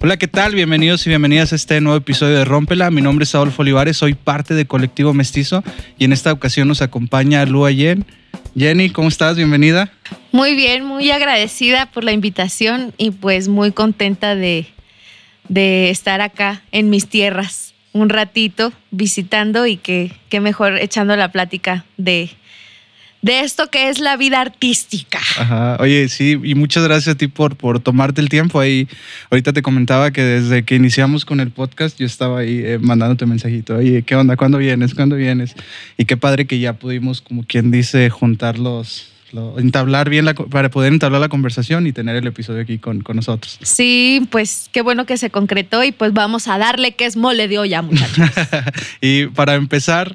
[0.00, 0.54] Hola, ¿qué tal?
[0.54, 2.88] Bienvenidos y bienvenidas a este nuevo episodio de Rómpela.
[2.92, 5.64] Mi nombre es Adolfo Olivares, soy parte de Colectivo Mestizo
[5.98, 8.06] y en esta ocasión nos acompaña Lua Yen.
[8.56, 9.36] Jenny, ¿cómo estás?
[9.36, 9.90] Bienvenida.
[10.30, 14.68] Muy bien, muy agradecida por la invitación y pues muy contenta de,
[15.48, 21.32] de estar acá en mis tierras un ratito visitando y que, que mejor echando la
[21.32, 22.30] plática de,
[23.20, 25.18] de esto que es la vida artística.
[25.38, 25.76] Ajá.
[25.80, 28.60] Oye, sí, y muchas gracias a ti por, por tomarte el tiempo.
[28.60, 28.86] Ahí,
[29.30, 33.26] ahorita te comentaba que desde que iniciamos con el podcast, yo estaba ahí eh, mandándote
[33.26, 33.76] mensajito.
[33.76, 34.36] Oye, ¿qué onda?
[34.36, 34.94] ¿Cuándo vienes?
[34.94, 35.54] ¿Cuándo vienes?
[35.96, 40.34] Y qué padre que ya pudimos, como quien dice, juntar los, lo- entablar bien la,
[40.34, 43.58] para poder entablar la conversación y tener el episodio aquí con, con nosotros.
[43.62, 47.48] Sí, pues qué bueno que se concretó y pues vamos a darle que es mole
[47.48, 48.30] de olla, muchachos.
[49.00, 50.14] y para empezar,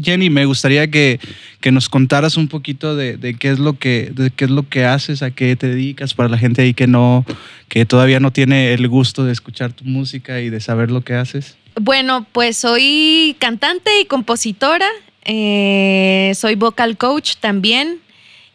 [0.00, 1.20] Jenny, me gustaría que,
[1.60, 4.68] que nos contaras un poquito de, de qué es lo que de qué es lo
[4.68, 7.26] que haces, a qué te dedicas para la gente ahí que no
[7.68, 11.14] que todavía no tiene el gusto de escuchar tu música y de saber lo que
[11.14, 11.56] haces.
[11.80, 14.88] Bueno, pues soy cantante y compositora,
[15.24, 17.98] eh, soy vocal coach también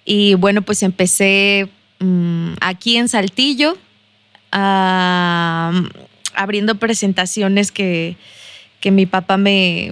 [0.05, 1.67] y bueno, pues empecé
[1.99, 3.77] mm, aquí en Saltillo
[6.37, 8.15] abriendo presentaciones que,
[8.79, 9.91] que mi papá me,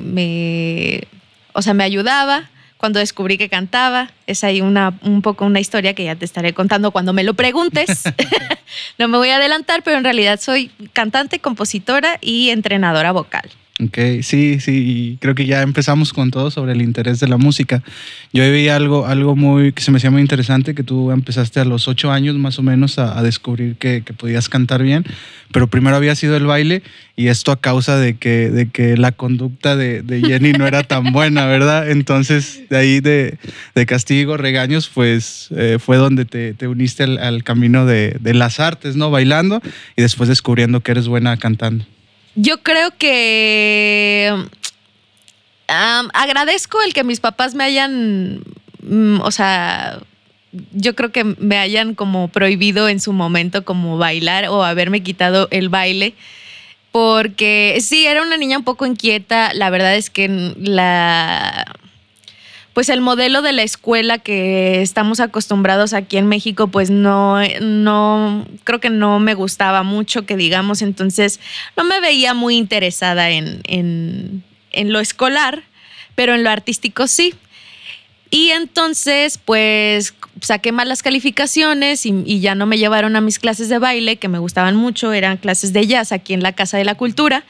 [1.56, 4.11] o sea, me ayudaba cuando descubrí que cantaba.
[4.28, 7.34] Es ahí una, un poco una historia que ya te estaré contando cuando me lo
[7.34, 8.03] preguntes.
[9.00, 13.50] no me voy a adelantar, pero en realidad soy cantante, compositora y entrenadora vocal.
[13.84, 17.84] Ok, sí, sí, creo que ya empezamos con todo sobre el interés de la música.
[18.32, 21.66] Yo vi algo, algo muy que se me hacía muy interesante, que tú empezaste a
[21.66, 25.04] los ocho años más o menos a, a descubrir que, que podías cantar bien,
[25.52, 26.84] pero primero había sido el baile
[27.17, 30.84] y esto a causa de que, de que la conducta de, de Jenny no era
[30.84, 31.92] tan buena, ¿verdad?
[31.92, 33.38] Entonces, de ahí de,
[33.76, 38.34] de castigo, regaños, pues eh, fue donde te, te uniste al, al camino de, de
[38.36, 39.12] las artes, ¿no?
[39.12, 39.62] Bailando
[39.98, 41.86] y después descubriendo que eres buena cantando.
[42.36, 44.33] Yo creo que
[45.67, 48.43] agradezco el que mis papás me hayan,
[48.83, 49.99] mm, o sea,
[50.71, 55.48] yo creo que me hayan como prohibido en su momento como bailar o haberme quitado
[55.52, 56.14] el baile.
[56.92, 59.54] Porque sí, era una niña un poco inquieta.
[59.54, 61.65] La verdad es que la,
[62.75, 68.45] pues el modelo de la escuela que estamos acostumbrados aquí en México, pues no, no,
[68.65, 71.39] creo que no me gustaba mucho, que digamos, entonces
[71.77, 74.43] no me veía muy interesada en, en,
[74.91, 75.63] lo escolar,
[76.15, 77.33] pero en lo artístico sí.
[78.30, 83.69] Y entonces, pues saqué malas calificaciones y, y ya no me llevaron a mis clases
[83.69, 86.83] de baile, que me gustaban mucho, eran clases de jazz aquí en la Casa de
[86.83, 87.45] la Cultura.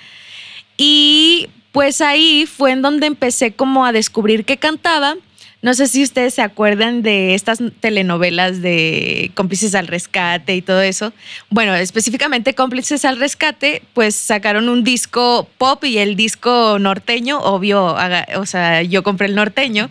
[0.78, 5.16] Y pues ahí fue en donde empecé como a descubrir que cantaba.
[5.62, 10.82] No sé si ustedes se acuerdan de estas telenovelas de cómplices al rescate y todo
[10.82, 11.12] eso.
[11.50, 17.98] Bueno, específicamente cómplices al rescate, pues sacaron un disco pop y el disco norteño, obvio,
[18.38, 19.90] o sea, yo compré el norteño.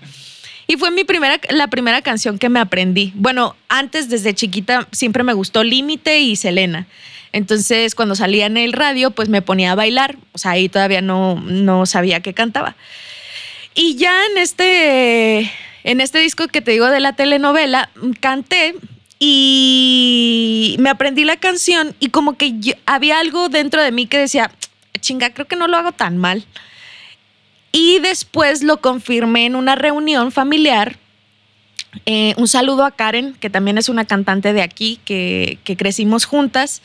[0.66, 3.12] Y fue mi primera, la primera canción que me aprendí.
[3.14, 6.86] Bueno, antes desde chiquita siempre me gustó Límite y Selena.
[7.32, 10.16] Entonces, cuando salía en el radio, pues me ponía a bailar.
[10.32, 12.76] O sea, ahí todavía no, no sabía que cantaba.
[13.74, 15.50] Y ya en este,
[15.82, 18.76] en este disco que te digo de la telenovela, canté
[19.18, 24.18] y me aprendí la canción y como que yo- había algo dentro de mí que
[24.18, 24.50] decía,
[25.00, 26.44] chinga, creo que no lo hago tan mal.
[27.74, 30.96] Y después lo confirmé en una reunión familiar.
[32.06, 36.24] Eh, un saludo a Karen, que también es una cantante de aquí, que, que crecimos
[36.24, 36.82] juntas.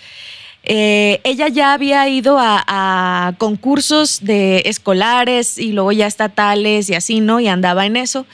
[0.63, 6.95] Eh, ella ya había ido a, a concursos de escolares y luego ya estatales y
[6.95, 7.39] así, ¿no?
[7.39, 8.25] Y andaba en eso.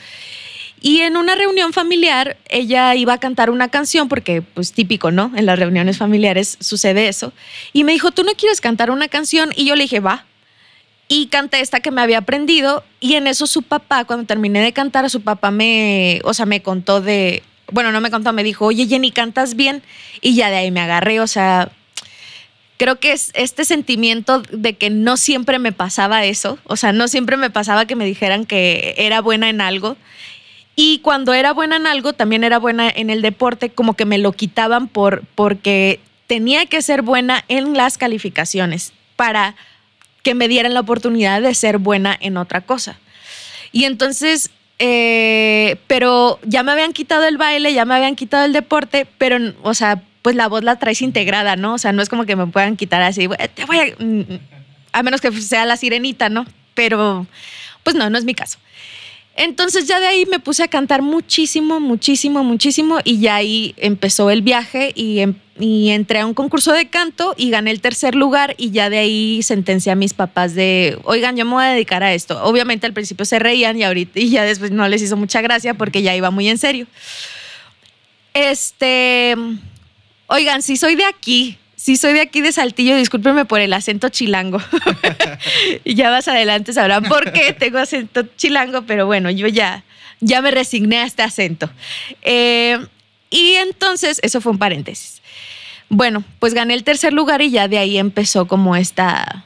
[0.79, 5.29] Y en una reunión familiar, ella iba a cantar una canción, porque pues típico, ¿no?
[5.35, 7.33] En las reuniones familiares sucede eso.
[7.73, 9.51] Y me dijo, ¿tú no quieres cantar una canción?
[9.57, 10.23] Y yo le dije, va.
[11.07, 12.83] Y canté esta que me había aprendido.
[12.99, 16.61] Y en eso su papá, cuando terminé de cantar, su papá me, o sea, me
[16.61, 19.83] contó de, bueno, no me contó, me dijo, oye Jenny, cantas bien.
[20.21, 21.71] Y ya de ahí me agarré, o sea,
[22.77, 27.07] creo que es este sentimiento de que no siempre me pasaba eso, o sea, no
[27.07, 29.97] siempre me pasaba que me dijeran que era buena en algo.
[30.75, 34.17] Y cuando era buena en algo, también era buena en el deporte, como que me
[34.17, 39.55] lo quitaban por, porque tenía que ser buena en las calificaciones para
[40.25, 42.97] que me dieran la oportunidad de ser buena en otra cosa.
[43.71, 44.49] Y entonces,
[44.79, 49.37] eh, pero ya me habían quitado el baile, ya me habían quitado el deporte, pero,
[49.61, 51.75] o sea, pues la voz la traes integrada, ¿no?
[51.75, 54.39] O sea, no es como que me puedan quitar así, "Bueno, te voy a, mm,
[54.93, 56.47] a menos que sea la sirenita, ¿no?
[56.73, 57.27] Pero,
[57.83, 58.57] pues no, no es mi caso.
[59.35, 64.29] Entonces ya de ahí me puse a cantar muchísimo, muchísimo, muchísimo y ya ahí empezó
[64.29, 68.13] el viaje y em- y entré a un concurso de canto y gané el tercer
[68.13, 71.69] lugar y ya de ahí sentencié a mis papás de, oigan, yo me voy a
[71.69, 72.43] dedicar a esto.
[72.43, 75.73] Obviamente al principio se reían y ahorita y ya después no les hizo mucha gracia
[75.73, 76.87] porque ya iba muy en serio.
[78.33, 79.35] Este,
[80.27, 84.09] oigan, si soy de aquí, si soy de aquí de Saltillo, discúlpenme por el acento
[84.09, 84.59] chilango.
[85.83, 89.83] y ya más adelante sabrán por qué tengo acento chilango, pero bueno, yo ya,
[90.21, 91.69] ya me resigné a este acento.
[92.21, 92.79] Eh,
[93.29, 95.21] y entonces, eso fue un paréntesis.
[95.89, 99.45] Bueno, pues gané el tercer lugar y ya de ahí empezó como esta,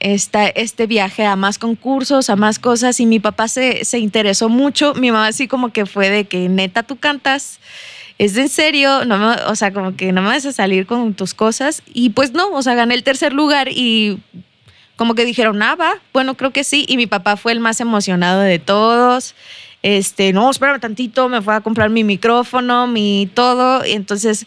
[0.00, 4.48] esta, este viaje a más concursos, a más cosas y mi papá se, se interesó
[4.48, 7.60] mucho, mi mamá así como que fue de que neta tú cantas,
[8.18, 11.14] es en serio, no me, o sea, como que no me vas a salir con
[11.14, 14.18] tus cosas y pues no, o sea, gané el tercer lugar y
[14.96, 17.80] como que dijeron, ah, va, bueno, creo que sí y mi papá fue el más
[17.80, 19.34] emocionado de todos.
[19.82, 24.46] Este, no, espérame tantito, me fue a comprar mi micrófono, mi todo, y entonces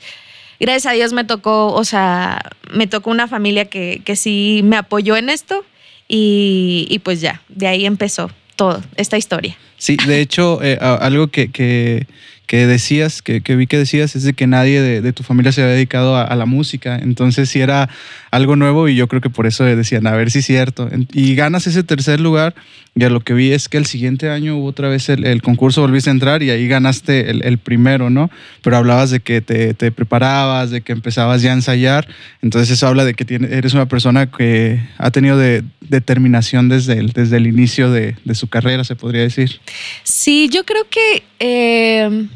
[0.60, 2.42] gracias a Dios me tocó, o sea,
[2.74, 5.64] me tocó una familia que, que sí me apoyó en esto
[6.08, 9.56] y, y, pues ya, de ahí empezó todo, esta historia.
[9.78, 12.08] Sí, de hecho, eh, algo que, que,
[12.50, 15.62] que decías, que, que, vi que decías, es de que nadie de, tu familia se
[15.62, 16.98] había dedicado a, la música.
[16.98, 17.92] Entonces sí era
[18.32, 20.90] algo nuevo y yo creo que por eso decían, a ver si es cierto.
[21.14, 22.56] Y ganas ese tercer lugar
[22.96, 25.42] y a lo que vi es que el siguiente año hubo otra vez el, el
[25.42, 28.30] concurso, volviste a entrar y ahí ganaste el, el primero, ¿no?
[28.62, 32.08] Pero hablabas de que te, te, preparabas, de que empezabas ya a ensayar.
[32.42, 37.12] Entonces eso habla de que eres una persona que ha tenido de, determinación desde el,
[37.14, 39.60] desde el inicio de, de, su carrera, se podría decir.
[40.04, 41.24] Sí, yo creo que...
[41.40, 42.28] Eh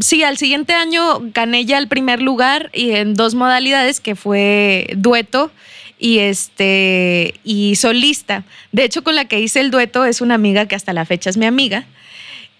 [0.00, 4.88] sí, al siguiente año gané ya el primer lugar y en dos modalidades que fue
[4.96, 5.50] dueto
[5.98, 8.44] y este y solista.
[8.72, 11.30] De hecho, con la que hice el dueto es una amiga que hasta la fecha
[11.30, 11.86] es mi amiga.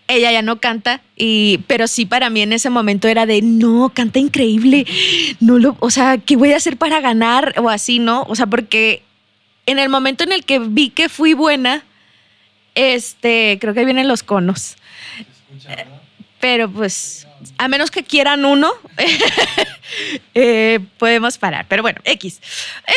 [0.09, 3.91] Ella ya no canta y pero sí para mí en ese momento era de no,
[3.95, 4.87] canta increíble.
[5.41, 8.25] No lo, o sea, ¿qué voy a hacer para ganar o así, no?
[8.29, 9.03] O sea, porque
[9.67, 11.85] en el momento en el que vi que fui buena,
[12.75, 14.77] este, creo que vienen los conos.
[16.41, 17.27] Pero pues
[17.59, 18.71] a menos que quieran uno,
[20.35, 21.67] eh, podemos parar.
[21.69, 22.41] Pero bueno, X.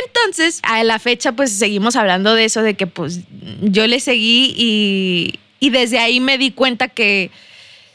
[0.05, 3.21] Entonces, a la fecha, pues seguimos hablando de eso, de que pues
[3.61, 7.31] yo le seguí y, y desde ahí me di cuenta que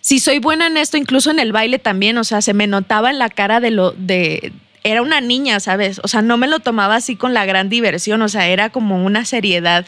[0.00, 3.10] si soy buena en esto, incluso en el baile también, o sea, se me notaba
[3.10, 4.52] en la cara de lo de
[4.84, 6.00] era una niña, ¿sabes?
[6.02, 9.04] O sea, no me lo tomaba así con la gran diversión, o sea, era como
[9.04, 9.86] una seriedad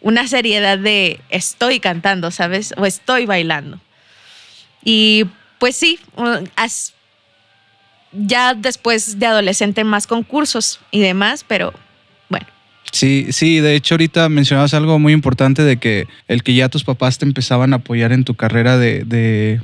[0.00, 2.74] una seriedad de estoy cantando, ¿sabes?
[2.76, 3.80] O estoy bailando.
[4.84, 5.24] Y
[5.58, 5.98] pues sí,
[8.12, 11.72] ya después de adolescente más concursos y demás, pero
[12.28, 12.46] bueno.
[12.92, 16.84] Sí, sí, de hecho ahorita mencionabas algo muy importante de que el que ya tus
[16.84, 19.60] papás te empezaban a apoyar en tu carrera de, de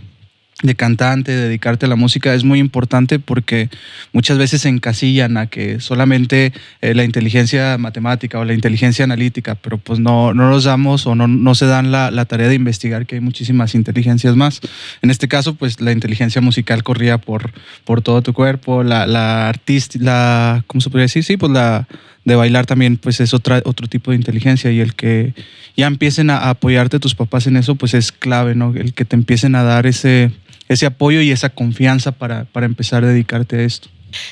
[0.63, 3.69] de cantante, dedicarte a la música es muy importante porque
[4.13, 9.77] muchas veces encasillan a que solamente eh, la inteligencia matemática o la inteligencia analítica, pero
[9.77, 13.05] pues no, no nos damos o no, no se dan la, la, tarea de investigar
[13.05, 14.61] que hay muchísimas inteligencias más.
[15.03, 17.53] En este caso, pues la inteligencia musical corría por,
[17.85, 21.23] por todo tu cuerpo, la, la artista, la, ¿cómo se podría decir?
[21.23, 21.87] Sí, pues la
[22.27, 25.33] de bailar también pues es otro tipo de inteligencia y el que
[25.77, 28.75] ya empiecen a apoyarte tus papás en eso pues es clave, ¿no?
[28.75, 30.33] El que te empiecen a dar ese
[30.69, 33.89] ese apoyo y esa confianza para, para empezar a dedicarte a esto.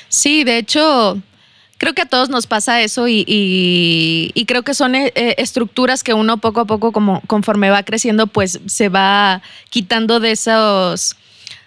[0.09, 1.21] Sí, de hecho,
[1.77, 6.03] creo que a todos nos pasa eso y, y, y creo que son eh, estructuras
[6.03, 11.15] que uno poco a poco, como conforme va creciendo, pues se va quitando de esos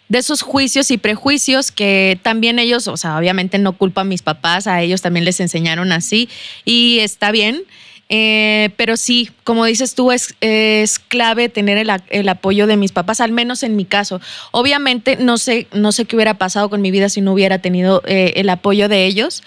[0.08, 4.22] de esos juicios y prejuicios que también ellos, o sea, obviamente no culpa a mis
[4.22, 6.28] papás, a ellos también les enseñaron así
[6.64, 7.62] y está bien.
[8.10, 12.90] Eh, pero sí, como dices tú, es, es clave tener el, el, apoyo de mis
[12.90, 14.18] papás, al menos en mi caso.
[14.50, 18.02] Obviamente no sé, no sé qué hubiera pasado con mi vida si no hubiera tenido
[18.06, 19.42] eh, el apoyo de ellos.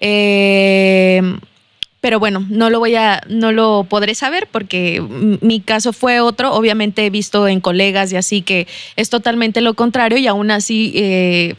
[0.00, 1.20] Eh,
[2.00, 6.52] pero bueno, no lo voy a, no lo podré saber porque mi caso fue otro.
[6.54, 10.92] Obviamente he visto en colegas y así que es totalmente lo contrario y aún así
[10.94, 11.54] eh,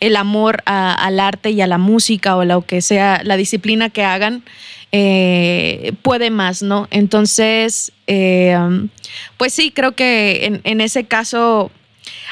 [0.00, 4.04] el amor al arte y a la música o lo que sea, la disciplina que
[4.04, 4.42] hagan,
[4.92, 6.88] eh, puede más, ¿no?
[6.90, 8.58] Entonces, eh,
[9.36, 11.70] pues sí, creo que en, en ese caso,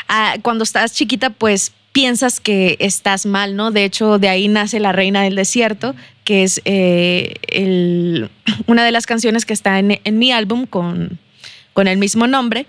[0.09, 3.71] ah, cuando estás chiquita, pues piensas que estás mal, ¿no?
[3.71, 5.95] De hecho, de ahí nace La Reina del Desierto,
[6.29, 8.29] que es eh,
[8.67, 11.19] una de las canciones que está en, en mi álbum con,
[11.73, 12.67] con, el mismo nombre.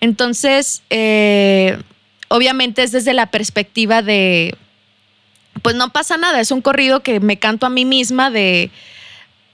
[0.00, 1.76] Entonces, eh,
[2.28, 4.54] obviamente es desde la perspectiva de,
[5.60, 8.70] pues no pasa nada, es un corrido que me canto a mí misma de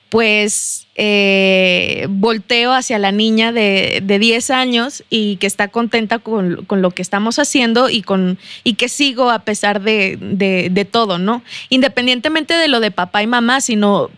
[0.08, 6.90] pues eh, volteo hacia la niña de, 10 años y que está contenta con, lo
[6.90, 11.42] que estamos haciendo y, con, y que sigo a pesar de, de, todo, ¿no?
[11.70, 14.10] Independientemente de lo de papá y mamá, sino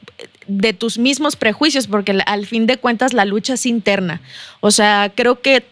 [0.47, 4.21] de tus mismos prejuicios, porque al fin de cuentas la lucha es interna.
[4.61, 5.65] O sea, creo que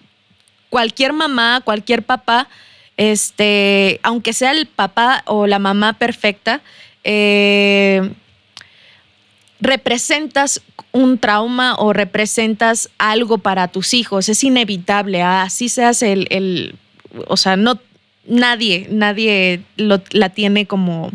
[0.70, 2.49] cualquier mamá, cualquier papá,
[2.96, 6.62] este, aunque sea el papá o la mamá perfecta,
[7.04, 8.11] eh,
[9.61, 14.29] representas un trauma o representas algo para tus hijos.
[14.29, 15.23] Es inevitable.
[15.23, 16.77] Así seas el, el
[17.27, 17.81] o sea, no
[18.27, 21.11] nadie, nadie la tiene como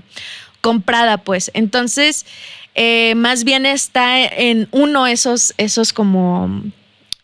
[0.62, 1.52] comprada, pues.
[1.54, 2.26] Entonces,
[2.76, 6.64] eh, más bien está en uno esos, esos como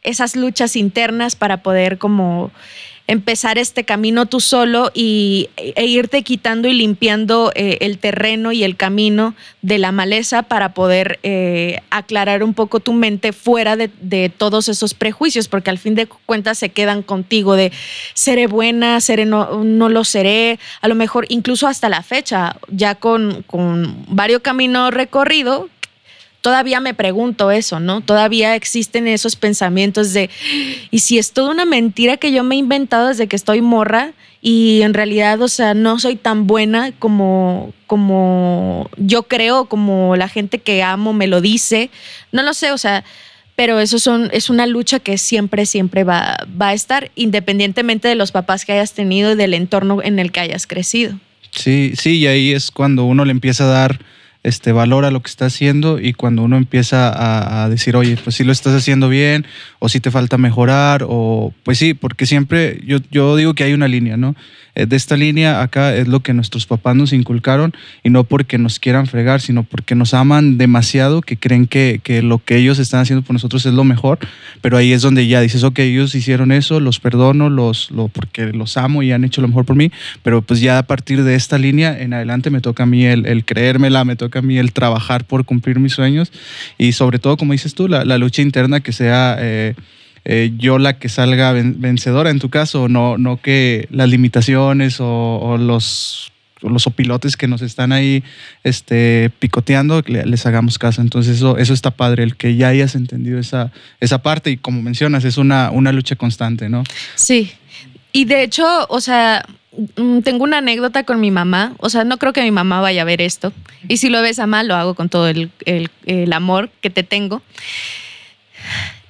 [0.04, 2.52] esas luchas internas para poder como
[3.08, 8.64] empezar este camino tú solo y, e irte quitando y limpiando eh, el terreno y
[8.64, 13.88] el camino de la maleza para poder eh, aclarar un poco tu mente fuera de,
[14.38, 17.72] todos esos prejuicios, porque al fin de cuentas se quedan contigo de
[18.14, 22.96] seré buena, seré no, no lo seré, a lo mejor incluso hasta la fecha, ya
[22.96, 25.68] con, con varios caminos recorridos,
[26.48, 28.00] todavía me pregunto eso, ¿no?
[28.00, 30.30] Todavía existen esos pensamientos de,
[30.92, 34.14] ¿y si es toda una mentira que yo me he inventado desde que estoy morra?
[34.42, 40.30] Y en realidad, o sea, no soy tan buena como, como yo creo, como la
[40.30, 41.90] gente que amo me lo dice.
[42.32, 43.04] No lo sé, o sea,
[43.58, 48.16] pero eso son, es una lucha que siempre, siempre va, va a estar, independientemente de
[48.16, 51.20] los papás que hayas tenido y del entorno en el que hayas crecido.
[51.52, 54.00] Sí, sí, y ahí es cuando uno le empieza a dar
[54.48, 58.46] este, valora lo que está haciendo y cuando uno empieza a, decir, oye, pues si
[58.46, 59.46] lo estás haciendo bien
[59.80, 63.74] o si te falta mejorar o pues sí, porque siempre yo, yo digo que hay
[63.74, 64.36] una línea, ¿no?
[64.78, 68.60] Eh, de esta línea acá es lo que nuestros papás nos inculcaron y no porque
[68.60, 72.78] nos quieran fregar, sino porque nos aman demasiado, que creen que, que lo que ellos
[72.78, 74.20] están haciendo por nosotros es lo mejor,
[74.62, 78.54] pero ahí es donde ya dices, ok, ellos hicieron eso, los perdono, los, lo, porque
[78.54, 79.92] los amo y han hecho lo mejor por mí,
[80.22, 83.26] pero pues ya a partir de esta línea en adelante me toca a mí el,
[83.26, 86.32] el creérmela, me toca a mí el trabajar por cumplir mis sueños.
[86.78, 89.38] Y sobre todo, como dices tú, la, lucha interna que sea...
[89.40, 89.74] Eh,
[90.30, 95.58] eh, yo la que salga vencedora en tu caso, no, no que las limitaciones o,
[95.58, 96.32] los
[96.62, 98.24] los opilotes que nos están ahí
[98.64, 101.02] este, picoteando, les hagamos caso.
[101.02, 104.82] Entonces eso, eso está padre, el que ya hayas entendido esa, esa parte y como
[104.82, 106.84] mencionas, es una, una lucha constante, ¿no?
[107.14, 107.52] Sí.
[108.12, 109.46] Y de hecho, o sea,
[109.96, 111.74] Mm, tengo una anécdota con mi mamá.
[111.80, 113.54] O sea, no creo que mi mamá vaya a ver esto.
[113.88, 115.52] Y si lo ves a mal, lo hago con todo el,
[116.34, 117.42] amor que te tengo.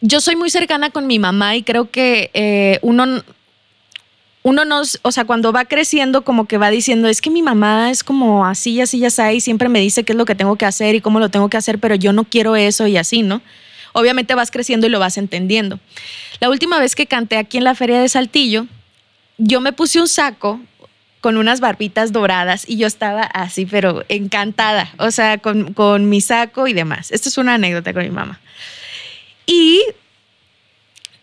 [0.01, 3.23] Yo soy muy cercana con mi mamá y creo que eh, uno,
[4.43, 7.89] uno nos, o sea, cuando va creciendo, como que va diciendo, es que mi mamá
[7.89, 10.55] es como así, así, ya sabe, y siempre me dice qué es lo que tengo
[10.55, 13.23] que hacer y cómo lo tengo que hacer, pero yo no quiero eso y así,
[13.23, 13.41] ¿no?
[13.93, 15.79] Obviamente vas creciendo y lo vas entendiendo.
[16.39, 18.67] La última vez que canté aquí en la Feria de Saltillo,
[19.39, 20.59] yo me puse un saco
[21.21, 26.67] con unas barbitas doradas y yo estaba así, pero encantada, o sea, con, mi saco
[26.67, 27.11] y demás.
[27.11, 28.39] Esto es una anécdota con mi mamá.
[29.47, 29.81] Y,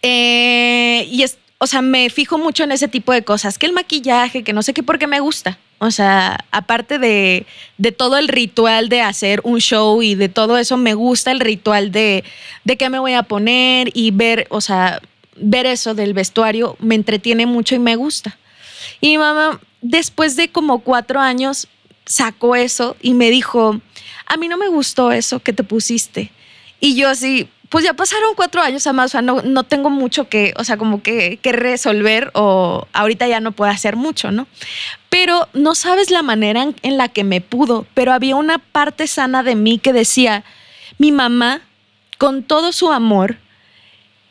[0.03, 3.73] eh, y es, o sea, me fijo mucho en ese tipo de cosas, que el
[3.73, 5.59] maquillaje, que no sé qué, porque me gusta.
[5.79, 7.47] O sea, aparte de,
[7.79, 11.41] de, todo el ritual de hacer un show y de todo eso, me gusta el
[11.41, 12.25] ritual de,
[12.65, 15.01] de qué me voy a poner y ver, o sea,
[15.37, 18.39] ver eso del vestuario me entretiene mucho y me gusta.
[19.01, 21.69] Y mi mamá, después de como cuatro años,
[22.07, 23.81] sacó eso y me dijo,
[24.27, 26.31] a mí no me gustó eso que te pusiste.
[26.81, 30.29] Y yo así, pues ya pasaron cuatro años, además, o sea, no, no tengo mucho
[30.29, 34.47] que, o sea, como que, que resolver o ahorita ya no puedo hacer mucho, ¿no?
[35.09, 39.43] Pero no sabes la manera en la que me pudo, pero había una parte sana
[39.43, 40.45] de mí que decía,
[40.99, 41.63] mi mamá,
[42.17, 43.39] con todo su amor,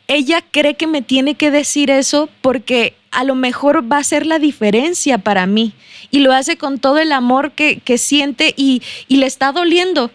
[0.08, 4.24] ella cree que me tiene que decir eso porque a lo mejor va a ser
[4.24, 5.74] la diferencia para mí.
[6.10, 10.10] Y lo hace con todo el amor que, siente y, le está doliendo.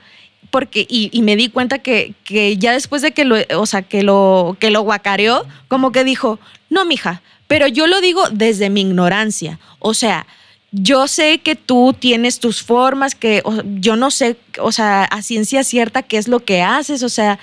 [0.51, 4.03] Porque, y, me di cuenta que, que, ya después de que lo, o sea, que
[4.03, 6.39] lo, que lo guacareó, como que dijo,
[6.69, 9.59] no, mija, pero yo lo digo desde mi ignorancia.
[9.79, 10.25] O sea,
[10.71, 13.41] yo sé que tú tienes tus formas, que
[13.79, 17.39] yo no sé, o sea, a ciencia cierta qué es lo que haces, o sea,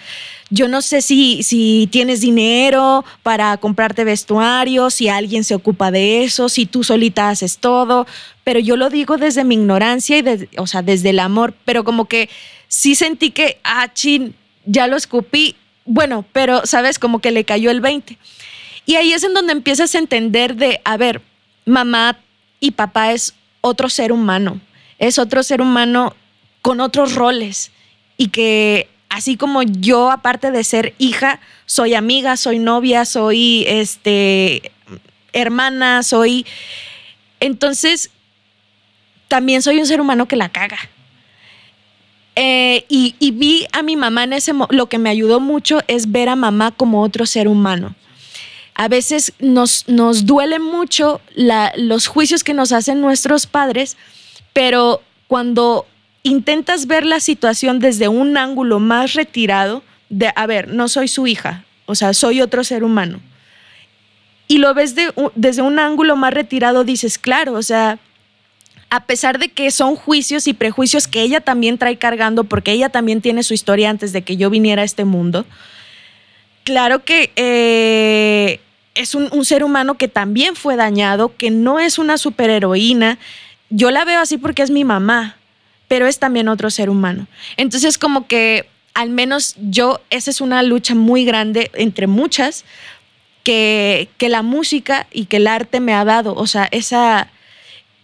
[0.49, 6.23] yo no sé si, si tienes dinero para comprarte vestuario, si alguien se ocupa de
[6.23, 8.07] eso, si tú solita haces todo,
[8.45, 12.05] pero yo lo digo desde mi ignorancia y, o sea, desde el amor, pero como
[12.05, 12.29] que
[12.69, 16.99] sí sentí que, ah, chin, ya lo escupí, bueno, pero, ¿sabes?
[16.99, 18.19] Como que le cayó el 20.
[18.87, 21.23] Y ahí es en donde empiezas a entender de, a ver,
[21.65, 22.19] mamá
[22.61, 24.61] y papá es otro ser humano,
[24.99, 26.15] es otro ser humano
[26.63, 27.71] con otros roles
[28.17, 34.73] y que así como yo, aparte de ser hija, soy amiga, soy novia, soy este,
[35.33, 36.47] hermana, soy...
[37.41, 38.11] Entonces,
[39.29, 40.79] también soy un ser humano que la caga.
[42.39, 46.29] Eh, y, vi a mi mamá en ese lo que me ayudó mucho es ver
[46.29, 47.95] a mamá como otro ser humano.
[48.75, 51.23] A veces nos, nos duele mucho
[51.77, 53.97] los juicios que nos hacen nuestros padres,
[54.53, 55.87] pero cuando
[56.25, 61.27] intentas ver la situación desde un ángulo más retirado, de, a ver, no soy su
[61.27, 63.21] hija, o sea, soy otro ser humano.
[64.47, 64.95] Y lo ves
[65.35, 67.99] desde un ángulo más retirado, dices, claro, o sea,
[68.97, 72.89] a pesar de que son juicios y prejuicios que ella también trae cargando, porque ella
[72.89, 75.45] también tiene su historia antes de que yo viniera a este mundo,
[76.65, 78.59] claro que eh,
[78.95, 83.19] es un, un, ser humano que también fue dañado, que no es una superheroína.
[83.69, 85.37] Yo la veo así porque es mi mamá,
[85.89, 87.27] pero es también otro ser humano.
[87.59, 92.65] Entonces, como que al menos yo, esa es una lucha muy grande entre muchas
[93.43, 96.35] que, que la música y que el arte me ha dado.
[96.35, 97.29] O sea, esa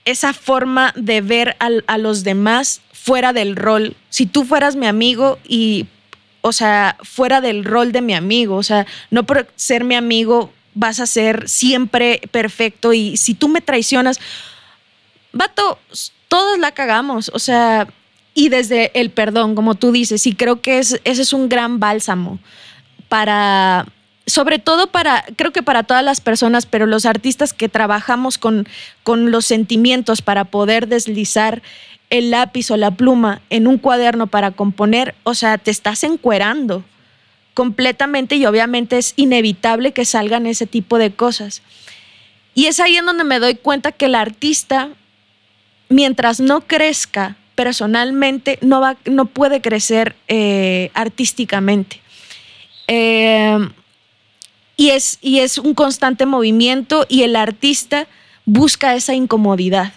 [0.05, 3.97] esa forma de ver a, los demás fuera del rol.
[4.11, 5.87] Si tú fueras mi amigo y,
[6.41, 10.53] o sea, fuera del rol de mi amigo, o sea, no por ser mi amigo
[10.75, 14.19] vas a ser siempre perfecto y si tú me traicionas,
[15.33, 15.79] vato,
[16.29, 17.89] todos la cagamos, o sea,
[18.35, 21.79] y desde el perdón, como tú dices, y creo que es, ese es un gran
[21.79, 22.39] bálsamo
[23.09, 23.87] para
[24.27, 28.69] sobre todo para, creo que para todas las personas, pero los artistas que trabajamos con,
[29.03, 31.63] con los sentimientos para poder deslizar
[32.11, 36.85] el lápiz o la pluma en un cuaderno para componer, o sea, te estás encuerando
[37.55, 41.63] completamente y obviamente es inevitable que salgan ese tipo de cosas.
[42.55, 44.91] Y es ahí en donde me doy cuenta que el artista,
[45.89, 52.01] mientras no crezca personalmente, no, va, no puede crecer eh, artísticamente.
[52.89, 53.59] Eh,
[54.83, 58.09] y es, y es un constante movimiento y el artista
[58.47, 59.93] busca esa incomodidad.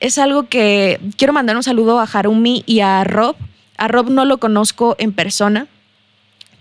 [0.00, 3.36] Es algo que quiero mandar un saludo a Harumi y a Rob.
[3.76, 5.68] A Rob no lo conozco en persona,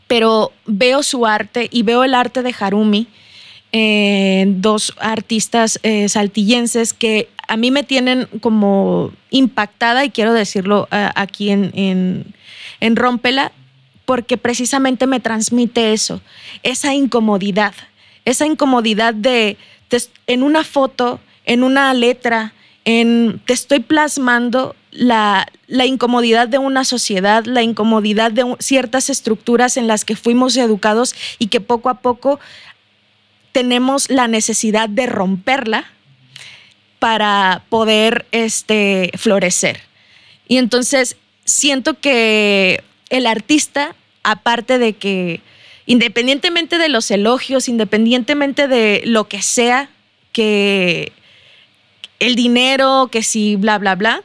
[0.05, 3.07] pero veo su arte y veo el arte de Harumi,
[4.45, 11.09] dos artistas eh, saltillenses que a mí me tienen como impactada y quiero decirlo eh,
[11.15, 12.35] aquí en, en,
[12.79, 13.51] en Rompela
[14.09, 16.19] porque precisamente me transmite eso,
[16.63, 17.75] esa incomodidad,
[18.25, 19.55] esa incomodidad de,
[20.25, 26.85] en una foto, en una letra, en, te estoy plasmando la, la, incomodidad de una
[26.85, 32.01] sociedad, la incomodidad de ciertas estructuras en las que fuimos educados y que poco a
[32.01, 32.39] poco
[33.51, 35.85] tenemos la necesidad de romperla
[36.97, 39.81] para poder este, florecer.
[40.47, 43.95] Y entonces siento que el artista
[44.31, 45.41] aparte de que
[45.85, 49.89] independientemente de los elogios, independientemente de lo que sea,
[50.31, 51.11] que
[52.19, 54.23] el dinero, que si bla, bla, bla,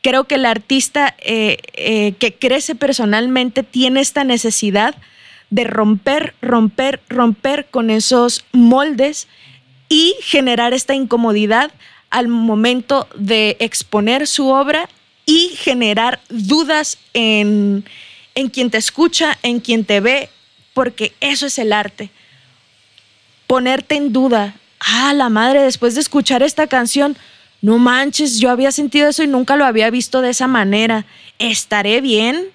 [0.00, 4.94] creo que el artista eh, eh, que crece personalmente tiene esta necesidad
[5.50, 9.28] de romper, romper, romper con esos moldes
[9.90, 11.70] y generar esta incomodidad
[12.08, 14.88] al momento de exponer su obra
[15.26, 17.84] y generar dudas en,
[18.34, 20.28] en quien te escucha, en quien te ve,
[20.74, 22.10] porque eso es el arte.
[23.46, 24.54] Ponerte en duda.
[24.80, 27.16] Ah, la madre, después de escuchar esta canción,
[27.60, 31.04] no manches, yo había sentido eso y nunca lo había visto de esa manera.
[31.38, 32.48] ¿Estaré bien?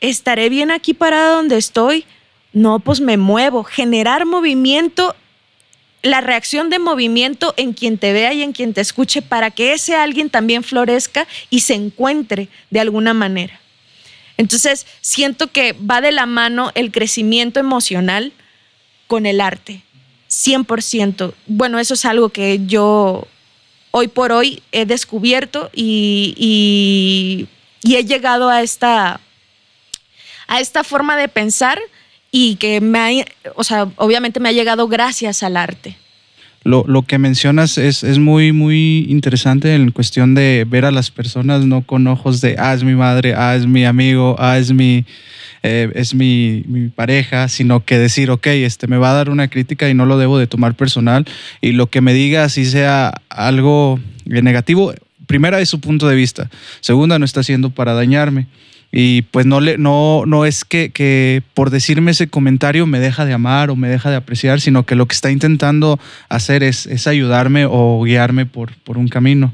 [0.00, 2.04] ¿Estaré bien aquí parada donde estoy?
[2.52, 3.64] No, pues me muevo.
[3.64, 5.14] Generar movimiento,
[6.02, 9.72] la reacción de movimiento en quien te vea y en quien te escuche para que
[9.72, 13.59] ese alguien también florezca y se encuentre de alguna manera.
[14.40, 18.32] Entonces, siento que va de la mano el crecimiento emocional
[19.06, 19.82] con el arte,
[20.30, 21.34] 100%.
[21.46, 23.28] Bueno, eso es algo que yo
[23.90, 27.48] hoy por hoy he descubierto y,
[27.84, 29.20] he llegado a esta,
[30.46, 31.78] a esta forma de pensar
[32.30, 33.24] y que me ha,
[33.56, 35.98] o sea, obviamente me ha llegado gracias al arte
[36.62, 41.10] lo, lo, que mencionas es, es, muy, muy interesante en cuestión de ver a las
[41.10, 44.72] personas no con ojos de, ah, es mi madre, ah, es mi amigo, ah, es
[44.72, 45.06] mi,
[45.62, 49.48] eh, es mi, mi, pareja, sino que decir, ok, este me va a dar una
[49.48, 51.26] crítica y no lo debo de tomar personal
[51.62, 54.92] y lo que me diga, si sea algo negativo,
[55.26, 58.48] primera es su punto de vista, segunda no está haciendo para dañarme.
[58.92, 63.24] Y pues no, le, no, no es que, que, por decirme ese comentario me deja
[63.24, 66.86] de amar o me deja de apreciar, sino que lo que está intentando hacer es,
[66.86, 69.52] es ayudarme o guiarme por, por un camino.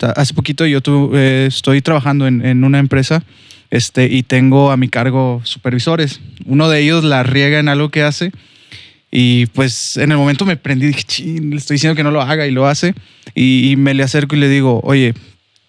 [0.00, 0.80] hace poquito yo
[1.14, 3.22] eh, estoy trabajando en, en, una empresa
[3.70, 6.20] este, y tengo a mi cargo supervisores.
[6.46, 8.32] Uno de ellos la riega en algo que hace
[9.10, 12.46] y pues en el momento me prendí dije, le estoy diciendo que no lo haga
[12.46, 12.94] y lo hace.
[13.34, 15.12] Y, y, me le acerco y le digo, oye,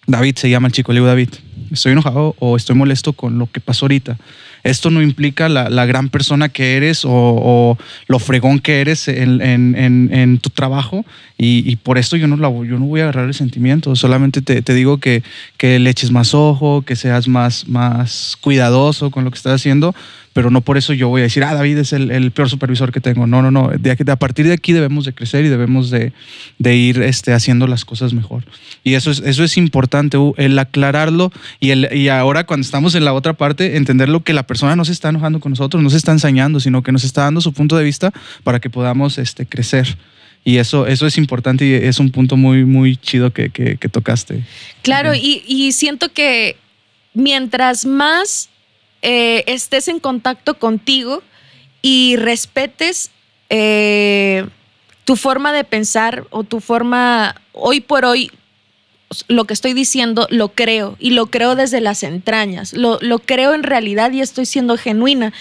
[0.06, 1.28] David se llama el chico, le digo, David,
[1.70, 4.16] estoy enojado o estoy molesto con lo que pasó ahorita.
[4.62, 10.50] Esto no implica la, gran persona que eres o, lo fregón que eres en, tu
[10.50, 11.04] trabajo.
[11.38, 14.74] Y, por esto yo no, la, yo no voy a agarrar el sentimiento, solamente te,
[14.74, 15.22] digo que,
[15.56, 19.94] que, le eches más ojo, que seas más, más cuidadoso con lo que estás haciendo,
[20.32, 23.00] pero no por eso yo voy a decir, ah, David es el, peor supervisor que
[23.00, 23.26] tengo.
[23.26, 23.68] No, no, no.
[23.68, 26.12] De, a partir de aquí debemos de crecer y debemos de,
[26.58, 28.44] ir este, haciendo las cosas mejor.
[28.84, 33.04] Y eso es, eso es importante, el aclararlo y, el, y ahora cuando estamos en
[33.04, 35.90] la otra parte, entender lo que la persona no se está enojando con nosotros, no
[35.90, 38.12] se está ensañando, sino que nos está dando su punto de vista
[38.44, 39.96] para que podamos este, crecer.
[40.44, 43.50] Y eso, eso es importante y es un punto muy, muy chido que,
[43.90, 44.44] tocaste.
[44.82, 46.56] Claro, y, y siento que
[47.14, 48.49] mientras más
[49.02, 51.22] eh, estés en contacto contigo
[51.82, 53.10] y respetes
[53.48, 54.46] eh,
[55.04, 58.30] tu forma de pensar o tu forma, hoy por hoy,
[59.26, 63.54] lo que estoy diciendo lo creo y lo creo desde las entrañas, lo, lo creo
[63.54, 65.32] en realidad y estoy siendo genuina.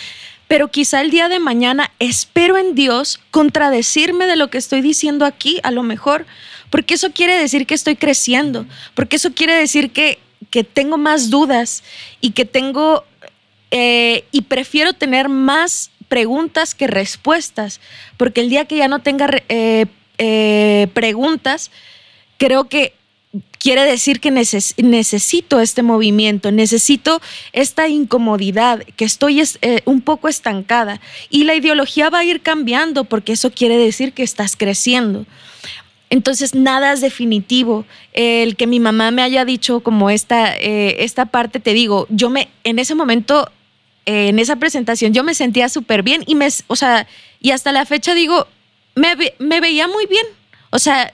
[0.48, 5.26] Pero quizá el día de mañana espero en Dios contradecirme de lo que estoy diciendo
[5.26, 6.26] aquí, a lo mejor,
[6.72, 10.18] porque eso quiere decir que estoy creciendo, porque eso quiere decir que,
[10.50, 11.84] que tengo más dudas
[12.22, 13.04] y que tengo
[13.72, 17.80] eh, y prefiero tener más preguntas que respuestas,
[18.18, 19.86] porque el día que ya no tenga eh,
[20.18, 21.70] eh, preguntas,
[22.38, 22.94] creo que
[23.60, 27.22] quiere decir que necesito este movimiento, necesito
[27.54, 29.44] esta incomodidad, que estoy
[29.86, 31.00] un poco estancada.
[31.30, 35.28] Y la ideología va a ir cambiando porque eso quiere decir que estás creciendo.
[36.10, 37.86] Entonces, nada es definitivo.
[38.14, 42.48] El que mi mamá me haya dicho como esta, esta parte, te digo, yo me,
[42.64, 43.52] en ese momento
[44.06, 47.08] en esa presentación yo me sentía súper bien y me, o sea,
[47.40, 48.48] y hasta la fecha digo,
[48.96, 50.26] me, me veía muy bien.
[50.72, 51.14] O sea,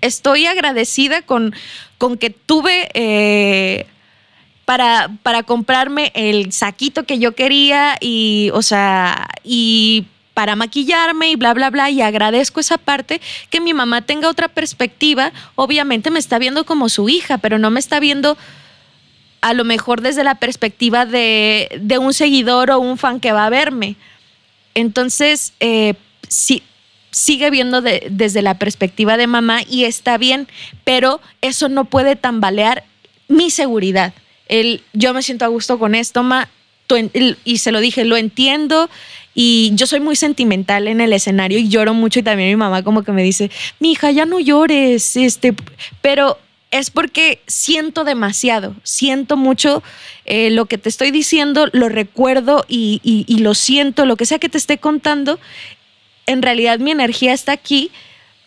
[0.00, 1.54] estoy agradecida con,
[1.98, 3.86] con que tuve eh,
[4.64, 11.36] para, para comprarme el saquito que yo quería y, o sea, y para maquillarme y
[11.36, 11.90] bla, bla, bla.
[11.90, 15.32] Y agradezco esa parte, que mi mamá tenga otra perspectiva.
[15.54, 18.36] Obviamente me está viendo como su hija, pero no me está viendo
[19.40, 23.50] a lo mejor desde la perspectiva de, un seguidor o un fan que va a
[23.50, 23.96] verme.
[24.74, 25.94] Entonces, eh,
[27.10, 30.48] sigue viendo desde la perspectiva de mamá y está bien,
[30.84, 32.84] pero eso no puede tambalear
[33.28, 34.12] mi seguridad.
[34.92, 36.48] Yo me siento a gusto con esto, ma,
[37.44, 38.88] y se lo dije, lo entiendo
[39.34, 42.82] y yo soy muy sentimental en el escenario y lloro mucho y también mi mamá
[42.82, 45.54] como que me dice, mi hija, ya no llores, este,
[46.00, 46.38] pero
[46.70, 49.82] es porque siento demasiado, siento mucho
[50.26, 54.50] eh, lo que te estoy diciendo, lo recuerdo y, lo siento, lo que sea que
[54.50, 55.40] te esté contando,
[56.26, 57.90] en realidad mi energía está aquí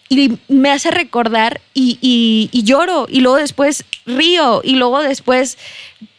[0.07, 5.57] y me hace recordar y, lloro y luego después río y luego después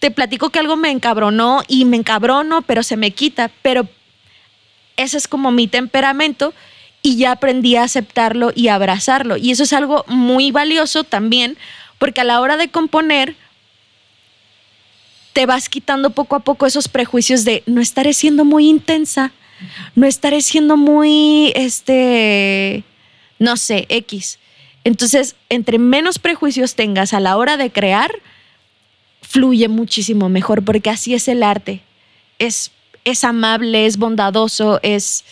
[0.00, 3.86] te platico que algo me encabronó y me encabrono, pero se me quita, pero
[4.96, 6.52] ese es como mi temperamento
[7.02, 9.36] y ya aprendí a aceptarlo y abrazarlo.
[9.36, 11.56] Y eso es algo muy valioso también
[12.02, 13.36] porque a la hora de componer
[15.34, 19.30] te vas quitando poco a poco esos prejuicios de no estaré siendo muy intensa,
[19.94, 22.82] no estaré siendo muy, este,
[23.38, 24.40] no sé, X.
[24.82, 28.10] Entonces, entre menos prejuicios tengas a la hora de crear,
[29.20, 31.82] fluye muchísimo mejor, porque así es el arte.
[32.40, 32.72] Es,
[33.04, 35.24] es amable, es bondadoso, es,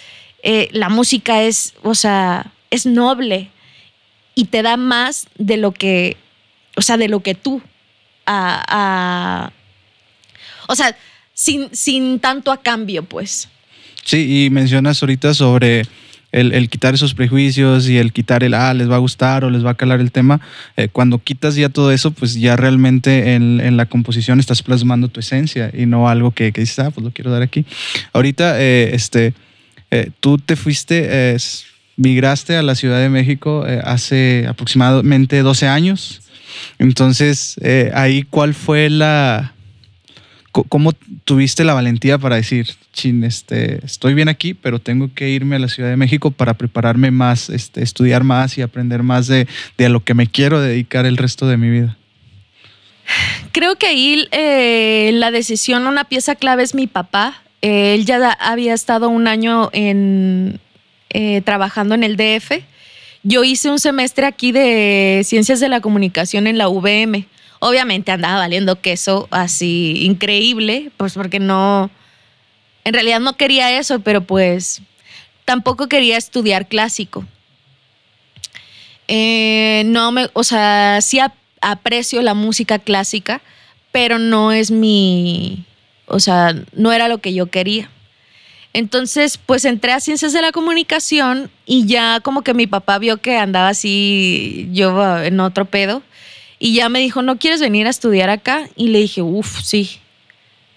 [0.45, 3.51] eh, la música es, o sea, es noble
[4.37, 6.17] y te da más de lo que
[6.77, 7.61] o sea, de lo que tú,
[8.27, 9.51] o
[10.75, 10.97] sea,
[11.35, 13.49] sin, sin tanto a cambio, pues.
[14.05, 15.83] Sí, y mencionas ahorita sobre
[16.33, 19.65] el, quitar esos prejuicios y el quitar el, ah, les va a gustar o les
[19.65, 20.41] va a calar el tema.
[20.77, 25.21] Eh, cuando quitas ya todo eso, pues ya realmente en, la composición estás plasmando tu
[25.21, 27.65] esencia y no algo que, dices, ah, pues lo quiero dar aquí.
[28.13, 29.35] Ahorita, eh, este,
[29.91, 31.37] eh, tú te fuiste,
[31.97, 36.23] migraste a la Ciudad de México hace aproximadamente 12 años.
[36.79, 39.55] Entonces, eh, ahí, ¿cuál fue la...
[40.53, 40.93] ¿Cómo
[41.25, 45.61] tuviste la valentía para decir, chin, este, estoy bien aquí, pero tengo que irme a
[45.61, 49.47] la Ciudad de México para prepararme más, este, estudiar más y aprender más de,
[49.79, 51.97] a lo que me quiero dedicar el resto de mi vida?
[53.53, 57.41] Creo que ahí eh, la decisión, una pieza clave es mi papá.
[57.63, 60.59] Eh, él ya había estado un año en,
[61.45, 62.65] trabajando en el DF
[63.23, 67.27] yo hice un semestre aquí de Ciencias de la Comunicación en la VM.
[67.59, 71.91] Obviamente andaba valiendo queso así increíble, pues porque no,
[72.85, 74.81] en realidad no quería eso, pero pues
[75.45, 77.25] tampoco quería estudiar clásico.
[79.09, 81.19] Eh, no me, o sea, sí
[81.61, 83.43] aprecio la música clásica,
[83.93, 85.65] pero no es mi,
[86.07, 87.91] o sea, no era lo que yo quería.
[88.73, 93.17] Entonces, pues entré a ciencias de la comunicación y ya como que mi papá vio
[93.17, 96.03] que andaba así yo en otro pedo
[96.61, 98.69] y ya me dijo, ¿no quieres venir a estudiar acá?
[98.77, 99.99] Y le dije, uff, sí,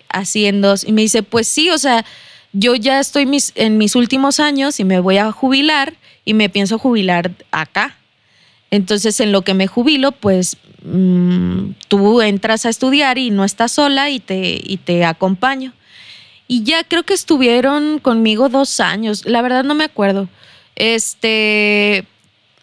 [0.09, 0.85] así en dos.
[0.85, 2.05] Y me dice, pues sí, o sea,
[2.53, 5.93] yo ya estoy en mis últimos años y me voy a jubilar
[6.25, 7.97] y me pienso jubilar acá.
[8.71, 13.73] Entonces, en lo que me jubilo, pues mm, tú entras a estudiar y no estás
[13.73, 15.73] sola y te, y te acompaño.
[16.47, 20.27] Y ya creo que estuvieron conmigo dos años, la verdad no me acuerdo.
[20.75, 22.05] Este,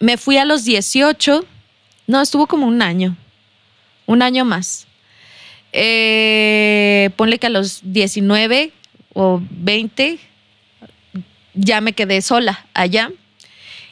[0.00, 1.44] me fui a los 18,
[2.06, 3.16] no, estuvo como un año,
[4.06, 4.86] un año más.
[5.72, 8.72] Eh, ponle que a los 19
[9.14, 10.18] o 20
[11.54, 13.10] ya me quedé sola allá.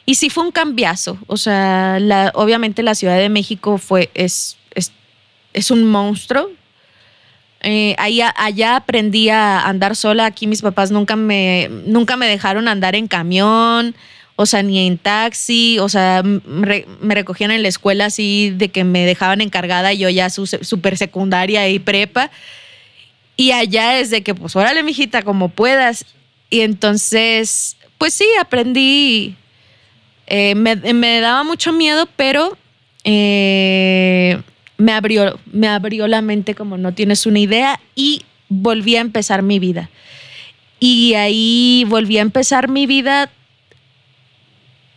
[0.05, 1.19] Y sí fue un cambiazo.
[1.27, 1.99] O sea,
[2.33, 4.91] obviamente la Ciudad de México fue, es, es,
[5.53, 6.49] es un monstruo.
[7.61, 10.25] Eh, allá aprendí a andar sola.
[10.25, 13.95] Aquí mis papás nunca me, nunca me dejaron andar en camión,
[14.35, 15.79] o sea, ni en taxi.
[15.79, 20.29] O sea, me, recogían en la escuela así de que me dejaban encargada yo ya
[20.29, 22.31] super secundaria y prepa.
[23.35, 26.05] Y allá es de que, pues, órale, mijita, como puedas.
[26.49, 29.35] Y entonces, pues sí, aprendí
[30.29, 32.55] eh, me, daba mucho miedo, pero
[33.03, 34.39] eh,
[34.79, 39.43] me, abrió, me abrió la mente como no tienes una idea y volví a empezar
[39.43, 39.89] mi vida.
[40.79, 43.29] Y ahí volví a empezar mi vida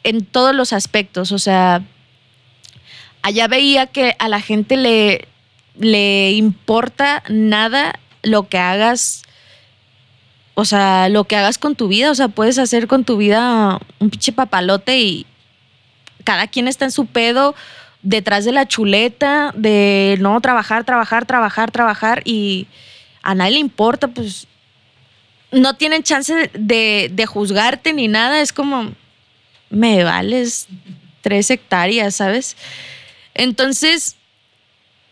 [0.05, 1.33] en todos los aspectos.
[1.33, 1.83] O sea,
[3.23, 5.27] allá veía que a la gente le,
[5.77, 9.25] le importa nada lo que hagas
[10.55, 13.81] o sea, lo que hagas con tu vida, o sea, puedes hacer con tu vida
[13.99, 15.27] un pinche papalote y
[16.25, 17.55] cada quien está en su pedo
[18.03, 22.67] detrás de la chuleta, de no trabajar, trabajar, trabajar, trabajar y
[23.23, 24.47] a nadie le importa, pues
[25.51, 28.93] no tienen chance de, de juzgarte ni nada, es como,
[29.71, 30.67] me vales
[31.21, 32.57] tres hectáreas, ¿sabes?
[33.35, 34.17] Entonces,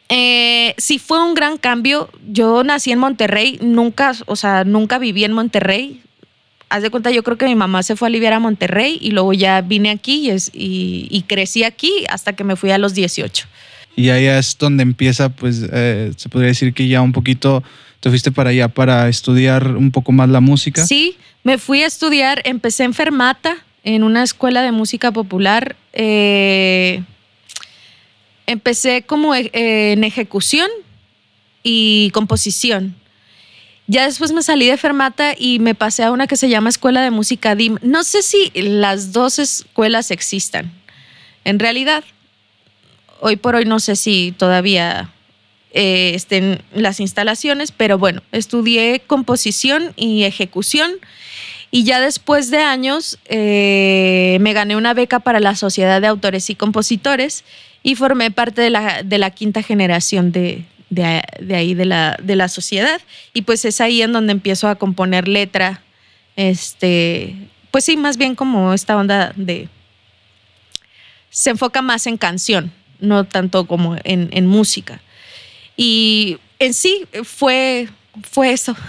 [0.09, 2.11] eh, sí fue un gran cambio.
[2.27, 6.03] Yo nací en Monterrey, nunca, o sea, nunca viví en Monterrey.
[6.71, 9.11] Haz de cuenta, yo creo que mi mamá se fue a aliviar a Monterrey y
[9.11, 13.47] luego ya vine aquí y, crecí aquí hasta que me fui a los 18.
[13.97, 17.65] Y ahí es donde empieza, pues, eh, se podría decir que ya un poquito
[17.99, 20.87] te fuiste para allá para estudiar un poco más la música.
[20.87, 25.75] Sí, me fui a estudiar, empecé en Fermata, en una escuela de música popular.
[25.93, 27.03] Eh,
[28.47, 30.71] empecé como e, en ejecución
[31.65, 32.95] y composición.
[33.91, 37.03] Ya después me salí de Fermata y me pasé a una que se llama Escuela
[37.03, 37.77] de Música DIM.
[37.83, 40.71] No sé si las dos escuelas existan.
[41.43, 42.05] En realidad,
[43.19, 45.11] hoy por hoy no sé si todavía
[45.73, 50.93] eh, estén las instalaciones, pero bueno, estudié composición y ejecución
[51.73, 56.49] y ya después de años eh, me gané una beca para la Sociedad de Autores
[56.49, 57.43] y Compositores
[57.83, 60.65] y formé parte de la, de la quinta generación de,
[60.99, 63.01] ahí, de la, de la sociedad.
[63.33, 65.83] Y pues es ahí en donde empiezo a componer letra,
[66.37, 67.35] este,
[67.71, 69.69] pues sí, más bien como esta onda de...
[71.31, 75.01] Se enfoca más en canción, no tanto como en, música.
[75.77, 77.89] Y en sí fue,
[78.23, 78.77] fue eso.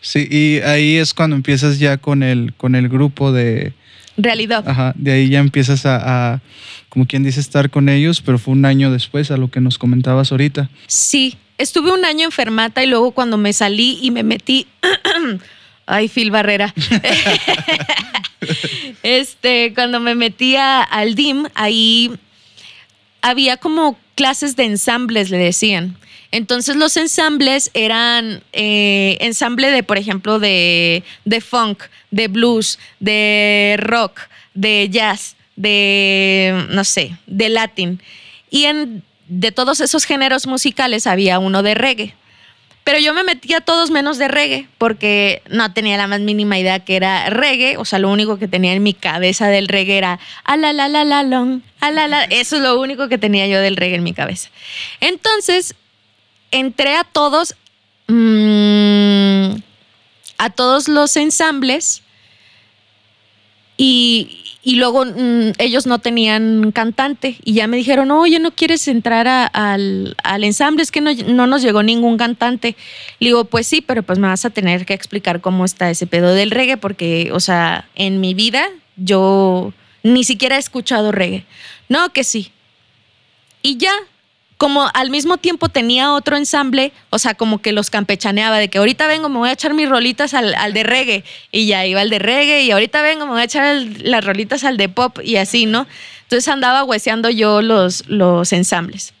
[0.00, 3.72] Sí, y ahí es cuando empiezas ya con el, con el grupo de...
[4.18, 4.68] Realidad.
[4.68, 6.42] Ajá, de ahí ya empiezas a
[6.88, 9.78] como quien dice, estar con ellos, pero fue un año después a lo que nos
[9.78, 10.70] comentabas ahorita.
[10.86, 14.66] Sí, estuve un año enfermata y luego cuando me salí y me metí,
[15.86, 16.74] ay, Phil Barrera,
[19.02, 22.10] este, cuando me metí al DIM, ahí
[23.20, 25.96] había como clases de ensambles, le decían.
[26.30, 33.76] Entonces los ensambles eran eh, ensamble de, por ejemplo, de, de funk, de blues, de
[33.78, 34.20] rock,
[34.54, 38.00] de jazz de, no sé, de latín.
[38.48, 42.14] Y en, de todos esos géneros musicales había uno de reggae.
[42.84, 46.78] Pero yo me metía todos menos de reggae porque no tenía la más mínima idea
[46.78, 47.76] que era reggae.
[47.76, 50.88] O sea, lo único que tenía en mi cabeza del reggae era a la la
[50.88, 52.24] la long, a la la.
[52.24, 54.48] Eso es lo único que tenía yo del reggae en mi cabeza.
[55.00, 55.74] Entonces,
[56.50, 57.54] entré a todos,
[58.06, 59.60] mm,
[60.38, 62.02] a todos los ensambles
[63.80, 68.86] Y, y luego mm, ellos no tenían cantante y ya me dijeron, oye, ¿no quieres
[68.88, 70.82] entrar al, al, ensamble?
[70.82, 72.76] Es que no, no, nos llegó ningún cantante.
[73.20, 76.06] Le digo, pues sí, pero pues me vas a tener que explicar cómo está ese
[76.06, 81.46] pedo del reggae porque, o sea, en mi vida yo ni siquiera he escuchado reggae.
[81.88, 82.50] No, que sí.
[83.62, 83.92] Y ya,
[84.58, 88.78] como al mismo tiempo tenía otro ensamble, o sea, como que los campechaneaba de que
[88.78, 92.10] ahorita vengo, me voy a echar mis rolitas al, de reggae y ya iba al
[92.10, 95.36] de reggae y ahorita vengo, me voy a echar las rolitas al de pop y
[95.36, 95.86] así, ¿no?
[96.22, 99.14] Entonces andaba hueseando yo los, los ensambles,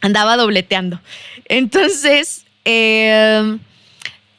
[0.00, 0.98] andaba dobleteando.
[1.44, 3.58] Entonces, eh,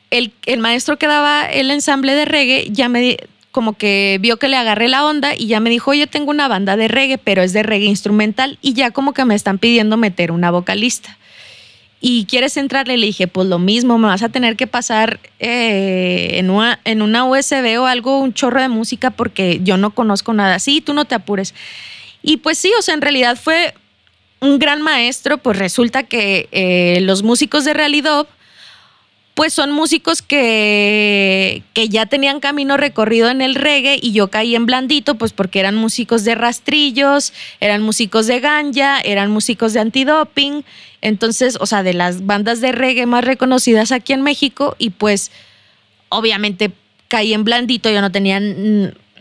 [0.10, 3.18] el, el maestro que daba el ensamble de reggae ya me
[3.56, 6.50] como que vio que le agarré la onda y ya me dijo, oye, tengo una
[6.50, 9.96] banda de reggae, pero es de reggae instrumental y ya como que me están pidiendo
[9.96, 11.18] meter una vocalista.
[12.02, 12.98] ¿Y quieres entrarle?
[12.98, 17.02] Le dije, pues lo mismo, me vas a tener que pasar eh, en, una, en
[17.02, 20.60] una USB o algo, un chorro de música, porque yo no conozco nada.
[20.60, 21.54] Sí, tú no te apures.
[22.22, 23.74] Y pues sí, o sea, en realidad fue
[24.42, 28.28] un gran maestro, pues resulta que eh, los músicos de Realidad
[29.36, 34.56] pues son músicos que, que ya tenían camino recorrido en el reggae y yo caí
[34.56, 39.82] en blandito, pues porque eran músicos de rastrillos, eran músicos de ganja, eran músicos de
[39.82, 40.64] antidoping,
[41.02, 45.32] entonces, o sea, de las bandas de reggae más reconocidas aquí en México y pues
[46.08, 46.72] obviamente
[47.10, 48.40] caí en blandito, yo no tenía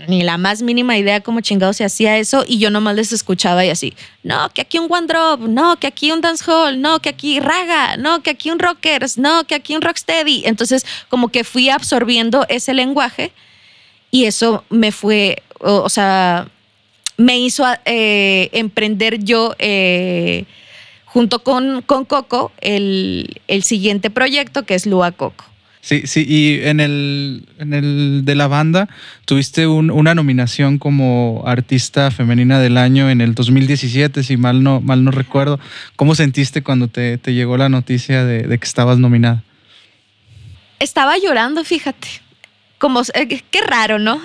[0.09, 3.65] ni la más mínima idea cómo chingado se hacía eso y yo nomás les escuchaba
[3.65, 7.09] y así, no, que aquí un one drop, no, que aquí un dancehall, no, que
[7.11, 10.43] aquí raga, no, que aquí un rockers, no, que aquí un rocksteady.
[10.47, 13.33] Entonces como que fui absorbiendo ese lenguaje
[14.11, 16.49] y eso me fue, o, sea,
[17.17, 20.45] me hizo eh, emprender yo eh,
[21.05, 25.45] junto con, con Coco el, el siguiente proyecto que es Lua Coco.
[25.85, 28.89] Sí, sí, y en el, en el de la banda
[29.27, 35.05] tuviste una nominación como artista femenina del año en el 2017, si mal no, mal
[35.05, 35.61] no recuerdo.
[35.97, 39.43] ¿Cómo sentiste cuando te, llegó la noticia de, que estabas nominada?
[40.79, 42.09] Estaba llorando, fíjate.
[42.79, 44.23] Como, eh, qué raro, ¿no?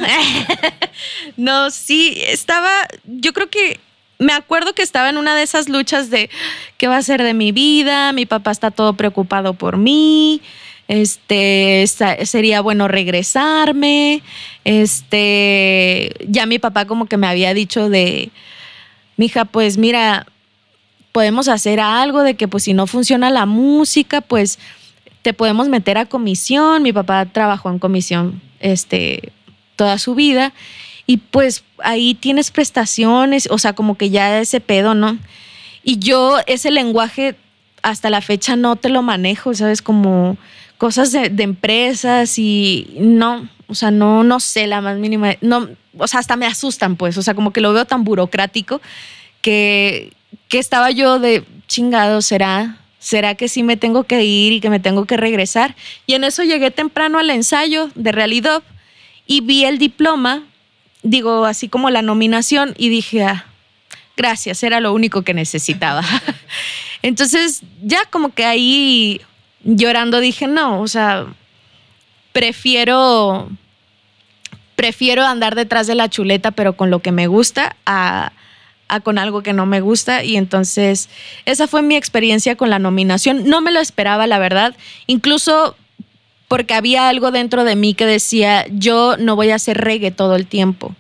[1.36, 2.72] no, sí, estaba,
[3.04, 3.82] yo creo que
[4.18, 6.30] me acuerdo que estaba en una de esas luchas de
[6.78, 10.42] qué va a ser de mi vida, mi papá está todo preocupado por mí,
[10.90, 11.86] este,
[12.24, 14.24] sería bueno regresarme,
[14.66, 18.32] este, ya mi papá como que me había dicho de,
[19.16, 20.26] mija, pues mira,
[21.12, 24.58] podemos hacer algo de que pues si no funciona la música, pues
[25.22, 29.32] te podemos meter a comisión, mi papá trabajó en comisión, este,
[29.76, 30.54] toda su vida,
[31.06, 35.20] y pues ahí tienes prestaciones, o sea, como que ya ese pedo, ¿no?
[35.84, 37.36] Y yo ese lenguaje
[37.84, 39.84] hasta la fecha no te lo manejo, ¿sabes?
[39.84, 40.36] Como
[40.80, 46.08] cosas de, empresas y no, o sea, no, no sé la más mínima, no, o
[46.08, 48.82] sea, hasta me asustan, pues, o sea, como que lo veo tan burocrático
[49.42, 50.14] que,
[50.48, 52.78] que estaba yo de chingado, ¿será?
[52.98, 55.76] ¿Será que sí me tengo que ir y que me tengo que regresar?
[56.08, 58.64] Y en eso llegué temprano al ensayo de realidad
[59.28, 60.44] y vi el diploma,
[61.04, 63.46] digo, así como la nominación y dije, ah,
[64.16, 66.06] gracias, era lo único que necesitaba.
[67.02, 69.22] Entonces, ya como que ahí
[69.64, 71.28] llorando dije, no, o sea,
[72.32, 73.50] prefiero,
[74.76, 78.32] prefiero andar detrás de la chuleta, pero con lo que me gusta, a,
[78.88, 80.24] a con algo que no me gusta.
[80.24, 81.10] Y entonces,
[81.46, 83.46] esa fue mi experiencia con la nominación.
[83.46, 84.76] No me lo esperaba, la verdad.
[85.08, 85.76] Incluso
[86.50, 90.36] porque había algo dentro de mí que decía, yo no voy a hacer reggae todo
[90.36, 90.96] el tiempo.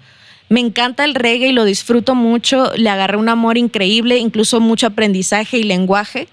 [0.47, 4.87] Me encanta el reggae y lo disfruto mucho, le agarré un amor increíble, incluso mucho
[4.87, 6.27] aprendizaje y lenguaje,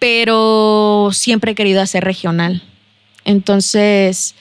[0.00, 2.62] pero siempre he querido hacer regional.
[3.24, 4.34] Entonces,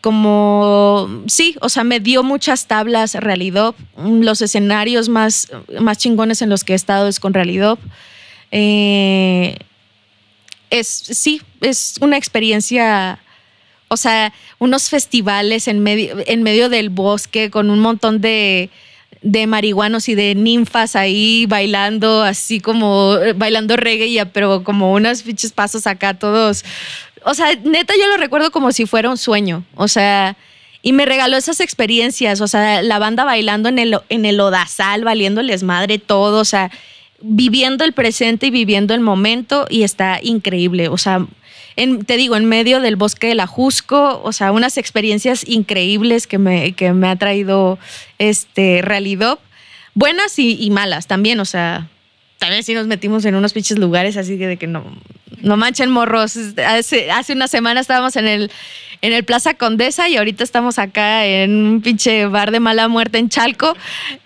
[0.00, 3.74] como sí, o sea, me dio muchas tablas realidad.
[3.96, 7.76] Los escenarios más, más chingones en los que he estado es con realidad.
[8.50, 9.56] Eh,
[10.70, 13.18] es, sí, es una experiencia,
[13.88, 18.70] o sea, unos festivales en medio, en medio del bosque con un montón de,
[19.24, 25.22] de marihuanos y de ninfas ahí bailando, así como eh, bailando reggae, pero como unos
[25.22, 26.62] fiches pasos acá todos.
[27.24, 29.64] O sea, neta, yo lo recuerdo como si fuera un sueño.
[29.76, 30.36] O sea,
[30.82, 32.42] y me regaló esas experiencias.
[32.42, 36.40] O sea, la banda bailando en el, en el odazal, valiéndoles madre todo.
[36.40, 36.70] O sea,
[37.22, 39.66] viviendo el presente y viviendo el momento.
[39.70, 40.88] Y está increíble.
[40.88, 41.26] O sea,
[41.76, 46.38] te digo, en medio del bosque de la Jusco, o sea, unas experiencias increíbles que
[46.38, 47.78] me, que me ha traído
[48.18, 49.38] este realidad,
[49.94, 51.88] buenas y, malas también, o sea,
[52.40, 54.84] vez sí nos metimos en unos pinches lugares así que de que no,
[55.40, 56.36] No manchen morros.
[56.66, 58.50] Hace, hace una semana estábamos en el,
[59.00, 63.18] en el Plaza Condesa y ahorita estamos acá en un pinche bar de mala muerte
[63.18, 63.74] en Chalco.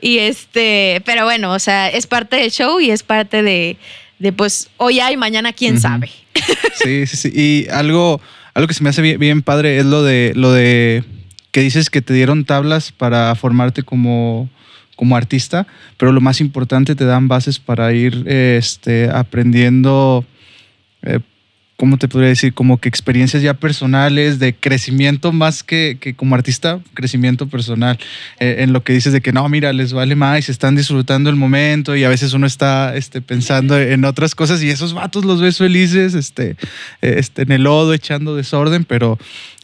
[0.00, 3.76] Y este, pero bueno, o sea, es parte del show y es parte de,
[4.18, 6.10] de pues hoy hay, mañana quién sabe.
[6.74, 7.32] Sí, sí, sí.
[7.34, 8.20] Y algo,
[8.54, 11.04] algo que se me hace bien, padre es lo de, lo de
[11.50, 14.48] que dices que te dieron tablas para formarte como
[14.98, 20.24] como artista, pero lo más importante te dan bases para ir este, aprendiendo,
[21.02, 21.20] eh,
[21.78, 22.52] ¿cómo te podría decir?
[22.54, 27.98] Como que experiencias ya personales, de crecimiento más que, que como artista, crecimiento personal,
[28.40, 31.36] eh, en lo que dices de que no, mira, les vale más, están disfrutando el
[31.36, 35.40] momento y a veces uno está este, pensando en otras cosas y esos vatos los
[35.40, 36.56] ves felices este,
[37.00, 39.18] este, en el lodo, echando desorden, pero...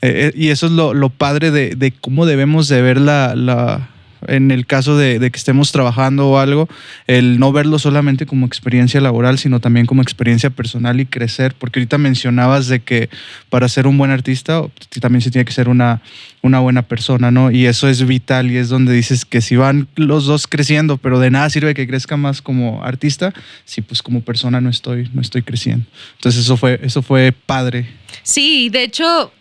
[0.07, 3.89] Eh, y eso es lo, lo padre de, de, cómo debemos de ver la, la
[4.29, 6.69] en el caso de, que estemos trabajando o algo,
[7.07, 11.81] el no verlo solamente como experiencia laboral, sino también como experiencia personal y crecer, porque
[11.81, 13.09] ahorita mencionabas de que
[13.51, 14.63] para ser un buen artista
[15.01, 16.03] también se tiene que ser una,
[16.43, 17.51] una buena persona, ¿no?
[17.51, 21.19] Y eso es vital y es donde dices que si van los dos creciendo, pero
[21.19, 23.33] de nada sirve que crezca más como artista,
[23.65, 25.87] si pues como persona no estoy, no estoy creciendo.
[26.17, 27.87] Entonces eso fue, eso fue padre.
[28.23, 29.33] Sí, de hecho...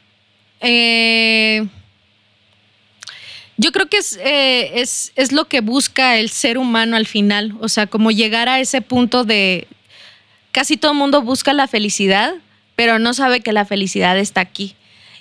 [0.65, 1.67] Eh
[3.57, 7.69] yo creo que eh, es, es, lo que busca el ser humano al final, o
[7.69, 9.67] sea, como llegar a ese punto de
[10.51, 12.33] casi todo el mundo busca la felicidad,
[12.75, 14.75] pero no sabe que la felicidad está aquí.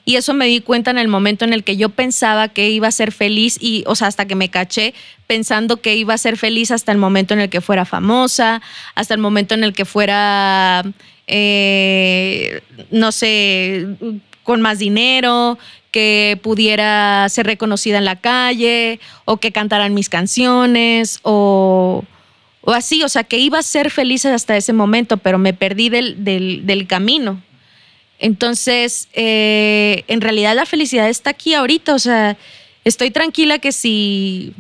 [0.05, 2.89] Y eso me di cuenta en el momento en el que yo pensaba que iba
[2.89, 4.95] a ser feliz y, o sea, hasta que me caché
[5.28, 8.61] pensando que iba a ser feliz hasta el momento en el que fuera famosa,
[8.97, 10.83] hasta el momento en el que fuera,
[11.28, 13.87] eh, no sé,
[14.43, 15.59] con más dinero,
[15.93, 22.03] que pudiera ser reconocida en la calle o que cantaran mis canciones o,
[22.66, 26.86] así, o sea, que iba a ser feliz hasta ese momento, pero me perdí del,
[26.88, 27.43] camino.
[28.18, 32.36] Entonces, eh, en realidad la felicidad está aquí ahorita, o sea,
[32.84, 34.55] estoy tranquila que si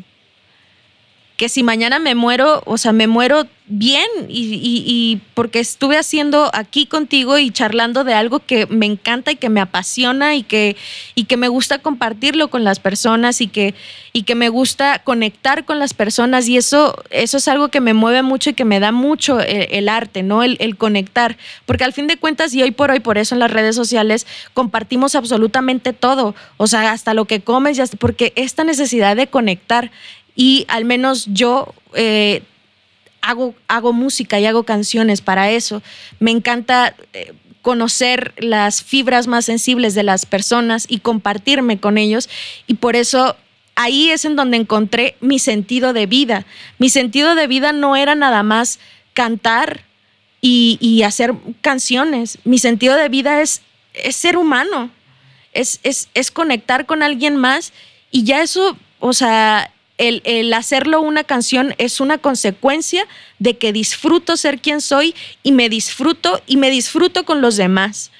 [1.42, 6.86] que si mañana me muero, o sea, me muero bien y, porque estuve haciendo aquí
[6.86, 10.76] contigo y charlando de algo que me encanta y que me apasiona y que,
[11.16, 13.74] y que me gusta compartirlo con las personas y que,
[14.12, 16.46] y que me gusta conectar con las personas.
[16.48, 19.88] Y eso, eso es algo que me mueve mucho y que me da mucho el,
[19.88, 20.44] arte, ¿no?
[20.44, 21.36] El, conectar,
[21.66, 24.28] porque al fin de cuentas y hoy por hoy, por eso en las redes sociales
[24.54, 29.90] compartimos absolutamente todo, o sea, hasta lo que comes, ya, porque esta necesidad de conectar
[30.34, 32.42] y al menos yo eh,
[33.20, 35.82] hago, hago música y hago canciones para eso.
[36.18, 42.28] Me encanta eh, conocer las fibras más sensibles de las personas y compartirme con ellos
[42.66, 43.36] y por eso
[43.74, 46.44] ahí es en donde encontré mi sentido de vida.
[46.78, 48.78] Mi sentido de vida no era nada más
[49.14, 49.84] cantar
[50.40, 52.38] y, hacer canciones.
[52.44, 53.62] Mi sentido de vida es,
[53.94, 54.90] es ser humano,
[55.52, 57.72] es, es, es conectar con alguien más
[58.10, 63.06] y ya eso, o sea, el, hacerlo una canción es una consecuencia
[63.38, 68.10] de que disfruto ser quien soy y me disfruto y me disfruto con los demás.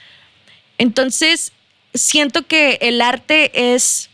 [0.78, 1.52] Entonces,
[1.94, 4.10] siento que el arte es,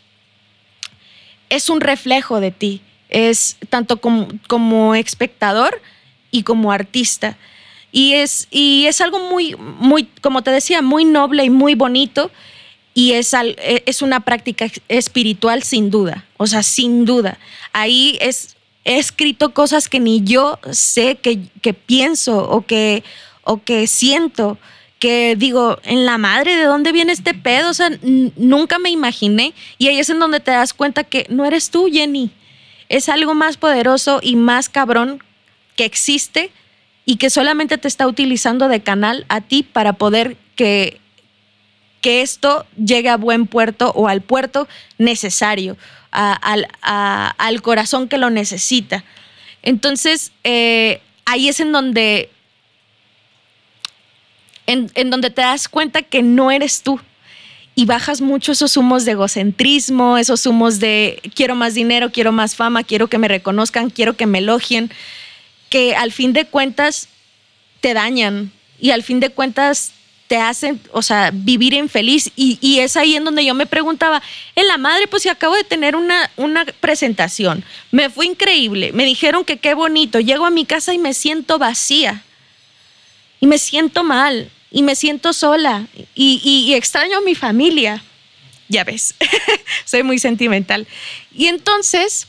[1.51, 2.81] es un reflejo de ti,
[3.11, 5.81] es tanto como, como espectador
[6.31, 7.37] y como artista.
[7.91, 12.31] Y es, y es algo muy, muy, como te decía, muy noble y muy bonito
[12.99, 17.39] y es, e, es una práctica espiritual sin duda, o sea, sin duda.
[17.73, 23.05] Ahí es, he escrito cosas que ni yo sé que, que pienso o que,
[23.45, 24.59] o que siento,
[24.99, 27.71] que digo, en la madre, ¿de dónde viene este pedo?
[27.71, 29.55] O sea, nunca me imaginé.
[29.79, 32.33] Y ahí es en donde te das cuenta que no eres tú, Jenny.
[32.89, 35.23] Es algo más poderoso y más cabrón
[35.77, 36.51] que existe
[37.05, 40.99] y que solamente te está utilizando de canal a ti para poder que
[42.09, 45.77] esto llegue a buen puerto o al puerto necesario,
[46.11, 49.05] al, corazón que lo necesita.
[49.63, 52.31] Entonces, eh, ahí es en donde,
[54.67, 57.01] en, en donde te das cuenta que no eres tú
[57.79, 62.57] y bajas mucho esos humos de egocentrismo, esos humos de quiero más dinero, quiero más
[62.57, 64.91] fama, quiero que me reconozcan, quiero que me elogien,
[65.69, 67.09] que al fin de cuentas
[67.81, 68.51] te dañan
[68.81, 69.93] y al fin de cuentas
[70.29, 72.31] te hacen, o sea, vivir infeliz.
[72.37, 74.23] Y, es ahí en donde yo me preguntaba,
[74.55, 79.05] en la madre, pues si acabo de tener una, una presentación, me fue increíble, me
[79.05, 82.23] dijeron que qué bonito, llego a mi casa y me siento vacía,
[83.41, 88.05] y me siento mal, y me siento sola, y extraño a mi familia.
[88.69, 89.15] Ya ves,
[89.87, 90.87] soy muy sentimental.
[91.35, 92.27] Y entonces,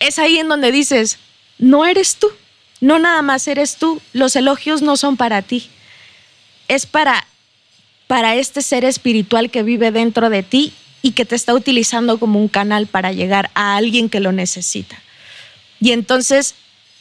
[0.00, 1.18] es ahí en donde dices,
[1.58, 2.28] no eres tú,
[2.80, 5.70] no nada más eres tú, los elogios no son para ti
[6.68, 7.26] es para,
[8.06, 12.40] para este ser espiritual que vive dentro de ti y que te está utilizando como
[12.40, 14.96] un canal para llegar a alguien que lo necesita.
[15.80, 16.54] Y entonces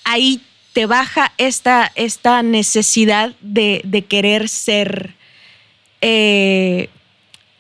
[0.04, 0.42] ahí
[0.74, 5.14] te baja esta, esta necesidad de, querer ser,
[6.02, 6.90] eh,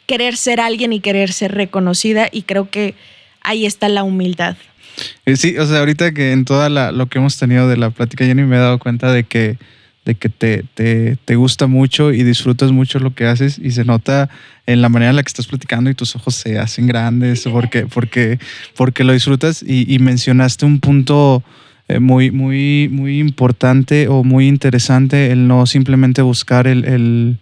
[0.05, 2.93] querer ser alguien y querer ser reconocida y creo que
[3.41, 4.57] ahí está la humildad.
[5.35, 8.35] Sí, o sea, ahorita que en toda lo que hemos tenido de la plática, yo
[8.35, 9.57] ni me he dado cuenta de que,
[10.05, 14.29] de que te, te, gusta mucho y disfrutas mucho lo que haces y se nota
[14.67, 17.87] en la manera en la que estás platicando y tus ojos se hacen grandes porque,
[17.87, 18.39] porque,
[18.75, 21.43] porque lo disfrutas y mencionaste un punto
[21.87, 27.37] eh, muy, muy, muy importante o muy interesante el no simplemente buscar el, el,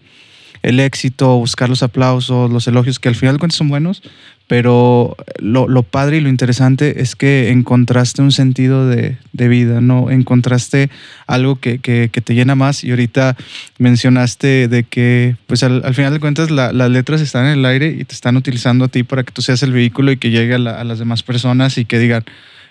[0.64, 4.02] el éxito, buscar los aplausos, los elogios, que al final de cuentas son buenos,
[4.48, 10.10] pero lo, padre y lo interesante es que encontraste un sentido de, de vida, ¿no?
[10.10, 10.90] Encontraste
[11.28, 13.36] algo que, que, te llena más y ahorita
[13.78, 17.88] mencionaste de que, pues al, al final de cuentas las letras están en el aire
[17.88, 20.56] y te están utilizando a ti para que tú seas el vehículo y que llegue
[20.56, 22.24] a, a las demás personas y que digan,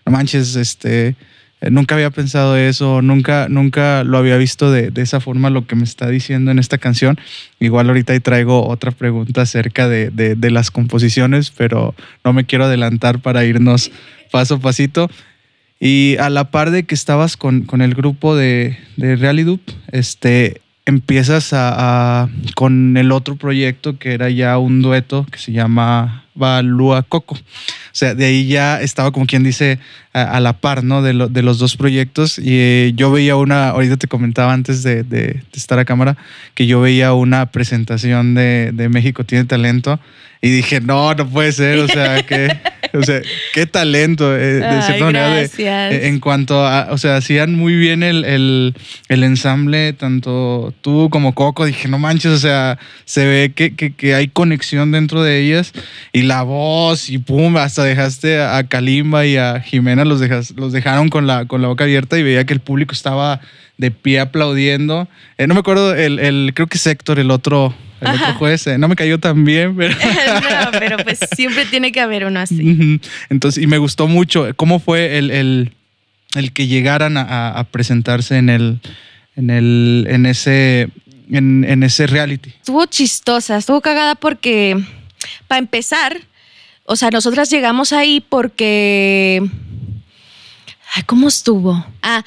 [0.07, 1.14] no manches, este
[1.70, 5.84] nunca había pensado eso, nunca, nunca lo había visto de, esa forma lo que me
[5.84, 7.18] está diciendo en esta canción.
[7.60, 11.94] Igual ahorita ahí traigo otra pregunta acerca de, las composiciones, pero
[12.24, 13.90] no me quiero adelantar para irnos
[14.30, 15.10] paso a pasito.
[15.78, 19.58] Y a la par de que estabas con, el grupo de, de
[19.90, 26.24] este, empiezas a, con el otro proyecto que era ya un dueto que se llama
[26.34, 27.34] Balúa Coco.
[27.34, 27.38] O
[27.92, 29.78] sea, de ahí ya estaba como quien dice
[30.12, 31.02] a, la par, ¿no?
[31.02, 32.38] De, de, los dos proyectos.
[32.38, 36.16] Y eh, yo veía una, ahorita te comentaba antes de, de, estar a cámara,
[36.54, 39.98] que yo veía una presentación de, de México Tiene Talento
[40.40, 42.48] y dije, no, no puede ser, o sea, que...
[42.94, 43.22] O sea,
[43.54, 45.42] qué talento, eh, de cierta manera.
[45.42, 48.74] Eh, en cuanto a, o sea, hacían muy bien el, el,
[49.08, 51.64] el, ensamble, tanto tú como Coco.
[51.64, 55.72] Dije, no manches, o sea, se ve que, que, que, hay conexión dentro de ellas.
[56.12, 60.72] Y la voz, y pum, hasta dejaste a Kalimba y a Jimena, los, dejas, los
[60.72, 63.40] dejaron con la, con la boca abierta y veía que el público estaba
[63.76, 65.09] de pie aplaudiendo.
[65.38, 68.66] Eh, no me acuerdo, el, el, creo que es Héctor, el otro el otro juez.
[68.66, 69.94] Eh, no me cayó tan bien, pero.
[69.94, 73.00] no, pero pues siempre tiene que haber uno así.
[73.28, 74.48] Entonces, y me gustó mucho.
[74.57, 75.72] ¿Cómo fue el, el,
[76.34, 78.80] el que llegaran a, a, presentarse en el,
[79.36, 80.88] en el, en ese,
[81.30, 82.50] en, en ese reality?
[82.50, 84.82] Estuvo chistosa, estuvo cagada porque,
[85.46, 86.20] para empezar,
[86.84, 89.42] o sea, nosotras llegamos ahí porque.
[90.95, 91.84] Ay, ¿cómo estuvo?
[92.03, 92.22] Ah,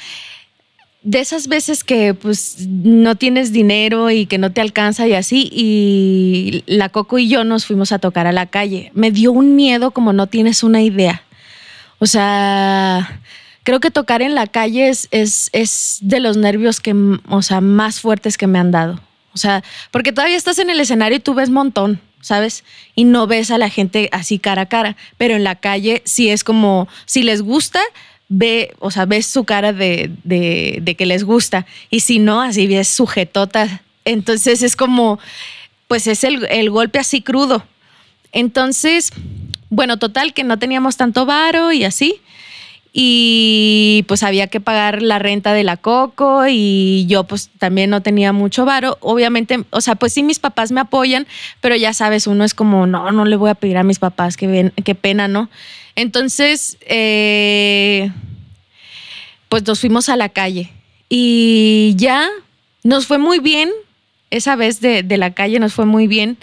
[1.05, 5.49] de esas veces que pues no tienes dinero y que no te alcanza y así,
[5.51, 8.91] y la Coco y yo nos fuimos a tocar a la calle.
[8.95, 11.21] Me dio un miedo como no tienes una idea.
[11.99, 13.21] O sea,
[13.63, 16.95] creo que tocar en la calle es, es, de los nervios que,
[17.29, 18.99] o sea, más fuertes que me han dado.
[19.31, 22.63] O sea, porque todavía estás en el escenario y tú ves montón, ¿sabes?
[22.95, 26.29] Y no ves a la gente así cara a cara, pero en la calle sí
[26.29, 27.81] es como, si les gusta,
[28.29, 30.11] ve, o sea, ves su cara de,
[30.97, 31.65] que les gusta.
[31.89, 33.81] Y si no, así ves sujetota.
[34.03, 35.19] Entonces es como,
[35.87, 37.65] pues es el, golpe así crudo.
[38.31, 39.11] Entonces,
[39.69, 42.21] bueno, total, que no teníamos tanto varo y así.
[42.97, 48.01] Y pues había que pagar la renta de la Coco y yo pues también no
[48.01, 48.97] tenía mucho varo.
[49.01, 51.27] Obviamente, o sea, pues sí mis papás me apoyan,
[51.59, 54.37] pero ya sabes, uno es como, no, no le voy a pedir a mis papás,
[54.37, 55.49] que qué pena, ¿no?
[55.97, 58.11] Entonces, eh,
[59.49, 60.71] pues nos fuimos a la calle
[61.09, 62.29] y ya
[62.83, 63.71] nos fue muy bien.
[64.31, 66.37] Esa vez de, la calle nos fue muy bien.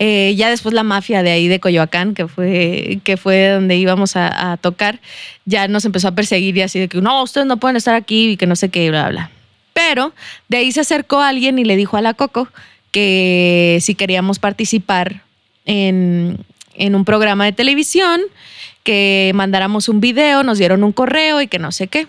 [0.00, 4.14] Eh, ya después la mafia de ahí de Coyoacán, que fue, que fue donde íbamos
[4.14, 5.00] a, tocar,
[5.44, 8.30] ya nos empezó a perseguir y así de que no, ustedes no pueden estar aquí
[8.30, 9.30] y que no sé qué, bla, bla.
[9.72, 10.12] Pero
[10.48, 12.48] de ahí se acercó alguien y le dijo a la Coco
[12.92, 15.22] que si queríamos participar
[15.64, 16.38] en,
[16.74, 18.20] en un programa de televisión
[18.84, 22.06] que mandáramos un video, nos dieron un correo y que no sé qué.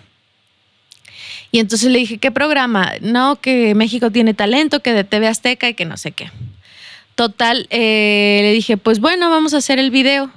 [1.51, 2.93] Y entonces le dije, ¿qué programa?
[3.01, 6.29] No, que México tiene talento, que de TV Azteca y que no sé qué.
[7.19, 10.31] Total, eh, le dije, pues bueno, vamos a hacer el video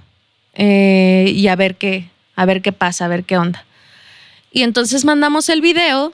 [0.54, 3.64] eh, y a ver qué, a ver qué pasa, a ver qué onda.
[4.50, 6.12] Y entonces mandamos el video,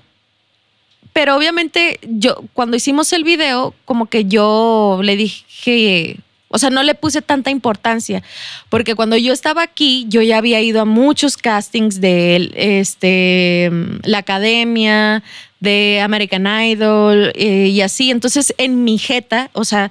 [1.14, 6.82] pero obviamente yo, cuando hicimos el video, como que yo le dije, o sea, no
[6.82, 8.22] le puse tanta importancia,
[8.68, 13.70] porque cuando yo estaba aquí, yo ya había ido a muchos castings de este,
[14.02, 15.22] la academia,
[15.60, 18.10] de American Idol eh, y así.
[18.10, 19.90] Entonces, en mi jeta, o sea,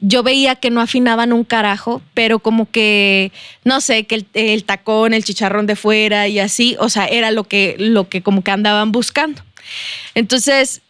[0.00, 3.32] yo veía que no afinaban un carajo, pero como que,
[3.64, 7.44] no sé, que el, tacón, el chicharrón de fuera y así, o sea, era lo
[7.44, 9.42] que, lo que como que andaban buscando.
[10.14, 10.80] Entonces,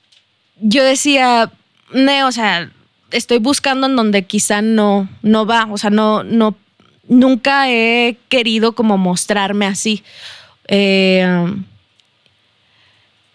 [0.60, 1.50] yo decía,
[1.92, 2.70] ne, o sea,
[3.10, 6.54] estoy buscando en donde quizá no, no va, o sea, no, no,
[7.08, 10.04] nunca he querido como mostrarme así.
[10.68, 11.52] Eh,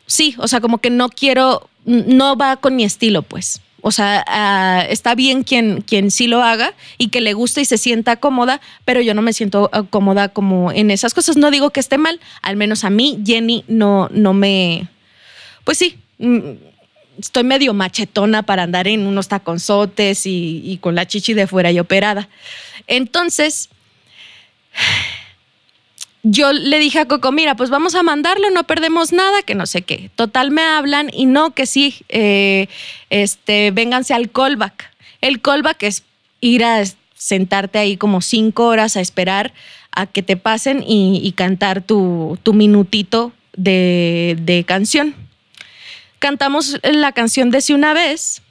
[0.05, 3.61] sí, o sea, como que no quiero, no va con mi estilo, pues.
[3.88, 7.65] O sea, ah, está bien quien, quien sí lo haga y que le guste y
[7.65, 11.38] se sienta cómoda, pero yo no me siento ah, cómoda como en esas cosas.
[11.38, 14.88] No digo que esté mal, al menos a mí, Jenny, no, no me.
[15.65, 16.53] Pues sí, mm,
[17.19, 21.71] estoy medio machetona para andar en unos taconzotes y, y con la chichi de fuera
[21.71, 22.27] y operada.
[22.88, 23.69] Entonces,
[26.28, 29.67] yo le dije a Coco, mira, pues vamos a mandarlo, no perdemos nada, que no
[29.67, 30.09] sé qué.
[30.15, 32.67] Total me hablan y no, que sí, eh,
[33.11, 34.91] este, vénganse al callback.
[35.21, 36.03] El callback es
[36.41, 39.53] ir a sentarte ahí como cinco horas a esperar
[39.91, 45.13] a que te pasen y, cantar tu, minutito de, de canción.
[46.17, 48.41] Cantamos la canción de Si una vez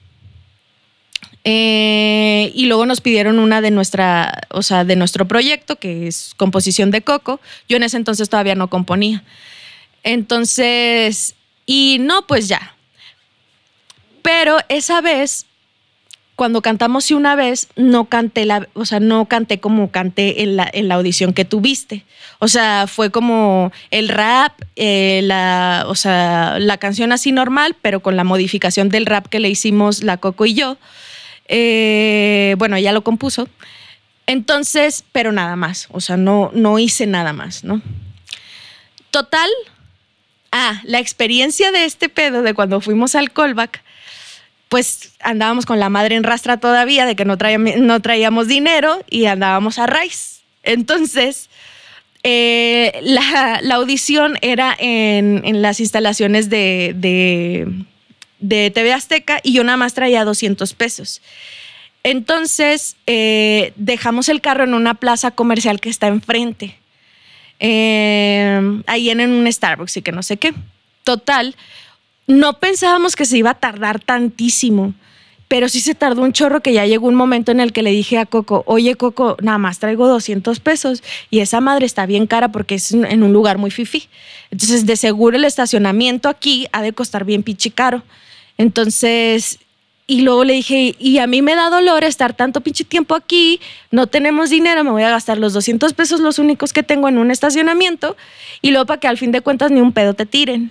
[1.44, 6.32] eh, y luego nos pidieron una de nuestra, o sea, de nuestro proyecto, que es
[6.36, 7.40] composición de Coco.
[7.68, 9.22] Yo en ese entonces todavía no componía.
[10.02, 11.34] Entonces,
[11.66, 12.74] y no, pues ya.
[14.22, 15.44] Pero esa vez,
[16.34, 20.56] cuando cantamos y una vez, no canté la, o sea, no canté como canté en
[20.56, 22.06] la, en la audición que tuviste.
[22.38, 28.00] O sea, fue como el rap, eh, la, o sea, la canción así normal, pero
[28.00, 30.78] con la modificación del rap que le hicimos la Coco y yo.
[31.48, 33.48] Eh, bueno, ella lo compuso.
[34.26, 37.82] Entonces, pero nada más, o sea, no, no hice nada más, ¿no?
[39.10, 39.50] Total,
[40.50, 43.82] ah, la experiencia de este pedo de cuando fuimos al callback,
[44.68, 49.78] pues andábamos con la madre en rastra todavía de que no traíamos, dinero y andábamos
[49.78, 50.42] a raíz.
[50.62, 51.50] Entonces,
[52.22, 57.84] eh, la, audición era en, las instalaciones de
[58.48, 61.22] TV Azteca y yo nada más traía 200 pesos.
[62.04, 66.76] Entonces eh, dejamos el carro en una plaza comercial que está enfrente,
[67.60, 70.52] eh, ahí en, un Starbucks y que no sé qué.
[71.02, 71.56] Total,
[72.26, 74.92] no pensábamos que se iba a tardar tantísimo,
[75.48, 77.90] pero sí se tardó un chorro que ya llegó un momento en el que le
[77.90, 82.26] dije a Coco, oye Coco, nada más traigo 200 pesos y esa madre está bien
[82.26, 84.08] cara porque es en un lugar muy fifi.
[84.50, 88.02] Entonces de seguro el estacionamiento aquí ha de costar bien pinche caro.
[88.58, 89.58] Entonces,
[90.06, 93.60] y luego le dije, y a mí me da dolor estar tanto pinche tiempo aquí,
[93.90, 97.16] no tenemos dinero, me voy a gastar los 200 pesos los únicos que tengo en
[97.16, 98.16] un estacionamiento,
[98.60, 100.70] y luego para que al fin de cuentas ni un pedo te tiren.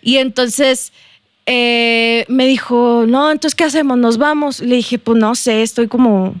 [0.00, 0.92] Y entonces
[1.46, 3.98] eh, me dijo, no, entonces ¿qué hacemos?
[3.98, 4.60] ¿Nos vamos?
[4.60, 6.34] Le dije, pues no sé, estoy como,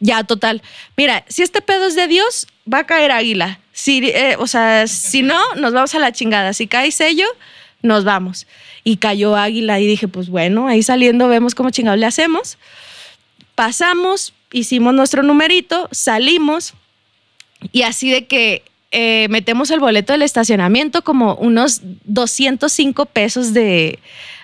[0.00, 0.62] ya total.
[0.96, 3.60] Mira, si este pedo es de Dios, va a caer águila.
[3.72, 6.52] Si, eh, o sea, si no, nos vamos a la chingada.
[6.52, 7.26] Si cae sello,
[7.82, 8.46] nos vamos
[8.84, 12.58] y cayó Águila y dije, pues bueno, ahí saliendo vemos cómo chingados le hacemos.
[13.54, 16.74] Pasamos, hicimos nuestro numerito, salimos
[17.72, 23.98] y así de que eh, metemos el boleto del estacionamiento como unos 205 pesos de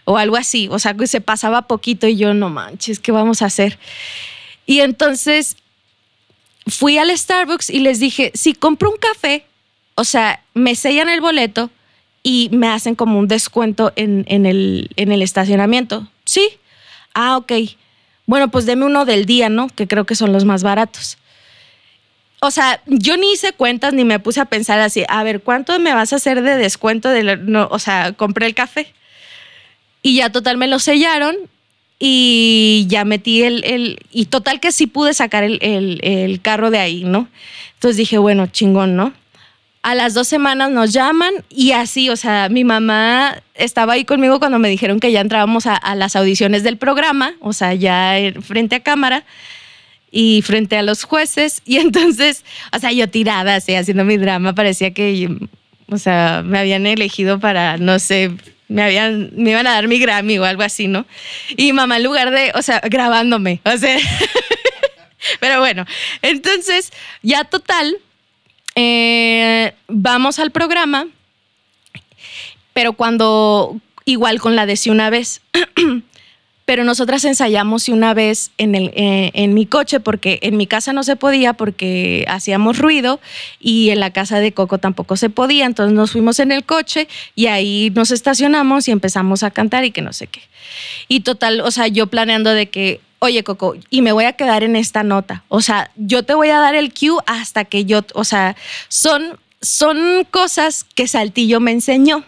[0.05, 3.43] o algo así, o sea, que se pasaba poquito y yo no manches, ¿qué vamos
[3.43, 3.78] a hacer?
[4.66, 5.57] Y entonces
[6.66, 9.45] fui al Starbucks y les dije, si compro un café,
[9.95, 11.70] o sea, me sellan el boleto,
[12.22, 16.08] y me hacen como un descuento en, el, en el estacionamiento.
[16.24, 16.48] Sí.
[17.14, 17.52] Ah, ok.
[18.26, 19.68] Bueno, pues deme uno del día, ¿no?
[19.68, 21.18] Que creo que son los más baratos.
[22.40, 25.78] O sea, yo ni hice cuentas ni me puse a pensar así, a ver, ¿cuánto
[25.78, 27.10] me vas a hacer de descuento?
[27.10, 28.92] De no, o sea, compré el café.
[30.02, 31.36] Y ya total me lo sellaron
[31.98, 36.78] y ya metí el, el y total que sí pude sacar el, el carro de
[36.78, 37.28] ahí, ¿no?
[37.74, 39.12] Entonces dije, bueno, chingón, ¿no?
[39.83, 44.39] A las dos semanas nos llaman y así, o sea, mi mamá estaba ahí conmigo
[44.39, 48.76] cuando me dijeron que ya entrábamos a, las audiciones del programa, o sea, ya frente
[48.76, 49.24] a cámara
[50.11, 51.62] y frente a los jueces.
[51.70, 55.31] Y entonces, o sea, yo tirada, así, haciendo mi drama, parecía que,
[55.89, 58.33] o sea, me habían elegido para, no sé,
[58.68, 61.07] me habían, me iban a dar mi Grammy o algo así, ¿no?
[61.57, 63.97] Y mamá, en lugar de, o sea, grabándome, o sea,
[65.41, 65.87] pero bueno,
[66.22, 67.97] entonces, ya total,
[68.74, 71.06] eh, vamos al programa,
[72.72, 75.40] pero cuando, igual con la de si una vez,
[76.64, 80.68] pero nosotras ensayamos si una vez en, el, eh, en mi coche, porque en mi
[80.68, 83.20] casa no se podía porque hacíamos ruido
[83.58, 87.08] y en la casa de Coco tampoco se podía, entonces nos fuimos en el coche
[87.34, 90.42] y ahí nos estacionamos y empezamos a cantar y que no sé qué.
[91.08, 94.64] Y total, o sea, yo planeando de que oye Coco, y me voy a quedar
[94.64, 95.44] en esta nota.
[95.48, 98.56] O sea, yo te voy a dar el cue hasta que yo, o sea,
[98.88, 102.24] son, son cosas que Saltillo me enseñó.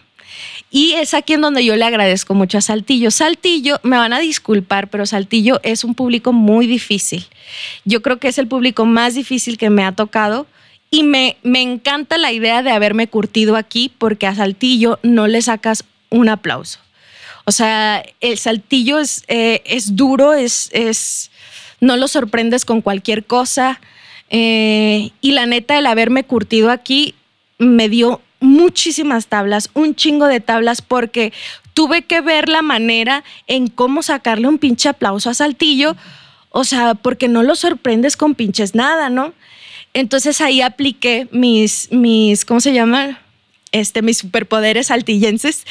[0.71, 3.11] Y es aquí en donde yo le agradezco mucho a Saltillo.
[3.11, 7.25] Saltillo, me van a disculpar, pero Saltillo es un público muy difícil.
[7.85, 10.47] Yo creo que es el público más difícil que me ha tocado.
[10.89, 15.41] Y me, me encanta la idea de haberme curtido aquí porque a Saltillo no le
[15.41, 16.79] sacas un aplauso.
[17.45, 21.31] O sea, el Saltillo es, eh, es duro, es, es,
[21.79, 23.81] no lo sorprendes con cualquier cosa.
[24.29, 27.15] Eh, y la neta, el haberme curtido aquí
[27.57, 31.31] me dio muchísimas tablas, un chingo de tablas, porque
[31.73, 35.95] tuve que ver la manera en cómo sacarle un pinche aplauso a Saltillo,
[36.49, 39.33] o sea, porque no lo sorprendes con pinches nada, ¿no?
[39.93, 43.19] Entonces ahí apliqué mis, mis, ¿cómo se llama?
[43.71, 45.65] Este, mis superpoderes saltillenses.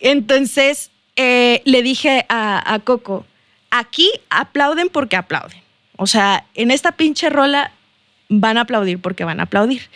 [0.00, 3.26] Entonces eh, le dije a, a Coco,
[3.70, 5.60] aquí aplauden porque aplauden.
[5.96, 7.72] O sea, en esta pinche rola
[8.28, 9.88] van a aplaudir porque van a aplaudir.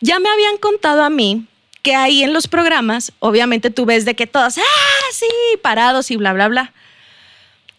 [0.00, 1.46] Ya me habían contado a mí
[1.82, 5.26] que ahí en los programas, obviamente tú ves de que todos, ah, sí,
[5.62, 6.72] parados y bla, bla, bla.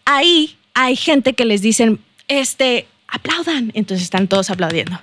[0.06, 3.70] Ahí hay gente que les dicen, este, aplaudan.
[3.74, 4.98] Entonces están todos aplaudiendo.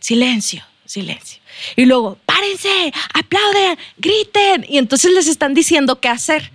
[0.00, 1.40] Silencio, silencio.
[1.76, 4.66] Y luego, párense, aplauden, griten.
[4.68, 6.50] Y entonces les están diciendo qué hacer.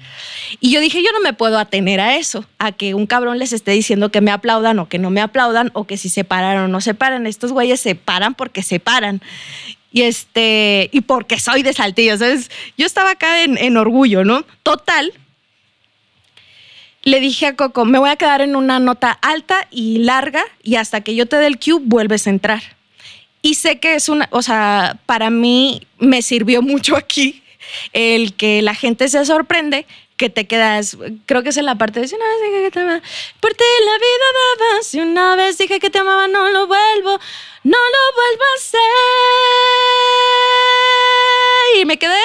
[0.60, 3.54] Y yo dije, yo no me puedo atener a eso, a que un cabrón les
[3.54, 6.58] esté diciendo que me aplaudan o que no me aplaudan o que si se paran
[6.58, 7.28] o no se paran.
[7.28, 9.22] Estos güeyes se paran porque se paran
[9.94, 12.16] y este, y porque soy de Saltillo.
[12.78, 14.44] Yo estaba acá en, orgullo, ¿no?
[14.64, 15.14] Total,
[17.04, 20.76] le dije a Coco, me voy a quedar en una nota alta y larga y
[20.76, 22.64] hasta que yo te dé el cue vuelves a entrar.
[23.46, 27.44] Y sé que es una, o sea, para mí me sirvió mucho aquí
[27.92, 29.86] el que la gente se sorprende,
[30.16, 32.72] que te quedas, creo que es en la parte de si una vez dije que
[32.72, 33.02] te amaba,
[33.42, 37.20] por ti la vida daba, si una vez dije que te amaba no lo vuelvo,
[37.64, 38.80] no lo vuelvo a hacer.
[41.82, 42.16] Y me quedé.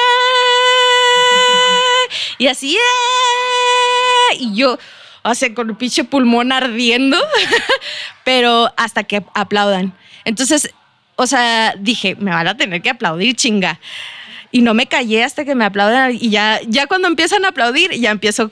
[2.39, 4.37] Y así, ¡eh!
[4.39, 4.79] y yo,
[5.25, 7.19] o con el pinche pulmón ardiendo,
[8.25, 9.99] pero hasta que aplaudan.
[10.25, 10.73] Entonces,
[11.21, 13.81] o sea, dije, me van a tener que aplaudir, chinga.
[14.53, 16.15] Y no me callé hasta que me aplaudan.
[16.15, 18.49] Y ya, ya cuando empiezan a aplaudir, ya empiezo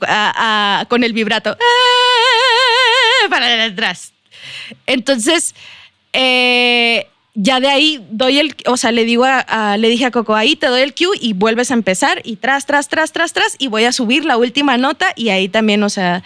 [0.89, 1.53] con el vibrato.
[1.53, 3.29] ¡Eh!
[3.29, 4.11] Para atrás.
[4.85, 5.55] Entonces,
[6.11, 10.35] eh, ya de ahí doy el, o sea, le digo a, le dije a Coco,
[10.35, 13.55] ahí te doy el cue y vuelves a empezar y tras, tras, tras, tras, tras
[13.59, 16.21] y voy a subir la última nota y ahí también, o sea,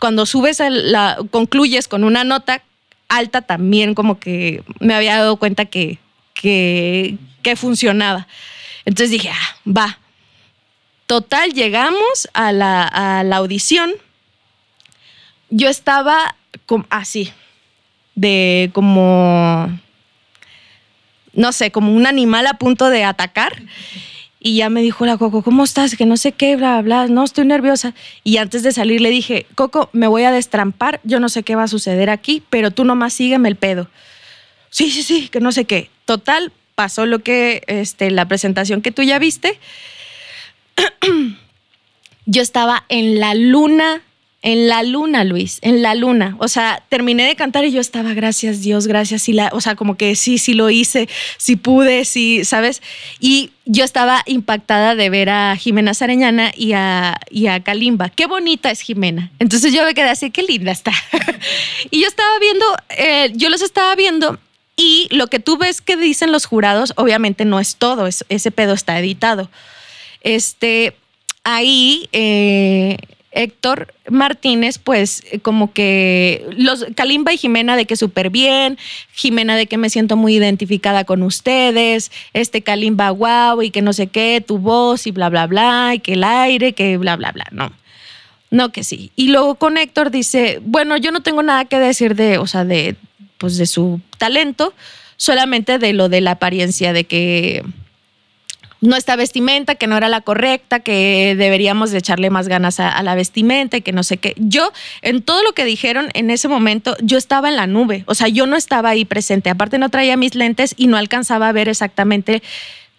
[0.00, 2.62] cuando subes, la, concluyes con una nota
[3.08, 5.98] alta también como que me había dado cuenta que,
[6.34, 8.26] que, que funcionaba.
[8.84, 9.98] Entonces dije, ah, va.
[11.06, 13.92] Total, llegamos a la, a la audición.
[15.50, 16.34] Yo estaba
[16.90, 17.32] así
[18.16, 19.78] de como,
[21.32, 23.62] no sé, como un animal a punto de atacar.
[24.46, 25.96] Y ya me dijo la Coco, ¿cómo estás?
[25.96, 27.94] Que no sé qué, bla, bla, no, estoy nerviosa.
[28.22, 31.56] Y antes de salir le dije, Coco, me voy a destrampar, yo no sé qué
[31.56, 33.90] va a suceder aquí, pero tú nomás sígueme el pedo.
[34.70, 35.90] Sí, sí, sí, que no sé qué.
[36.04, 39.58] Total, pasó lo que, este, la presentación que tú ya viste.
[42.26, 44.00] yo estaba en la luna
[44.42, 46.36] en la luna, Luis, en la luna.
[46.38, 49.28] O sea, terminé de cantar y yo estaba, gracias Dios, gracias.
[49.28, 52.82] Y la, o sea, como que sí, sí lo hice, sí pude, sí, ¿sabes?
[53.18, 58.08] Y yo estaba impactada de ver a Jimena Sareñana y a, y a Kalimba.
[58.10, 59.32] Qué bonita es Jimena.
[59.38, 60.92] Entonces yo me quedé así, qué linda está.
[61.90, 64.38] y yo estaba viendo, eh, yo los estaba viendo
[64.76, 68.74] y lo que tú ves que dicen los jurados, obviamente no es todo, ese pedo
[68.74, 69.50] está editado.
[70.20, 70.94] Este,
[71.42, 72.08] ahí...
[72.12, 72.96] Eh,
[73.36, 78.78] Héctor Martínez, pues eh, como que los Kalimba y Jimena de que súper bien,
[79.12, 83.92] Jimena de que me siento muy identificada con ustedes, este Kalimba wow y que no
[83.92, 87.32] sé qué, tu voz y bla bla bla, y que el aire, que bla bla
[87.32, 87.72] bla, no.
[88.50, 89.10] No que sí.
[89.16, 92.64] Y luego con Héctor dice, bueno, yo no tengo nada que decir de, o sea,
[92.64, 92.96] de
[93.38, 94.72] pues de su talento,
[95.16, 97.64] solamente de lo de la apariencia de que
[98.80, 103.02] no esta vestimenta, que no era la correcta, que deberíamos de echarle más ganas a,
[103.02, 104.34] la vestimenta y que no sé qué.
[104.36, 104.72] Yo,
[105.02, 108.28] en todo lo que dijeron en ese momento, yo estaba en la nube, o sea,
[108.28, 109.50] yo no estaba ahí presente.
[109.50, 112.42] Aparte no traía mis lentes y no alcanzaba a ver exactamente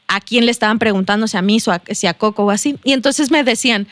[0.07, 2.77] a quién le estaban preguntando, si a mí, si a Coco o así.
[2.83, 3.87] Y entonces me decían,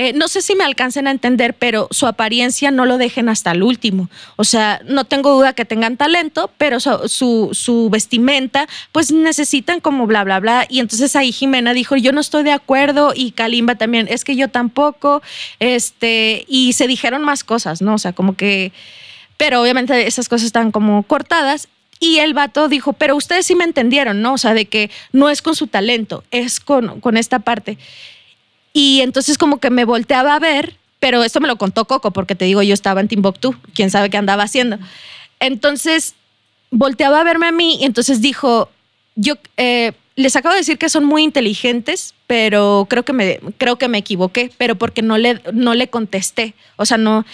[0.00, 3.50] eh, no sé si me alcancen a entender, pero su apariencia no lo dejen hasta
[3.50, 4.08] el último.
[4.36, 10.22] O sea, no tengo duda que tengan talento, pero su, vestimenta, pues necesitan como bla,
[10.22, 10.66] bla, bla.
[10.68, 14.36] Y entonces ahí Jimena dijo, yo no estoy de acuerdo y Kalimba también, es que
[14.36, 15.20] yo tampoco.
[15.58, 17.94] Este, y se dijeron más cosas, ¿no?
[17.94, 18.70] O sea, como que,
[19.36, 21.66] pero obviamente esas cosas están como cortadas.
[21.98, 24.34] Y el vato dijo, pero ustedes sí me entendieron, ¿no?
[24.34, 27.78] O sea, de que no es con su talento, es con, con esta parte.
[28.78, 32.36] Y entonces como que me volteaba a ver, pero esto me lo contó Coco, porque
[32.36, 34.78] te digo, yo estaba en Timbuktu, quién sabe qué andaba haciendo.
[35.40, 36.14] Entonces
[36.70, 38.70] volteaba a verme a mí y entonces dijo,
[39.16, 43.78] yo eh, les acabo de decir que son muy inteligentes, pero creo que me, creo
[43.78, 46.54] que me equivoqué, pero porque no le, no le contesté.
[46.76, 47.26] O sea, no.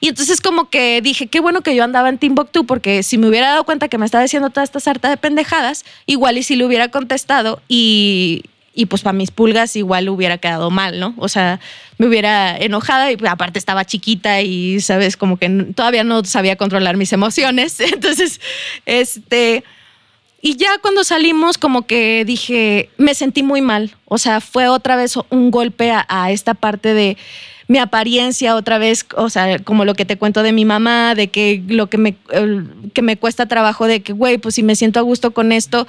[0.00, 3.26] Y entonces como que dije, qué bueno que yo andaba en Timbuktu, porque si me
[3.26, 6.56] hubiera dado cuenta que me estaba diciendo toda esta sarta de pendejadas, igual y si
[6.56, 8.44] le hubiera contestado y,
[8.74, 11.14] y pues para mis pulgas igual hubiera quedado mal, ¿no?
[11.18, 11.60] O sea,
[11.98, 16.96] me hubiera enojada y aparte estaba chiquita y, sabes, como que todavía no sabía controlar
[16.96, 17.80] mis emociones.
[17.92, 18.40] Entonces,
[18.86, 19.64] este...
[20.42, 23.94] Y ya cuando salimos, como que dije, me sentí muy mal.
[24.06, 27.18] O sea, fue otra vez un golpe a, esta parte de
[27.68, 31.28] mi apariencia, otra vez, o sea, como lo que te cuento de mi mamá, de
[31.28, 32.16] que lo que me,
[32.94, 35.86] que me cuesta trabajo, de que, güey, pues si me siento a gusto con esto,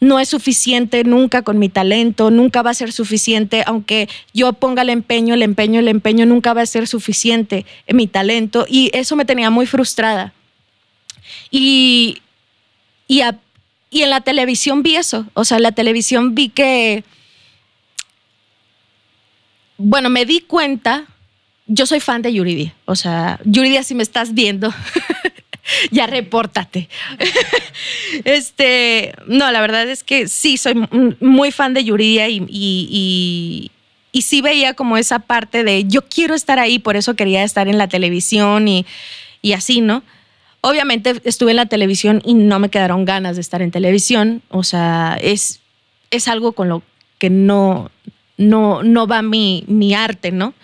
[0.00, 4.82] no es suficiente nunca con mi talento, nunca va a ser suficiente, aunque yo ponga
[4.82, 8.64] el empeño, el empeño, el empeño, nunca va a ser suficiente en mi talento.
[8.68, 10.32] Y eso me tenía muy frustrada.
[11.50, 12.18] Y,
[13.08, 13.22] y,
[13.90, 17.04] y en la televisión vi eso, o sea, en la televisión vi que,
[19.78, 21.06] bueno, me di cuenta,
[21.66, 24.72] yo soy fan de Yuridia, o sea, Yuridia, si me estás viendo,
[25.90, 26.88] ya repórtate.
[28.24, 30.74] este, no, la verdad es que sí, soy
[31.20, 33.70] muy fan de Yuridia y, y,
[34.12, 37.68] y, sí veía como esa parte de yo quiero estar ahí, por eso quería estar
[37.68, 38.86] en la televisión y,
[39.42, 40.02] y así, ¿no?
[40.60, 44.64] Obviamente estuve en la televisión y no me quedaron ganas de estar en televisión, o
[44.64, 45.60] sea, es,
[46.10, 46.82] es algo con lo
[47.18, 47.90] que no,
[48.36, 50.54] no, no va mi, mi arte, ¿no?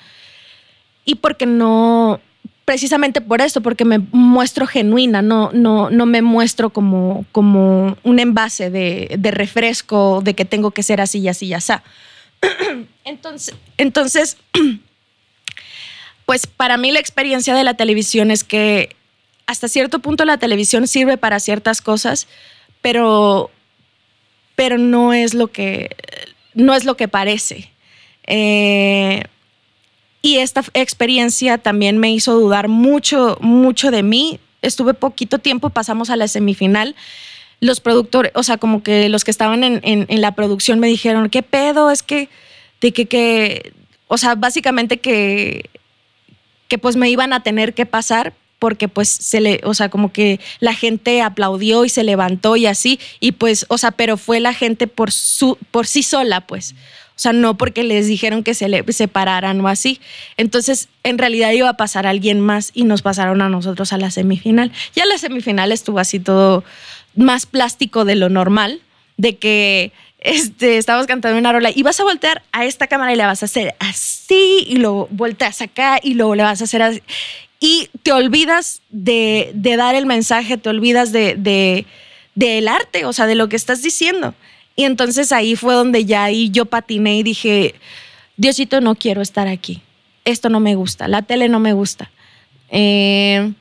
[1.04, 2.20] Y porque no,
[2.64, 8.18] precisamente por esto, porque me muestro genuina, no, no, no me muestro como, como un
[8.18, 11.72] envase de, de refresco, de que tengo que ser así y así y así.
[13.04, 14.38] Entonces, entonces,
[16.26, 18.96] pues para mí la experiencia de la televisión es que
[19.46, 22.28] hasta cierto punto la televisión sirve para ciertas cosas,
[22.80, 23.50] pero,
[24.56, 25.94] pero no es lo que,
[26.54, 27.70] no es lo que parece.
[28.26, 29.24] Eh,
[30.24, 34.40] y esta experiencia también me hizo dudar mucho, mucho de mí.
[34.62, 36.96] Estuve poquito tiempo, pasamos a la semifinal.
[37.60, 41.28] Los productores, o sea, como que los que estaban en, en, la producción me dijeron,
[41.28, 41.90] ¿qué pedo?
[41.90, 42.30] Es que,
[42.80, 43.74] de que, que,
[44.08, 45.68] o sea, básicamente que,
[46.68, 50.10] que pues me iban a tener que pasar porque pues se le, o sea, como
[50.10, 54.40] que la gente aplaudió y se levantó y así, y pues, o sea, pero fue
[54.40, 56.74] la gente por, su, por sí sola, pues.
[57.16, 60.00] O sea, no porque les dijeron que se le separaran o así.
[60.36, 63.98] Entonces, en realidad iba a pasar a alguien más y nos pasaron a nosotros a
[63.98, 64.72] la semifinal.
[64.96, 66.64] Ya la semifinal estuvo así todo
[67.14, 68.80] más plástico de lo normal,
[69.16, 73.16] de que este, estábamos cantando una rola y vas a voltear a esta cámara y
[73.16, 76.82] la vas a hacer así y luego volteas acá y luego le vas a hacer
[76.82, 77.02] así.
[77.60, 81.86] Y te olvidas de, dar el mensaje, te olvidas de, de,
[82.34, 84.34] del arte, o sea, de lo que estás diciendo.
[84.76, 87.74] Y entonces ahí fue donde ya ahí yo patiné y dije,
[88.36, 89.82] Diosito, no quiero estar aquí.
[90.24, 92.10] Esto no me gusta, la tele no me gusta.
[92.70, 93.52] Eh,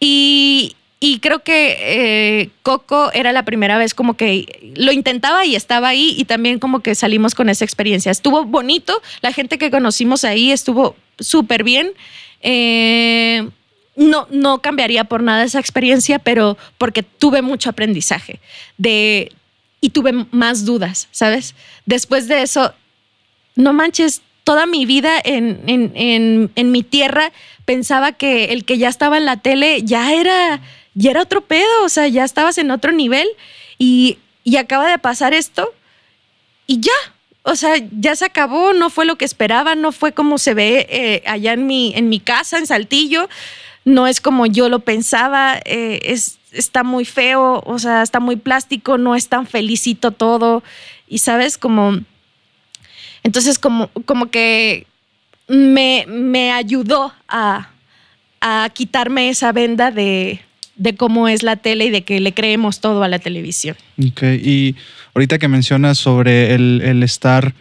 [0.00, 0.74] y,
[1.20, 6.14] creo que eh, Coco era la primera vez como que lo intentaba y estaba ahí
[6.18, 8.10] y también como que salimos con esa experiencia.
[8.10, 11.92] Estuvo bonito, la gente que conocimos ahí estuvo súper bien.
[12.40, 13.48] Eh,
[13.94, 18.40] no, no cambiaría por nada esa experiencia, pero porque tuve mucho aprendizaje
[18.78, 19.30] de
[19.82, 21.54] y tuve más dudas, ¿sabes?
[21.84, 22.72] Después de eso,
[23.56, 27.32] no manches, toda mi vida en, mi tierra
[27.64, 30.60] pensaba que el que ya estaba en la tele ya era,
[30.94, 33.28] ya era otro pedo, o sea, ya estabas en otro nivel
[33.76, 34.18] y,
[34.56, 35.74] acaba de pasar esto
[36.68, 36.92] y ya,
[37.42, 40.86] o sea, ya se acabó, no fue lo que esperaba, no fue como se ve
[40.90, 43.28] eh, allá en mi, en mi casa, en Saltillo,
[43.84, 48.36] no es como yo lo pensaba, eh, es, está muy feo, o sea, está muy
[48.36, 50.62] plástico, no es tan felicito todo.
[51.08, 52.00] Y sabes, como.
[53.22, 54.86] Entonces, como, como que
[55.48, 57.70] me, me ayudó a,
[58.40, 60.40] a, quitarme esa venda de,
[60.76, 63.76] de, cómo es la tele y de que le creemos todo a la televisión.
[64.04, 64.74] Ok, y
[65.14, 67.54] ahorita que mencionas sobre el, el estar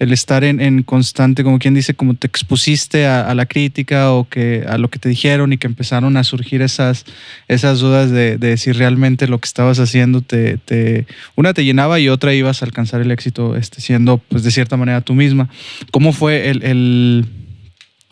[0.00, 4.64] el estar en, constante, como quien dice, como te expusiste a, la crítica o que
[4.66, 7.04] a lo que te dijeron y que empezaron a surgir esas,
[7.48, 12.08] esas dudas de, de si realmente lo que estabas haciendo te, una te llenaba y
[12.08, 15.50] otra ibas a alcanzar el éxito este, siendo pues de cierta manera tú misma.
[15.90, 17.26] ¿Cómo fue el,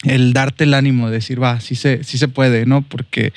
[0.04, 2.82] el, darte el ánimo de decir, va, sí se, sí se puede, ¿no?
[2.82, 3.32] Porque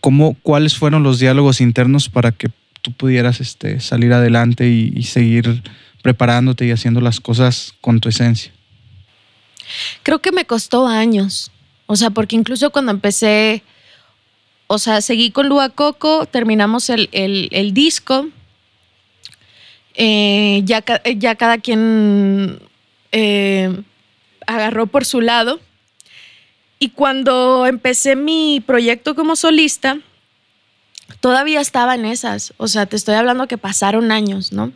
[0.00, 2.48] ¿cómo, ¿cuáles fueron los diálogos internos para que
[2.82, 5.62] tú pudieras este, salir adelante y seguir
[6.06, 8.52] preparándote y haciendo las cosas con tu esencia?
[10.04, 11.50] Creo que me costó años.
[11.86, 13.64] O sea, porque incluso cuando empecé,
[14.68, 18.28] o sea, seguí con Lua Coco, terminamos el, disco.
[19.94, 20.84] Eh, ya,
[21.16, 22.60] ya, cada quien
[23.10, 23.82] eh,
[24.46, 25.58] agarró por su lado.
[26.78, 29.98] Y cuando empecé mi proyecto como solista,
[31.18, 32.54] todavía estaba en esas.
[32.58, 34.72] O sea, te estoy hablando que pasaron años, ¿no?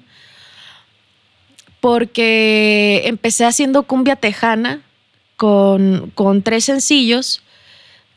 [1.81, 4.83] Porque empecé haciendo cumbia tejana
[5.37, 7.43] con, tres sencillos.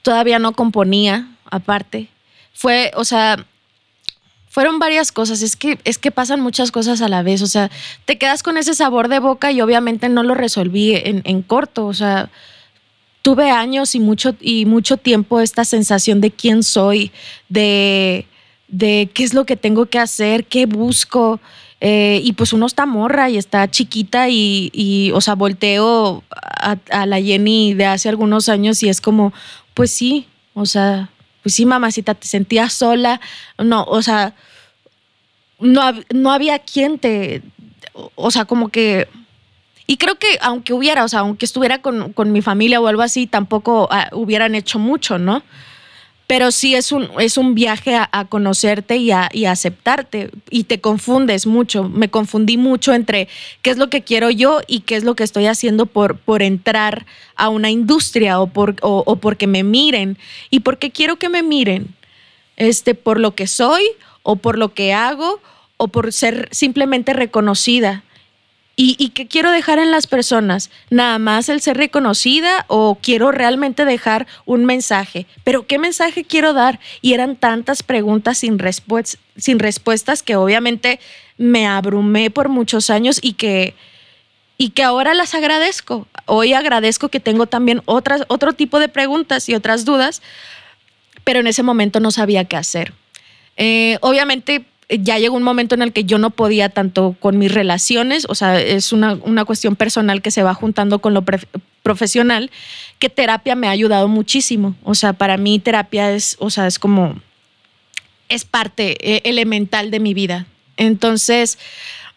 [0.01, 2.09] Todavía no componía, aparte.
[2.53, 3.45] Fue, o sea,
[4.49, 5.41] fueron varias cosas.
[5.41, 7.41] Es que, es que pasan muchas cosas a la vez.
[7.41, 7.72] O sea,
[8.05, 11.86] te quedas con ese sabor de boca y obviamente no lo resolví en, en corto.
[11.86, 12.30] O sea,
[13.24, 17.11] tuve años y mucho, y mucho tiempo esta sensación de quién soy,
[17.49, 18.28] de,
[18.68, 21.39] de qué es lo que tengo que hacer, qué busco.
[21.86, 27.21] Eh, y pues uno está morra y está chiquita y, o sea, volteo a, la
[27.21, 29.34] Jenny de hace algunos años y es como,
[29.73, 31.09] pues sí, o sea,
[31.41, 33.19] pues sí, mamacita, te sentías sola.
[33.57, 34.34] No, o sea,
[35.59, 35.81] no,
[36.13, 37.41] no había quien te,
[38.15, 39.09] o sea, como que
[39.86, 43.27] y creo que aunque hubiera, o sea, aunque estuviera con, mi familia o algo así,
[43.27, 45.43] tampoco ah, hubieran hecho mucho, ¿no?
[46.34, 50.31] Pero sí es un, es un viaje a, conocerte y a, aceptarte.
[50.49, 51.84] Y te confundes mucho.
[51.89, 53.27] Me confundí mucho entre
[53.61, 56.41] qué es lo que quiero yo y qué es lo que estoy haciendo por, por
[56.41, 57.05] entrar
[57.36, 60.17] a una industria o, por, o, porque me miren.
[60.49, 61.93] ¿Y por qué quiero que me miren?
[62.57, 63.84] Este, ¿Por lo que soy
[64.23, 65.39] o por lo que hago
[65.77, 68.01] o por ser simplemente reconocida?
[68.76, 70.71] ¿Y, qué quiero dejar en las personas?
[70.89, 75.28] ¿Nada más el ser reconocida o quiero realmente dejar un mensaje?
[75.43, 76.80] ¿Pero qué mensaje quiero dar?
[76.99, 78.59] Y eran tantas preguntas sin,
[79.38, 80.99] sin respuestas que obviamente
[81.38, 83.76] me abrumé por muchos años y que,
[84.57, 86.07] y que ahora las agradezco.
[86.26, 90.24] Hoy agradezco que tengo también otras, otro tipo de preguntas y otras dudas,
[91.24, 92.91] pero en ese momento no sabía qué hacer.
[93.55, 94.65] Eh, obviamente
[95.01, 98.35] ya llegó un momento en el que yo no podía tanto con mis relaciones, o
[98.35, 101.23] sea, es una, cuestión personal que se va juntando con lo
[101.81, 102.51] profesional,
[102.99, 104.75] que terapia me ha ayudado muchísimo.
[104.83, 107.19] O sea, para mí terapia es, o sea, es como,
[108.29, 110.45] es parte eh, elemental de mi vida.
[110.77, 111.57] Entonces,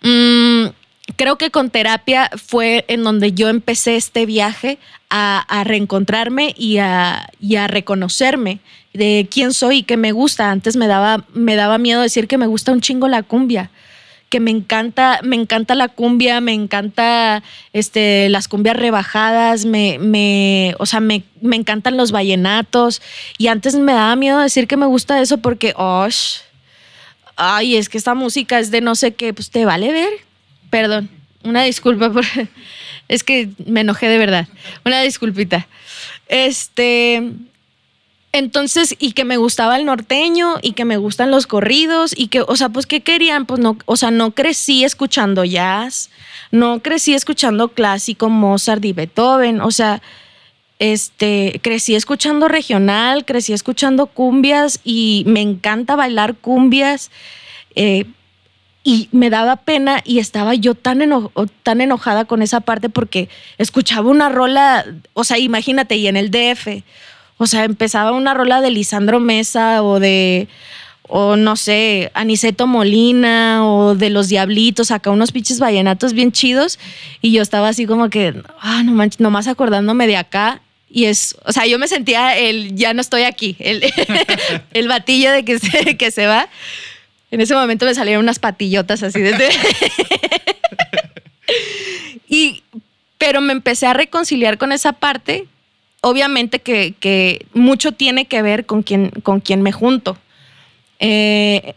[0.02, 0.66] mmm,
[1.14, 7.28] creo que con terapia fue en donde yo empecé este viaje a, reencontrarme y a,
[7.68, 8.58] reconocerme
[8.96, 10.50] de quién soy y qué me gusta.
[10.50, 13.70] Antes me daba, me daba miedo decir que me gusta un chingo la cumbia
[14.28, 20.74] que me encanta, me encanta la cumbia, me encanta este, las cumbias rebajadas, me, me,
[20.80, 23.02] o sea, me, me encantan los vallenatos.
[23.38, 26.08] Y antes me daba miedo decir que me gusta eso porque, oh,
[27.36, 30.12] ay, es que esta música es de no sé qué, pues te vale ver,
[30.70, 31.08] Perdón,
[31.42, 32.10] una disculpa.
[33.08, 34.48] Es que me enojé de verdad.
[34.84, 35.68] Una disculpita.
[36.26, 37.22] Este,
[38.32, 42.42] entonces, y que me gustaba el norteño y que me gustan los corridos y que,
[42.42, 43.46] o sea, pues, ¿qué querían?
[43.46, 46.10] Pues no, o sea, no crecí escuchando jazz,
[46.50, 50.02] no crecí escuchando clásico, Mozart y Beethoven, o sea,
[50.78, 57.10] este, crecí escuchando regional, crecí escuchando cumbias y me encanta bailar cumbias.
[57.74, 58.04] Eh,
[58.86, 61.02] y me daba pena y estaba yo tan,
[61.64, 66.30] tan enojada con esa parte porque escuchaba una rola, o sea, imagínate, y en el
[66.30, 66.84] DF,
[67.38, 70.48] o sea, empezaba una rola de Lisandro Mesa o de,
[71.02, 76.78] o no sé, Aniceto Molina o de Los Diablitos, acá unos pinches vallenatos bien chidos
[77.20, 81.36] y yo estaba así como que, ah, no manches, nomás acordándome de acá y es,
[81.44, 83.84] o sea, yo me sentía el, ya no estoy aquí, el,
[84.72, 86.48] el batillo de que se, que se va.
[87.30, 89.48] En ese momento me salieron unas patillotas así desde...
[92.28, 92.62] y,
[93.18, 95.46] pero me empecé a reconciliar con esa parte.
[96.02, 100.16] Obviamente que, mucho tiene que ver con quien, con me junto.
[100.98, 101.74] Eh,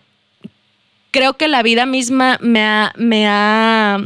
[1.12, 4.00] creo que la vida misma me ha, me ha,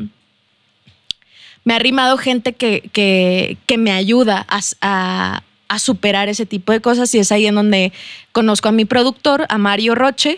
[1.63, 7.13] me ha arrimado gente que, que, me ayuda a, a, superar ese tipo de cosas
[7.15, 7.91] y es ahí en donde
[8.31, 10.37] conozco a mi productor, a Mario Roche,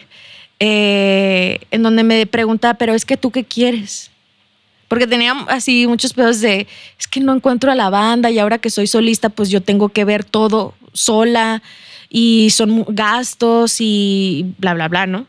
[0.60, 4.12] eh, en donde me preguntaba, pero es que tú qué quieres?
[4.88, 6.68] Porque tenía así muchos pedos de,
[7.00, 9.90] es que no encuentro a la banda y ahora que soy solista, pues yo tengo
[9.90, 11.64] que ver todo sola
[12.10, 15.26] y son gastos y bla, bla, bla, ¿no?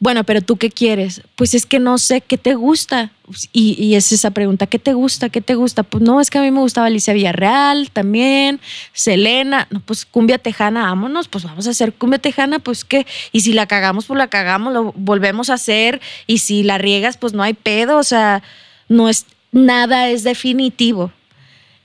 [0.00, 1.20] bueno, pero tú qué quieres?
[1.36, 3.12] Pues es que no sé qué te gusta.
[3.52, 5.28] Y, es esa pregunta, ¿qué te gusta?
[5.28, 5.82] ¿Qué te gusta?
[5.82, 8.60] Pues no, es que a mí me gustaba Alicia Villarreal también,
[8.92, 13.06] Selena, no, pues cumbia tejana, vámonos, pues vamos a hacer cumbia tejana, pues qué.
[13.30, 16.00] Y si la cagamos, pues la cagamos, lo volvemos a hacer.
[16.26, 18.42] Y si la riegas, pues no hay pedo, o sea,
[18.90, 21.10] no es, nada es definitivo.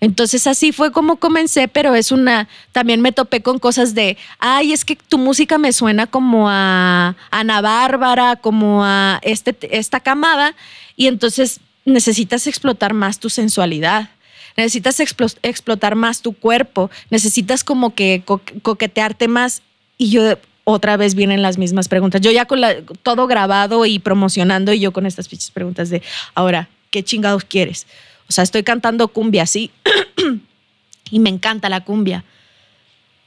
[0.01, 4.74] Entonces así fue como comencé, pero es una, también me topé con cosas de, ay,
[4.74, 10.53] es que tu música me suena como a Ana Bárbara, como a este, esta camada,
[10.97, 14.10] y entonces necesitas explotar más tu sensualidad.
[14.58, 18.24] Necesitas explotar más tu cuerpo, necesitas como que
[18.62, 19.62] coquetearte más.
[19.97, 22.22] Y yo, otra vez vienen las mismas preguntas.
[22.22, 22.62] Yo ya con
[23.03, 26.01] todo grabado y promocionando y yo con estas preguntas de,
[26.34, 27.88] ahora, ¿qué chingados quieres?
[28.30, 29.70] O sea, estoy cantando cumbia, sí,
[31.12, 32.24] y me encanta la cumbia,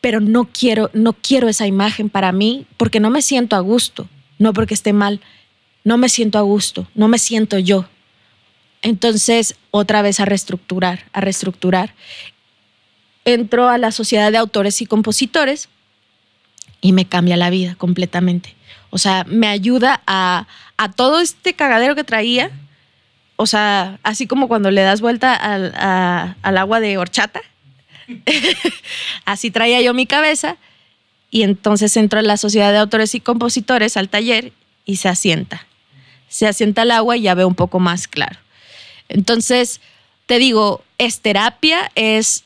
[0.00, 4.08] pero no quiero, no quiero esa imagen para mí porque no me siento a gusto,
[4.38, 5.20] no porque esté mal,
[5.84, 7.84] no me siento a gusto, no me siento yo.
[8.80, 11.92] Entonces, otra vez a reestructurar, a reestructurar.
[13.26, 15.68] Entro a la Sociedad de Autores y Compositores
[16.80, 18.54] y me cambia la vida completamente.
[18.88, 20.46] O sea, me ayuda a,
[20.78, 22.50] a todo este cagadero que traía,
[23.40, 25.72] o sea, así como cuando le das vuelta al,
[26.42, 27.40] al agua de horchata,
[29.24, 30.56] así traía yo mi cabeza
[31.30, 34.52] y entonces entro a la sociedad de autores y compositores al taller
[34.84, 35.68] y se asienta.
[36.28, 38.40] Se asienta el agua y ya veo un poco más claro.
[39.08, 39.80] Entonces,
[40.26, 42.42] te digo, es terapia, es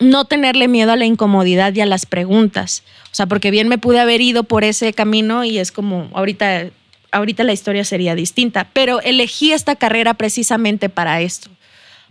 [0.00, 2.82] no tenerle miedo a la incomodidad y a las preguntas.
[3.12, 6.66] O sea, porque bien me pude haber ido por ese camino y es como ahorita
[7.12, 11.50] ahorita la historia sería distinta, pero elegí esta carrera precisamente para esto,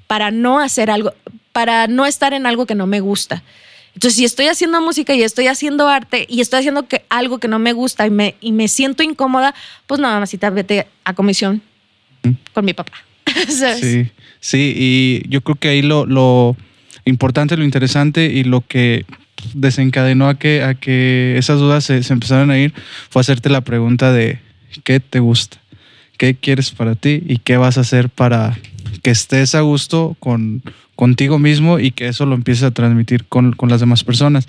[0.07, 1.13] para no hacer algo,
[1.51, 3.43] para no estar en algo que no me gusta.
[3.93, 7.49] Entonces, si estoy haciendo música y estoy haciendo arte y estoy haciendo que, algo que
[7.49, 9.53] no me gusta y me, y me siento incómoda,
[9.85, 11.61] pues nada más vete a comisión
[12.53, 12.93] con mi papá.
[13.47, 16.55] Sí, sí, y yo creo que ahí lo, lo
[17.05, 19.05] importante, lo interesante y lo que
[19.53, 22.73] desencadenó a que, a que esas dudas se, se empezaran a ir
[23.09, 24.39] fue hacerte la pregunta de
[24.84, 25.57] qué te gusta,
[26.17, 28.57] qué quieres para ti y qué vas a hacer para
[29.01, 30.61] que estés a gusto con,
[30.95, 34.45] contigo mismo y que eso lo empieces a transmitir con, las demás personas.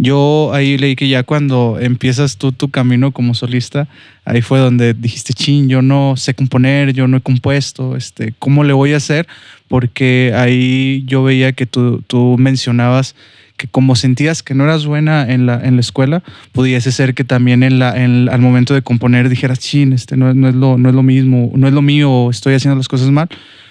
[0.00, 3.88] Yo ahí leí que ya cuando empiezas tú tu camino como solista,
[4.24, 8.62] ahí fue donde dijiste, chin, yo no sé componer, yo no he compuesto, este, ¿cómo
[8.62, 9.26] le voy a hacer?
[9.66, 13.16] Porque ahí yo veía que tú, tú mencionabas
[13.58, 17.24] que como sentías que no eras buena en la, en la escuela, pudiese ser que
[17.24, 20.78] también en la, en, al momento de componer dijeras, chin, este no, no, es lo,
[20.78, 23.28] no es lo mismo, no es lo mío, estoy haciendo las cosas mal.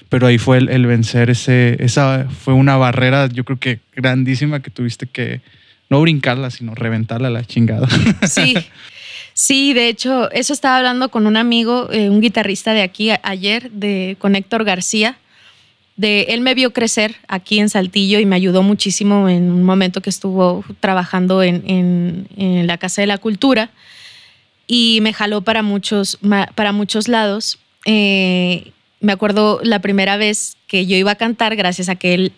[0.09, 4.69] Pero ahí fue el, vencer ese, esa fue una barrera, yo creo que grandísima que
[4.69, 5.41] tuviste que
[5.89, 7.87] no brincarla, sino reventarla a la chingada.
[8.27, 8.55] Sí.
[9.33, 13.69] Sí, de hecho, eso estaba hablando con un amigo, eh, un guitarrista de aquí ayer,
[13.69, 15.19] de, con Héctor García,
[15.97, 20.01] de él me vio crecer aquí en Saltillo y me ayudó muchísimo en un momento
[20.01, 23.71] que estuvo trabajando en, la Casa de la Cultura
[24.67, 26.19] y me jaló para muchos,
[26.53, 27.57] para muchos lados.
[27.85, 32.31] Eh, me acuerdo la primera vez que yo iba a cantar, gracias a que él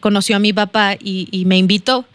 [0.00, 2.06] conoció a mi papá y, me invitó,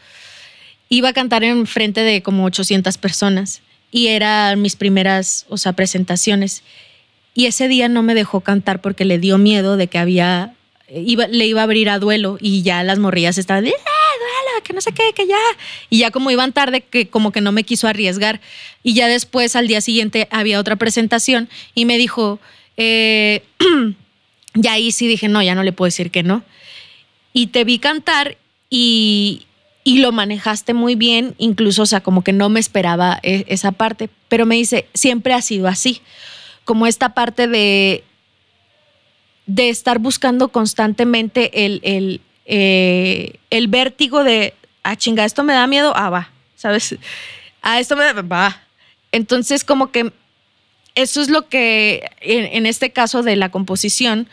[0.89, 3.61] iba a cantar en frente de como 800 personas
[3.91, 6.63] y eran mis primeras o sea, presentaciones.
[7.33, 10.53] Y ese día no me dejó cantar porque le dio miedo de que había
[10.87, 14.63] le iba a abrir a duelo y ya las morrillas estaban, ¡eh, duelo!
[14.63, 15.37] Que no sé qué, que ya.
[15.89, 18.41] Y ya como iban tarde, que como que no me quiso arriesgar.
[18.83, 22.39] Y ya después, al día siguiente, había otra presentación y me dijo,
[22.77, 23.43] eh,
[24.53, 26.43] ya ahí sí dije, no, ya no le puedo decir que no.
[27.33, 28.37] Y te vi cantar
[28.69, 29.45] y,
[29.83, 33.71] y lo manejaste muy bien, incluso, o sea, como que no me esperaba e, esa
[33.71, 36.01] parte, pero me dice, siempre ha sido así,
[36.63, 38.03] como esta parte de
[39.45, 44.53] de estar buscando constantemente el, el, eh, el vértigo de,
[44.83, 46.95] ah, chinga, esto me da miedo, ah, va, ¿sabes?
[47.61, 48.61] Ah, esto me da, va.
[49.11, 50.11] Entonces, como que
[50.95, 54.27] eso es lo que, en, este caso de la composición,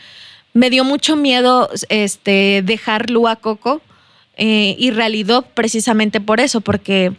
[0.54, 3.82] me dio mucho miedo este, dejar Lua Coco
[4.36, 7.12] eh, y realidad precisamente por eso, porque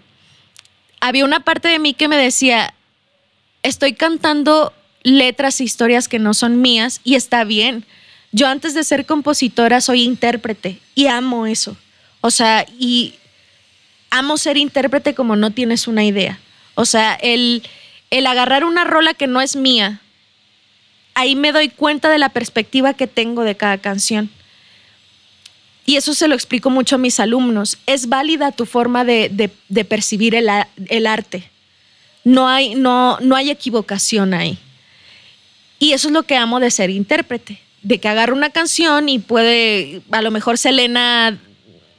[1.01, 2.73] había una parte de mí que me decía,
[3.63, 4.73] estoy cantando
[5.03, 7.85] letras e historias que no son mías y está bien.
[8.31, 11.77] Yo antes de ser compositora soy intérprete y amo eso.
[12.21, 13.15] O sea, y
[14.09, 16.39] amo ser intérprete como no tienes una idea.
[16.75, 17.63] O sea, el,
[18.09, 20.01] el agarrar una rola que no es mía,
[21.13, 24.29] ahí me doy cuenta de la perspectiva que tengo de cada canción.
[25.85, 27.77] Y eso se lo explico mucho a mis alumnos.
[27.85, 29.51] Es válida tu forma de,
[29.87, 30.49] percibir el,
[30.87, 31.49] el, arte.
[32.23, 34.57] No hay, no, no hay equivocación ahí.
[35.83, 39.19] Y eso es lo que amo de ser intérprete, de que agarra una canción y
[39.19, 41.37] puede, a lo mejor Selena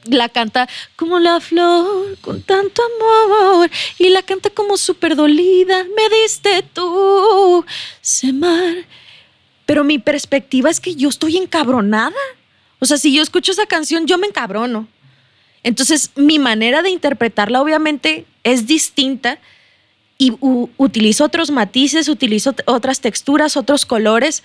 [0.06, 6.16] la canta como la flor, con tanto amor, y la canta como súper dolida, me
[6.16, 7.62] diste tú,
[8.00, 8.86] Semar.
[9.66, 12.16] Pero mi perspectiva es que yo estoy encabronada.
[12.78, 14.88] O sea, si yo escucho esa canción, yo me encabrono.
[15.62, 19.38] Entonces, mi manera de interpretarla obviamente es distinta
[20.18, 24.42] y utilizo otros matices, utilizo otras texturas, otros colores.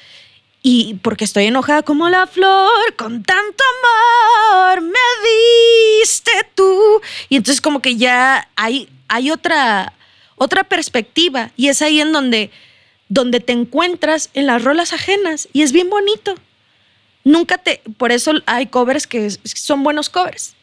[0.61, 4.99] Y porque estoy enojada como la flor, con tanto amor me
[6.01, 7.01] diste tú.
[7.29, 9.93] Y entonces como que ya hay, hay otra,
[10.35, 12.51] otra perspectiva y es ahí en donde,
[13.07, 16.35] donde te encuentras en las rolas ajenas y es bien bonito.
[17.23, 20.55] Nunca te, por eso hay covers que son buenos covers,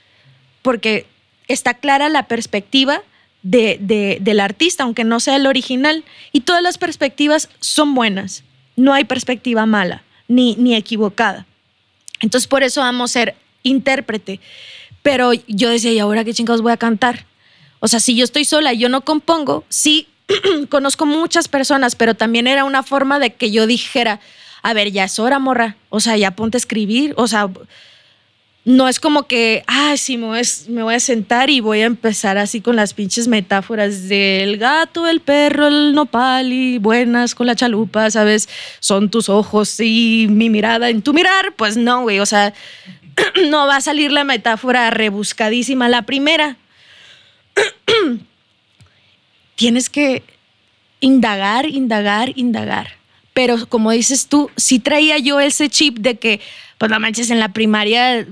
[0.62, 1.06] porque
[1.48, 3.02] está clara la perspectiva
[3.46, 6.04] de, del artista, aunque no sea el original.
[6.32, 8.42] Y todas las perspectivas son buenas.
[8.76, 11.46] No hay perspectiva mala ni, ni equivocada.
[12.20, 14.40] Entonces, por eso vamos a ser intérprete.
[15.02, 17.26] Pero yo decía, ¿y ahora qué chingados voy a cantar?
[17.78, 20.08] O sea, si yo estoy sola y yo no compongo, sí,
[20.68, 24.20] conozco muchas personas, pero también era una forma de que yo dijera,
[24.62, 25.76] a ver, ya es hora, morra.
[25.90, 27.14] O sea, ya ponte a escribir.
[27.16, 27.48] O sea,
[28.66, 32.60] no es como que, ah, sí, me voy, a, sentar y voy a empezar así
[32.60, 38.10] con las pinches metáforas del gato, el perro, el nopal y buenas con la chalupa,
[38.10, 38.48] ¿sabes?
[38.80, 41.54] Son tus ojos y mi mirada en tu mirar.
[41.54, 42.54] Pues no, güey, o sea,
[43.48, 46.56] no va a salir la metáfora rebuscadísima la primera.
[49.54, 50.24] Tienes que
[50.98, 52.96] indagar, indagar, indagar.
[53.32, 56.40] Pero como dices tú, sí traía yo ese chip de que,
[56.78, 58.26] pues la manches en la primaria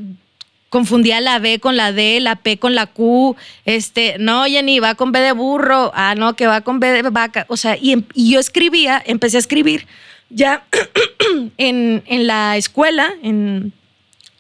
[0.75, 4.97] confundía la B con la D, la P con la Q, este, no, Jenny, va
[4.97, 7.93] con B de burro, ah, no, que va con B de vaca, o sea, y,
[7.93, 9.87] em, yo escribía, empecé a escribir
[10.31, 10.65] ya
[11.59, 13.73] en, la escuela, en,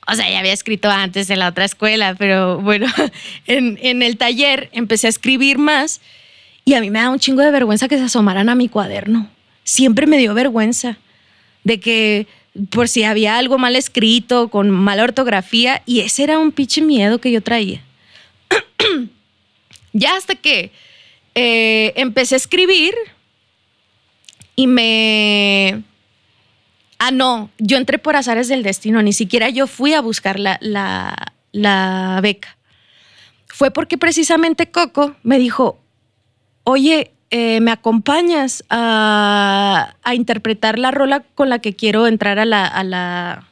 [0.08, 2.88] o sea, ya había escrito antes en la otra escuela, pero bueno,
[3.46, 6.00] en, en el taller empecé a escribir más
[6.64, 9.30] y a mí me da un chingo de vergüenza que se asomaran a mi cuaderno.
[9.62, 10.98] Siempre me dio vergüenza
[11.62, 12.26] de que
[12.70, 17.18] por si había algo mal escrito, con mala ortografía, y ese era un pinche miedo
[17.18, 17.82] que yo traía.
[19.92, 20.70] ya hasta que
[21.34, 22.94] eh, empecé a escribir
[24.56, 25.82] y me...
[26.98, 30.58] Ah, no, yo entré por azares del destino, ni siquiera yo fui a buscar la,
[30.60, 32.56] la beca.
[33.48, 35.78] Fue porque precisamente Coco me dijo,
[36.62, 42.64] oye, eh, me acompañas a, interpretar la rola con la que quiero entrar a la,
[42.64, 43.48] a la,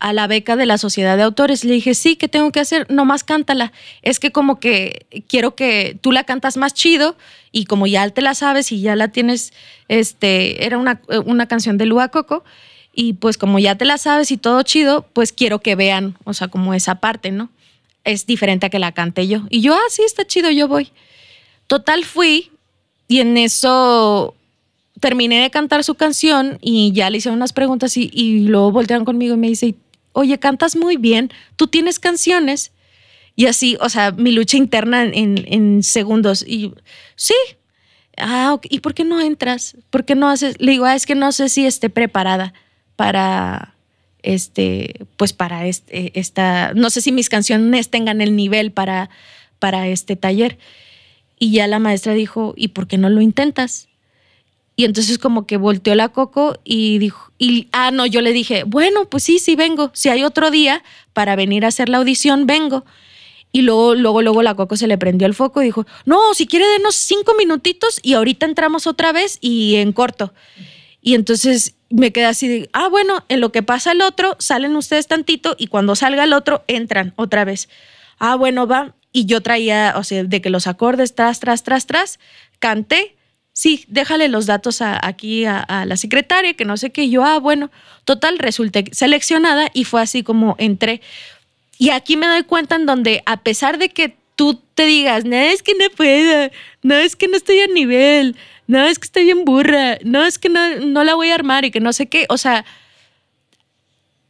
[0.00, 1.64] a la beca de la sociedad de autores.
[1.64, 2.90] Le dije, sí, ¿qué tengo que hacer?
[2.90, 3.72] Nomás cántala.
[4.02, 7.16] Es que como que quiero que tú la cantas más chido
[7.52, 9.52] y como ya te la sabes y ya la tienes,
[9.86, 12.42] este, era una, una canción de Lua Coco
[12.92, 16.34] y pues como ya te la sabes y todo chido, pues quiero que vean, o
[16.34, 17.50] sea, como esa parte, ¿no?
[18.02, 19.42] Es diferente a que la cante yo.
[19.48, 20.90] Y yo, ah, sí, está chido, yo voy.
[21.68, 22.50] Total fui,
[23.08, 24.34] y en eso
[25.00, 29.34] terminé de cantar su canción y ya le hice unas preguntas y, luego voltearon conmigo
[29.34, 29.74] y me dice,
[30.12, 32.72] oye, cantas muy bien, tú tienes canciones.
[33.38, 36.42] Y así, o sea, mi lucha interna en, segundos.
[36.42, 36.72] Y
[37.16, 37.34] sí,
[38.16, 39.76] ah, ¿y por qué no entras?
[39.90, 40.56] ¿Por qué no haces?
[40.58, 42.54] Le digo, ah, es que no sé si esté preparada
[42.96, 43.74] para,
[44.22, 49.10] este, pues para este, esta, no sé si mis canciones tengan el nivel para,
[49.58, 50.56] para este taller.
[51.38, 53.88] Y ya la maestra dijo, ¿y por qué no lo intentas?
[54.76, 58.64] Y entonces como que volteó la Coco y dijo, y, ah, no, yo le dije,
[58.64, 59.90] bueno, pues sí, sí vengo.
[59.94, 60.82] Si hay otro día
[61.14, 62.84] para venir a hacer la audición, vengo.
[63.52, 66.46] Y luego, luego, luego la Coco se le prendió el foco y dijo, no, si
[66.46, 70.34] quiere denos cinco minutitos y ahorita entramos otra vez y en corto.
[71.00, 74.76] Y entonces me quedé así de, ah, bueno, en lo que pasa el otro, salen
[74.76, 77.70] ustedes tantito y cuando salga el otro, entran otra vez.
[78.18, 81.86] Ah, bueno, va y yo traía, o sea, de que los acordes, tras, tras, tras,
[81.86, 82.18] tras,
[82.58, 83.16] canté.
[83.54, 87.08] Sí, déjale los datos aquí a, la secretaria, que no sé qué.
[87.08, 87.70] yo, ah, bueno,
[88.04, 91.00] total, resulté seleccionada y fue así como entré.
[91.78, 95.36] Y aquí me doy cuenta en donde, a pesar de que tú te digas, no
[95.36, 96.50] es que no puedo,
[96.82, 98.36] no es que no estoy a nivel,
[98.66, 101.64] no es que estoy bien burra, no es que no, no la voy a armar
[101.64, 102.66] y que no sé qué, o sea,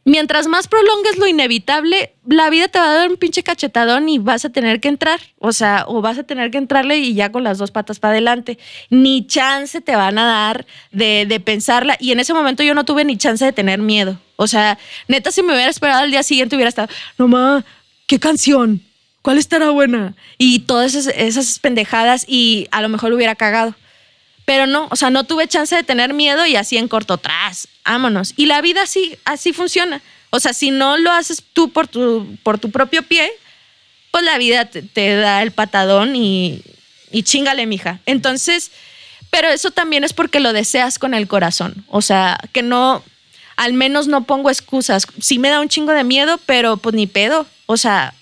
[0.07, 4.19] mientras más prolongues lo inevitable, la vida te va a dar un pinche cachetadón y
[4.19, 5.19] vas a tener que entrar.
[5.39, 8.13] O sea, o vas a tener que entrarle y ya con las dos patas para
[8.13, 8.57] adelante.
[8.89, 11.97] Ni chance te van a dar de, pensarla.
[11.99, 14.17] Y en ese momento yo no tuve ni chance de tener miedo.
[14.37, 14.77] O sea,
[15.09, 17.65] neta, si me hubiera esperado al día siguiente, hubiera estado, no ma,
[18.07, 18.81] ¿qué canción?
[19.21, 20.15] ¿Cuál estará buena?
[20.37, 23.75] Y todas esas, esas pendejadas y a lo mejor lo hubiera cagado.
[24.47, 27.67] Pero no, o sea, no tuve chance de tener miedo y así en corto atrás,
[27.83, 28.33] vámonos.
[28.37, 30.01] Y la vida así, así funciona.
[30.29, 33.29] O sea, si no lo haces tú por tu, por tu propio pie,
[34.09, 36.63] pues la vida te, da el patadón y,
[37.23, 37.99] chingale, mija.
[38.05, 38.71] Entonces,
[39.31, 41.83] pero eso también es porque lo deseas con el corazón.
[41.89, 43.03] O sea, que no,
[43.57, 45.07] al menos no pongo excusas.
[45.19, 47.45] Sí me da un chingo de miedo, pero pues ni pedo.
[47.65, 48.13] O sea,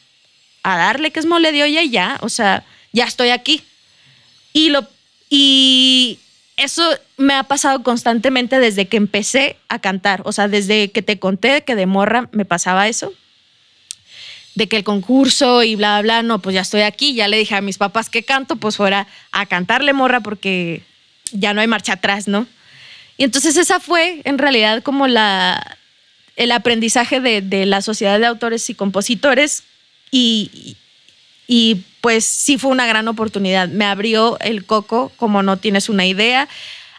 [0.63, 2.17] a darle que es mole de olla y ya.
[2.21, 3.63] O sea, ya estoy aquí.
[4.53, 4.87] Y, lo,
[5.37, 6.17] y
[6.55, 6.81] eso
[7.17, 10.21] me ha pasado constantemente desde que empecé a cantar.
[10.23, 13.13] O sea, desde que te conté que de morra me pasaba eso.
[14.53, 17.15] De que el concurso y bla, bla, bla, no, pues ya estoy aquí.
[17.15, 20.83] Ya le dije a mis papás que canto, pues fuera a cantarle morra porque
[21.33, 22.47] ya no hay marcha atrás, ¿no?
[23.17, 25.77] Y entonces esa fue en realidad como la,
[26.37, 29.63] el aprendizaje de, la sociedad de autores y compositores
[30.11, 30.77] y,
[31.45, 33.67] y pues sí fue una gran oportunidad.
[33.67, 36.47] Me abrió el coco como no tienes una idea.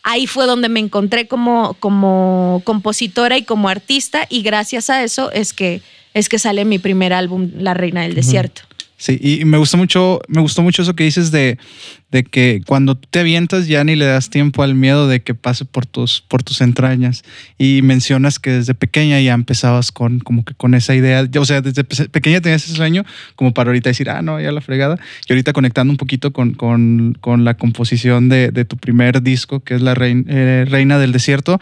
[0.03, 5.31] Ahí fue donde me encontré como, como compositora y como artista y gracias a eso
[5.31, 5.81] es que,
[6.12, 8.62] es que sale mi primer álbum, La Reina del Desierto.
[8.98, 11.59] Sí, y me gustó mucho, me gustó mucho eso que dices de,
[12.10, 15.66] de, que cuando te avientas ya ni le das tiempo al miedo de que pase
[15.66, 17.23] por tus, por tus entrañas.
[17.59, 21.60] Y mencionas que desde pequeña ya empezabas con, como que con esa idea, o sea,
[21.60, 23.05] desde pequeña tenías ese sueño
[23.35, 24.98] como para ahorita decir, ah, no, ya la fregada.
[25.28, 29.60] Y ahorita conectando un poquito con, con, con la composición de, de, tu primer disco,
[29.60, 31.60] que es La Reina, eh, Reina del Desierto,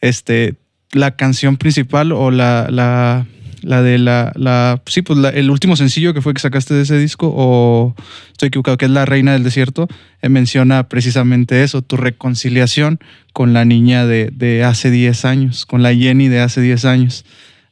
[0.00, 0.54] este,
[0.92, 3.26] la canción principal o la
[3.62, 6.98] la de la, la sí, pues el último sencillo que fue que sacaste de ese
[6.98, 7.94] disco, o
[8.30, 9.88] estoy equivocado, que es La Reina del Desierto,
[10.22, 12.98] eh, menciona precisamente eso, tu reconciliación
[13.32, 17.24] con la niña de, de hace 10 años, con la Jenny de hace 10 años.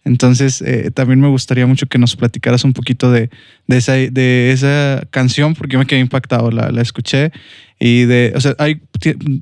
[0.06, 3.28] Entonces, eh, también me gustaría mucho que nos platicaras un poquito de,
[3.66, 7.32] de, esa, de esa canción, porque yo me quedé impactado, la, la escuché.
[7.80, 8.80] Y de, o sea, hay,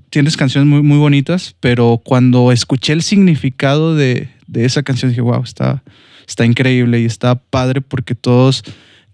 [0.09, 5.21] tienes canciones muy, muy bonitas, pero cuando escuché el significado de, de esa canción, dije,
[5.21, 5.83] wow, está,
[6.27, 8.65] está increíble y está padre porque todos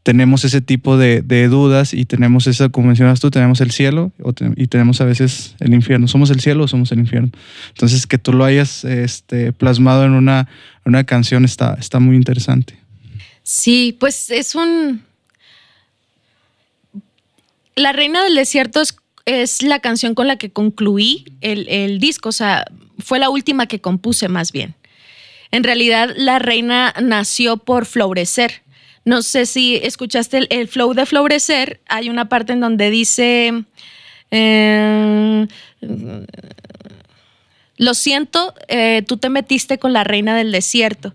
[0.03, 4.12] tenemos ese tipo de, dudas y tenemos esa, como mencionas tú, tenemos el cielo
[4.57, 6.09] y tenemos a veces el infierno.
[6.09, 7.31] ¿Somos el cielo o somos el infierno?
[7.69, 10.47] Entonces, que tú lo hayas este, plasmado en una,
[11.05, 12.78] canción está, muy interesante.
[13.43, 15.03] Sí, pues es un...
[17.77, 18.82] La Reina del Desierto
[19.27, 22.65] es, la canción con la que concluí el disco, o sea,
[22.99, 24.74] fue la última que compuse más bien.
[25.51, 28.62] En realidad, la reina nació por florecer.
[29.05, 31.81] No sé si escuchaste el, flow de florecer.
[31.89, 33.64] Hay una parte en donde dice,
[34.31, 35.47] eh,
[37.77, 41.14] lo siento, eh, tú te metiste con la reina del desierto.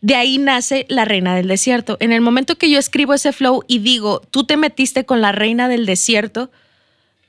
[0.00, 1.96] De ahí nace la reina del desierto.
[2.00, 5.32] En el momento que yo escribo ese flow y digo, tú te metiste con la
[5.32, 6.50] reina del desierto,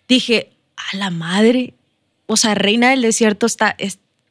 [0.07, 1.73] dije, a la madre,
[2.27, 3.75] o sea, reina del desierto está,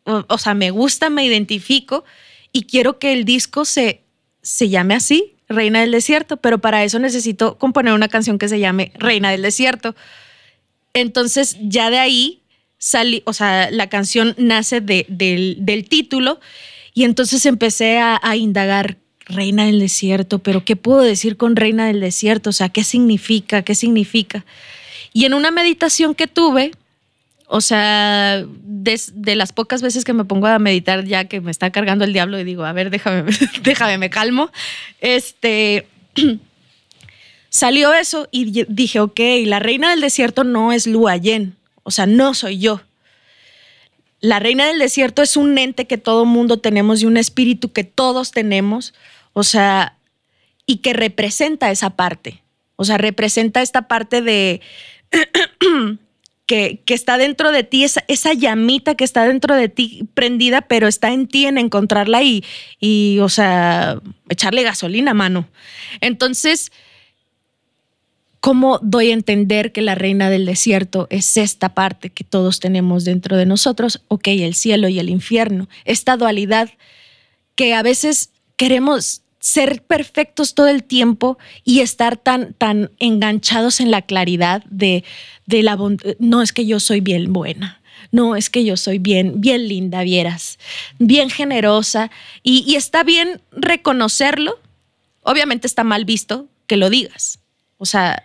[0.07, 2.05] o, sea, me gusta, me identifico
[2.53, 4.03] y quiero que el disco se,
[4.43, 8.59] se llame así, Reina del Desierto, pero para eso necesito componer una canción que se
[8.59, 9.95] llame Reina del Desierto.
[10.95, 12.43] Entonces ya de ahí
[12.78, 16.41] salí, o sea, la canción nace del, título
[16.95, 18.97] y entonces empecé a, a indagar
[19.27, 22.51] Reina del Desierto, pero ¿qué puedo decir con Reina del Desierto?
[22.51, 23.62] O sea, ¿qué significa?
[23.62, 24.45] ¿Qué significa?
[25.12, 26.73] Y en una meditación que tuve,
[27.48, 31.70] o sea, de, las pocas veces que me pongo a meditar ya que me está
[31.70, 33.31] cargando el diablo y digo, a ver, déjame,
[33.62, 34.51] déjame, me calmo.
[35.01, 35.86] Este,
[37.48, 42.35] salió eso y dije, ok, la reina del desierto no es Luayen, o sea, no
[42.35, 42.81] soy yo.
[44.20, 47.85] La reina del desierto es un ente que todo mundo tenemos y un espíritu que
[47.85, 48.93] todos tenemos,
[49.35, 49.97] o sea,
[50.66, 52.43] y que representa esa parte,
[52.74, 54.60] o sea, representa esta parte de...
[56.47, 60.86] que, está dentro de ti, esa, esa, llamita que está dentro de ti prendida, pero
[60.86, 62.44] está en ti en encontrarla y,
[62.81, 65.48] y o sea, echarle gasolina, mano.
[66.01, 66.70] Entonces,
[68.40, 73.05] ¿cómo doy a entender que la reina del desierto es esta parte que todos tenemos
[73.05, 74.02] dentro de nosotros?
[74.06, 76.70] Ok, el cielo y el infierno, esta dualidad
[77.56, 83.93] que a veces queremos ser perfectos todo el tiempo y estar tan, tan enganchados en
[83.93, 85.05] la claridad de,
[85.47, 85.78] de la
[86.18, 90.02] no es que yo soy bien buena, no es que yo soy bien, bien linda,
[90.02, 90.59] vieras,
[90.98, 92.10] bien generosa
[92.43, 94.59] y, y está bien reconocerlo.
[95.23, 97.39] Obviamente está mal visto que lo digas,
[97.78, 98.24] o sea,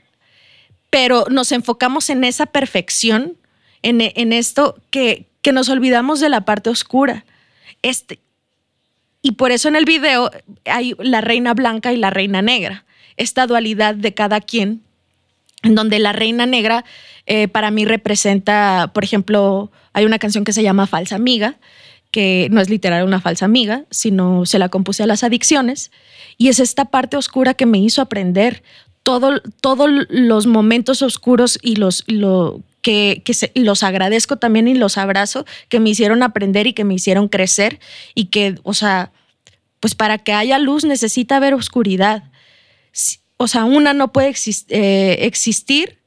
[0.89, 3.37] pero nos enfocamos en esa perfección,
[3.83, 7.25] en, en esto que, que nos olvidamos de la parte oscura.
[7.83, 8.17] Este,
[9.21, 10.31] y por eso en el video
[10.65, 12.85] hay la reina blanca y la reina negra,
[13.17, 14.81] esta dualidad de cada quien,
[15.63, 16.85] en donde la reina negra
[17.27, 21.57] eh, para mí representa, por ejemplo, hay una canción que se llama Falsa Amiga,
[22.11, 25.91] que no es literal una falsa amiga, sino se la compuse a las adicciones,
[26.37, 28.63] y es esta parte oscura que me hizo aprender
[29.03, 33.23] todos los momentos oscuros y los, lo, que,
[33.55, 37.79] los agradezco también y los abrazo, que me hicieron aprender y que me hicieron crecer
[38.15, 39.11] y que, o sea,
[39.79, 42.23] pues para que haya luz necesita haber oscuridad.
[43.37, 44.33] O sea, una no puede
[44.69, 45.97] eh, existir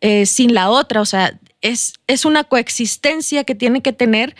[0.00, 4.34] eh, sin la otra, o sea, es, es una coexistencia que tiene que tener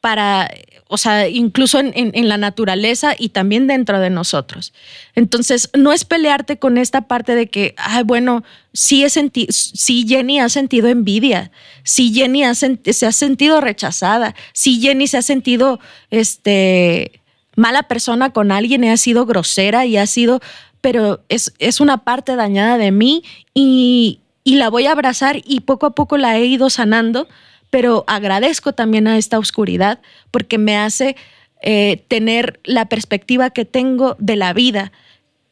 [0.00, 0.48] para,
[0.92, 4.72] o sea, incluso en, la naturaleza y también dentro de nosotros.
[5.14, 8.42] Entonces, no es pelearte con esta parte de que, ay, bueno,
[8.72, 11.52] sí, he sí Jenny ha sentido envidia,
[11.84, 15.78] sí Jenny se ha sentido rechazada, sí Jenny se ha sentido,
[16.10, 17.20] este,
[17.54, 20.40] mala persona con alguien ha sido grosera y ha sido,
[20.80, 23.22] pero es, es una parte dañada de mí
[23.54, 27.28] y, y la voy a abrazar y poco a poco la he ido sanando
[27.70, 31.16] pero agradezco también a esta oscuridad porque me hace
[31.62, 34.92] eh, tener la perspectiva que tengo de la vida,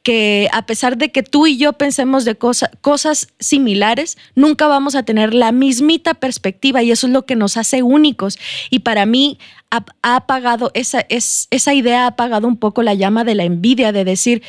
[0.03, 5.03] que a pesar de que tú y yo pensemos de cosas similares, nunca vamos a
[5.03, 8.39] tener la mismita perspectiva y eso es lo que nos hace únicos.
[8.71, 9.39] Y para mí
[9.71, 14.05] ha, apagado, esa, esa idea ha apagado un poco la llama de la envidia, de
[14.05, 14.43] decir,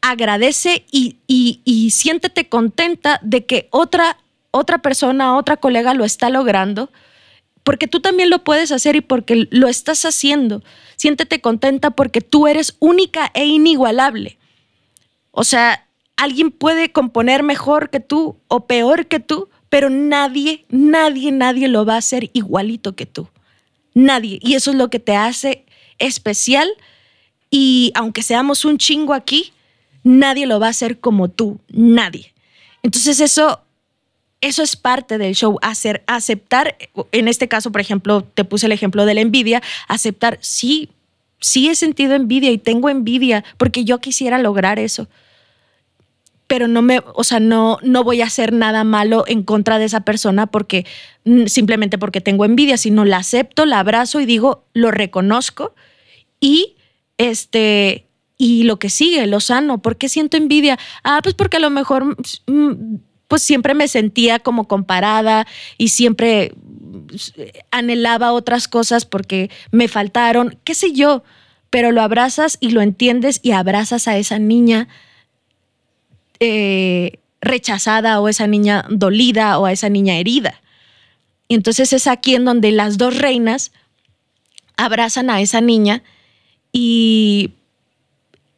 [0.00, 4.16] agradece y, y siéntete contenta de que otra
[4.50, 6.90] otra persona, otra colega lo está logrando,
[7.62, 10.62] porque tú también lo puedes hacer y porque lo estás haciendo.
[10.96, 14.38] Siéntete contenta porque tú eres única e inigualable.
[15.30, 21.30] O sea, alguien puede componer mejor que tú o peor que tú, pero nadie, nadie,
[21.30, 23.28] nadie lo va a hacer igualito que tú.
[23.94, 24.38] Nadie.
[24.42, 25.66] Y eso es lo que te hace
[25.98, 26.68] especial.
[27.50, 29.52] Y aunque seamos un chingo aquí,
[30.02, 31.60] nadie lo va a hacer como tú.
[31.68, 32.32] Nadie.
[32.82, 33.62] Entonces eso
[34.40, 36.76] eso es parte del show, hacer, aceptar,
[37.12, 40.90] en este caso, por ejemplo, te puse el ejemplo de la envidia, aceptar, sí,
[41.40, 45.08] sí he sentido envidia y tengo envidia porque yo quisiera lograr eso.
[46.46, 49.84] Pero no me, o sea, no, no voy a hacer nada malo en contra de
[49.84, 50.86] esa persona porque
[51.24, 55.74] mm, simplemente porque tengo envidia, sino la acepto, la abrazo y digo, lo reconozco
[56.40, 56.76] y
[57.18, 58.06] este,
[58.38, 59.82] y lo que sigue, lo sano.
[59.82, 60.78] ¿Por qué siento envidia?
[61.02, 62.16] Ah, pues porque a lo mejor
[62.46, 62.96] mm,
[63.28, 65.46] pues siempre me sentía como comparada
[65.76, 66.54] y siempre
[67.06, 67.34] pues,
[67.70, 71.22] anhelaba otras cosas porque me faltaron, qué sé yo,
[71.70, 74.88] pero lo abrazas y lo entiendes y abrazas a esa niña
[76.40, 80.60] eh, rechazada o esa niña dolida o a esa niña herida.
[81.46, 83.72] Y entonces es aquí en donde las dos reinas
[84.76, 86.02] abrazan a esa niña
[86.72, 87.52] y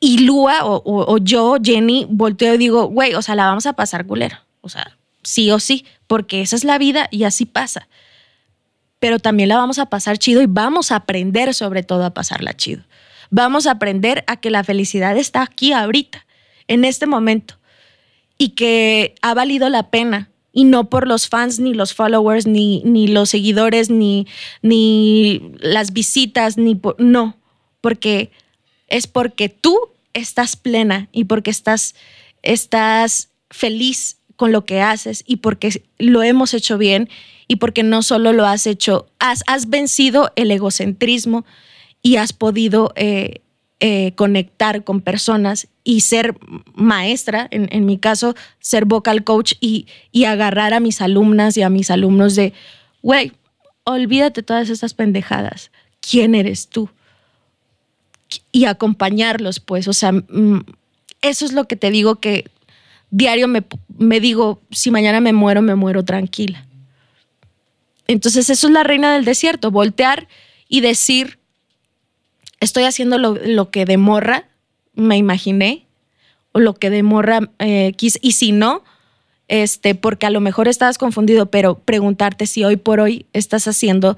[0.00, 4.06] y Lua o, yo, Jenny, volteo y digo, güey, o sea, la vamos a pasar
[4.06, 4.38] culero.
[4.60, 7.88] O sea, sí o sí, porque esa es la vida y así pasa.
[8.98, 12.54] Pero también la vamos a pasar chido y vamos a aprender sobre todo a pasarla
[12.54, 12.82] chido.
[13.30, 16.26] Vamos a aprender a que la felicidad está aquí ahorita,
[16.68, 17.54] en este momento,
[18.36, 20.30] y que ha valido la pena.
[20.52, 24.26] Y no por los fans, ni los followers, ni, ni los seguidores, ni,
[24.62, 27.36] ni las visitas, ni por, no,
[27.80, 28.32] porque
[28.88, 29.78] es porque tú
[30.12, 31.94] estás plena y porque estás,
[32.42, 37.10] estás feliz con lo que haces y porque lo hemos hecho bien
[37.46, 41.44] y porque no solo lo has hecho, has, has vencido el egocentrismo
[42.00, 43.42] y has podido eh,
[43.80, 46.38] eh, conectar con personas y ser
[46.72, 51.68] maestra, en, mi caso, ser vocal coach y, y, agarrar a mis alumnas y a
[51.68, 52.54] mis alumnos de,
[53.02, 53.32] güey,
[53.84, 55.70] olvídate todas estas pendejadas.
[56.00, 56.88] ¿Quién eres tú?
[58.52, 60.64] Y acompañarlos, pues, o sea, mm,
[61.20, 62.46] eso es lo que te digo que
[63.10, 63.64] diario me,
[63.98, 66.66] me digo, si mañana me muero, me muero tranquila.
[68.06, 70.26] Entonces eso es la reina del desierto, voltear
[70.68, 71.38] y decir,
[72.58, 74.48] estoy haciendo lo, que de morra
[74.94, 75.86] me imaginé,
[76.52, 78.82] o lo que de morra eh, quise, y si no,
[79.48, 84.16] este, porque a lo mejor estabas confundido, pero preguntarte si hoy por hoy estás haciendo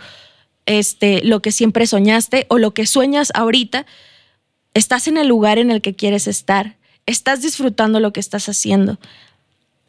[0.66, 3.86] este, lo que siempre soñaste o lo que sueñas ahorita,
[4.74, 8.98] estás en el lugar en el que quieres estar, estás disfrutando lo que estás haciendo.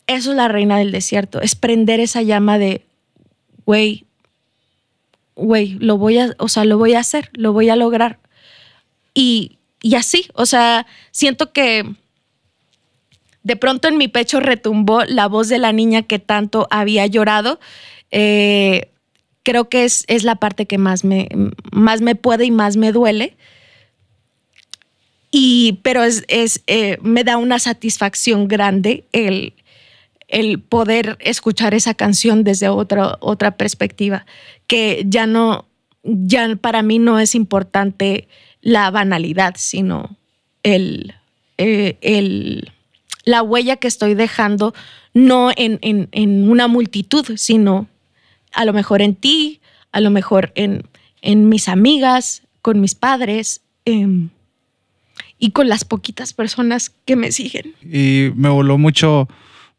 [0.07, 2.85] Eso es la reina del desierto, es prender esa llama de,
[3.65, 4.05] güey,
[5.35, 8.19] güey, lo voy a, o sea, lo voy a hacer, lo voy a lograr.
[9.13, 11.85] Y, y así, o sea, siento que
[13.43, 17.59] de pronto en mi pecho retumbó la voz de la niña que tanto había llorado.
[18.11, 18.89] Eh,
[19.43, 21.27] creo que es, es, la parte que más me,
[21.71, 23.35] más me puede y más me duele.
[25.35, 26.23] Y, pero es,
[26.67, 29.55] eh, me da una satisfacción grande el,
[30.27, 34.27] el poder escuchar esa canción desde otra, otra perspectiva,
[34.67, 35.65] que ya no,
[36.03, 38.27] ya para mí no es importante
[38.61, 40.17] la banalidad, sino
[40.61, 41.15] el,
[41.57, 42.71] eh, el,
[43.25, 44.75] la huella que estoy dejando,
[45.15, 47.87] no en, en, una multitud, sino
[48.51, 49.61] a lo mejor en ti,
[49.91, 50.83] a lo mejor en,
[51.23, 54.29] en mis amigas, con mis padres em,
[55.43, 57.73] y con las poquitas personas que me siguen.
[57.81, 59.27] Y me voló mucho,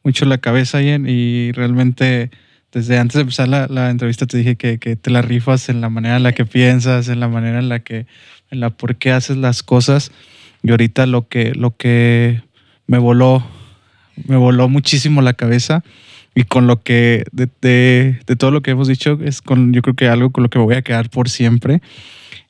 [0.03, 2.31] mucho la cabeza, Ian, y realmente
[2.71, 5.89] desde antes de empezar la, entrevista te dije que, que, te la rifas en la
[5.89, 8.05] manera en la que piensas, en la manera en la que,
[8.51, 10.13] en la por qué haces las cosas.
[10.63, 12.43] Y ahorita lo que, lo que
[12.87, 13.43] me voló,
[14.29, 15.83] me voló muchísimo la cabeza
[16.35, 19.97] y con lo que, de, de, todo lo que hemos dicho, es con, yo creo
[19.97, 21.81] que algo con lo que me voy a quedar por siempre,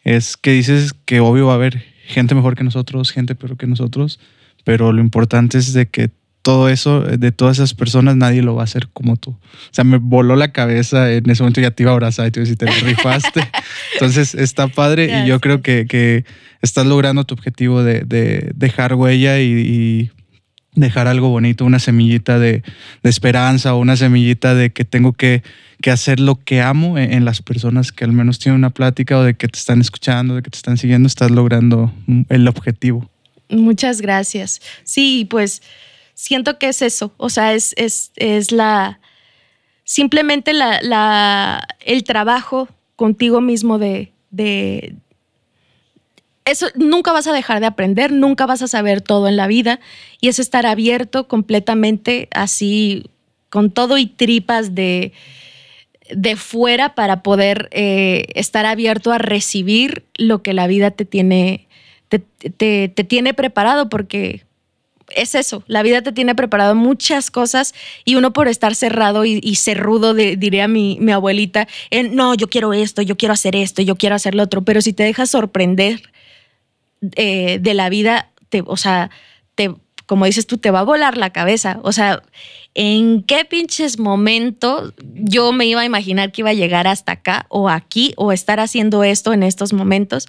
[0.03, 3.67] es que dices que obvio va a haber gente mejor que nosotros, gente peor que
[3.67, 4.21] nosotros,
[4.65, 6.11] pero lo importante es de que
[6.45, 9.31] todo eso, de todas esas personas, nadie lo va a hacer como tú.
[9.31, 9.39] O
[9.71, 12.41] sea, me voló la cabeza, en ese momento ya te iba a abrazar y te
[12.41, 13.49] decir, te rifaste.
[13.95, 16.27] Entonces, está padre y yo creo que, que,
[16.61, 20.11] estás logrando tu objetivo de, de dejar huella y,
[20.75, 22.63] dejar algo bonito, una semillita de,
[23.03, 25.43] esperanza o una semillita de que tengo que,
[25.91, 29.35] hacer lo que amo en, las personas que al menos tienen una plática o de
[29.35, 31.93] que te están escuchando, de que te están siguiendo, estás logrando
[32.31, 33.11] el objetivo.
[33.51, 34.63] Muchas gracias.
[34.85, 35.61] Sí, pues
[36.15, 39.01] siento que es eso, o sea, es, es, es la,
[39.85, 44.13] simplemente la, el trabajo contigo mismo de,
[46.45, 49.81] eso, nunca vas a dejar de aprender, nunca vas a saber todo en la vida
[50.21, 53.05] y es estar abierto completamente así,
[53.49, 55.13] con todo y tripas de,
[56.15, 61.67] de fuera para poder eh, estar abierto a recibir lo que la vida te tiene,
[62.09, 64.45] te, te, tiene preparado, porque
[65.17, 69.41] es eso, la vida te tiene preparado muchas cosas y uno por estar cerrado y,
[69.43, 73.57] y cerrudo, de, diría mi, mi abuelita, en, no, yo quiero esto, yo quiero hacer
[73.57, 76.03] esto, yo quiero hacer lo otro, pero si te dejas sorprender
[77.17, 79.11] eh, de la vida, te, o sea,
[79.55, 79.75] te,
[80.07, 81.79] como dices tú, te va a volar la cabeza.
[81.83, 82.23] O sea,
[82.75, 87.47] ¿en qué pinches momentos yo me iba a imaginar que iba a llegar hasta acá
[87.49, 90.29] o aquí o estar haciendo esto en estos momentos?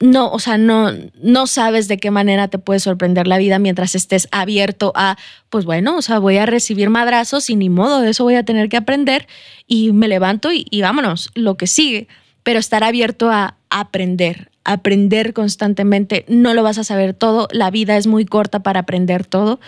[0.00, 0.90] no, o sea, no,
[1.22, 5.16] no sabes de qué manera te puede sorprender la vida mientras estés abierto a,
[5.50, 8.44] pues bueno, o sea, voy a recibir madrazos y ni modo, de eso voy a
[8.44, 9.26] tener que aprender
[9.66, 12.08] y me levanto y, vámonos, lo que sigue.
[12.42, 17.96] Pero estar abierto a aprender, aprender constantemente, no lo vas a saber todo, la vida
[17.96, 19.58] es muy corta para aprender todo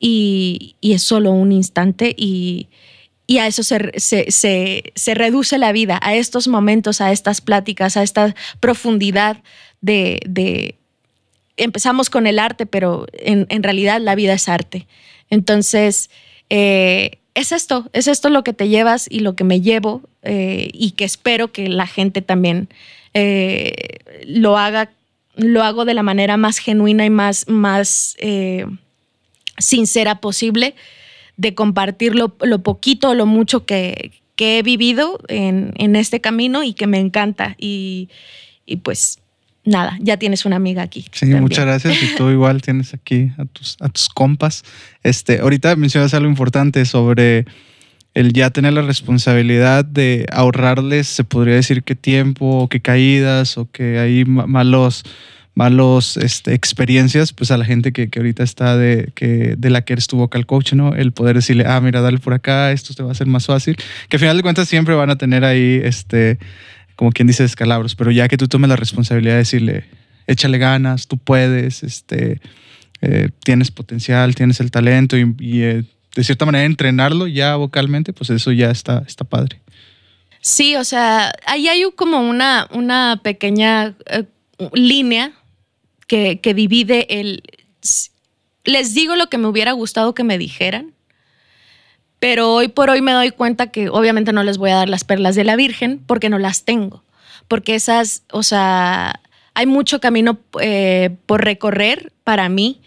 [0.00, 2.68] y, y es solo un instante y,
[3.26, 8.02] y a eso se, se, reduce la vida, a estos momentos, a estas pláticas, a
[8.02, 9.38] esta profundidad
[9.82, 10.76] de...
[11.56, 14.86] empezamos con el arte, pero en, realidad la vida es arte.
[15.28, 16.10] Entonces,
[16.48, 20.70] eh, es esto, es esto lo que te llevas y lo que me llevo eh,
[20.72, 22.68] y que espero que la gente también
[23.14, 24.90] eh, lo haga,
[25.36, 28.16] lo hago de la manera más genuina y más, más
[29.58, 30.74] sincera posible
[31.36, 32.28] de compartir lo,
[32.62, 37.54] poquito o lo mucho que, he vivido en, este camino y que me encanta.
[37.58, 38.08] Y,
[38.82, 39.20] pues
[39.64, 41.06] nada, ya tienes una amiga aquí.
[41.12, 42.02] Sí, muchas gracias.
[42.02, 44.64] Y tú igual tienes aquí a tus, a tus compas.
[45.04, 47.46] Este, ahorita mencionas algo importante sobre
[48.14, 53.56] el ya tener la responsabilidad de ahorrarles, se podría decir que tiempo, o que caídas,
[53.58, 55.04] o que hay malos
[55.54, 59.82] malos este, experiencias, pues a la gente que, que, ahorita está de, que, de la
[59.82, 60.94] que eres tu vocal coach, ¿no?
[60.94, 63.76] El poder decirle, ah, mira, dale por acá, esto te va a ser más fácil.
[64.08, 66.38] Que al final de cuentas siempre van a tener ahí, este,
[66.96, 69.84] como quien dice, descalabros, pero ya que tú tomes la responsabilidad de decirle,
[70.26, 72.40] échale ganas, tú puedes, este,
[73.02, 75.84] eh, tienes potencial, tienes el talento y, eh,
[76.14, 79.60] de cierta manera entrenarlo ya vocalmente, pues eso ya está, está padre.
[80.40, 84.24] Sí, o sea, ahí hay como una, una pequeña eh,
[84.72, 85.32] línea
[86.06, 87.42] que, divide el...
[88.64, 90.92] Les digo lo que me hubiera gustado que me dijeran,
[92.18, 95.04] pero hoy por hoy me doy cuenta que obviamente no les voy a dar las
[95.04, 97.02] perlas de la Virgen porque no las tengo,
[97.48, 99.20] porque esas, o sea,
[99.54, 102.82] hay mucho camino eh, por recorrer para mí.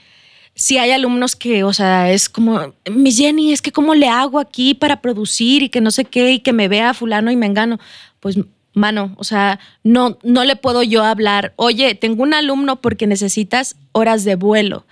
[0.55, 4.39] Si hay alumnos que, o sea, es como, mi Jenny, es que cómo le hago
[4.39, 7.45] aquí para producir y que no sé qué y que me vea fulano y me
[7.45, 7.77] engano.
[8.21, 8.37] Pues
[8.75, 13.75] mano, o sea, no, no le puedo yo hablar, oye, tengo un alumno porque necesitas
[13.93, 14.85] horas de vuelo.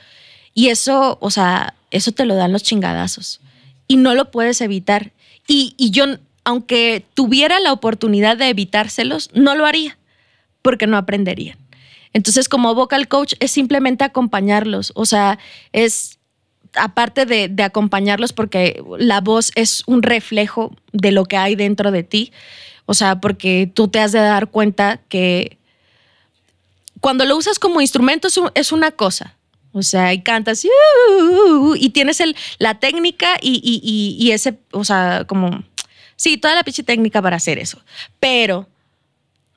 [0.53, 3.41] Y eso, o sea, eso te lo dan los chingadazos.
[3.88, 5.11] Y no lo puedes evitar.
[5.48, 6.06] Y, y yo,
[6.44, 9.98] aunque tuviera la oportunidad de evitárselos, no lo haría,
[10.61, 11.57] porque no aprenderían.
[12.14, 14.91] Entonces, como vocal coach, es simplemente acompañarlos.
[14.95, 15.40] O sea,
[15.72, 16.19] es
[16.76, 22.03] aparte de, acompañarlos, porque la voz es un reflejo de lo que hay dentro de
[22.03, 22.31] ti,
[22.85, 25.57] o sea, porque tú te has de dar cuenta que
[26.99, 29.35] cuando lo usas como instrumento es una cosa,
[29.73, 32.22] O sea, y cantas y tienes
[32.60, 35.64] la técnica y, y, y, ese, o sea, como,
[36.15, 37.81] sí, toda la pinche técnica para hacer eso.
[38.19, 38.68] Pero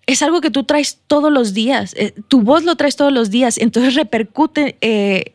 [0.06, 1.92] es algo que tú traes todos los días.
[1.96, 3.58] Eh, tu voz lo traes todos los días.
[3.58, 5.34] Entonces repercute, eh,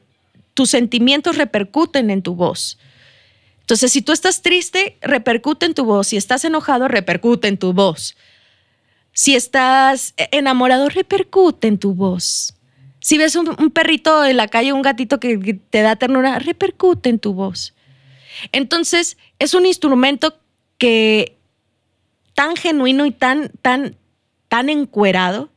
[0.53, 2.77] tus sentimientos repercuten en tu voz.
[3.59, 6.07] Entonces, si tú estás triste, repercute en tu voz.
[6.07, 8.15] Si estás enojado, repercute en tu voz.
[9.13, 12.53] Si estás enamorado, repercute en tu voz.
[12.99, 17.09] Si ves un, perrito en la calle, un gatito que, que te da ternura, repercute
[17.09, 17.73] en tu voz.
[18.51, 20.37] Entonces, es un instrumento
[20.77, 21.37] que
[22.35, 23.95] tan genuino y tan, tan,
[24.51, 25.47] tan encuerado,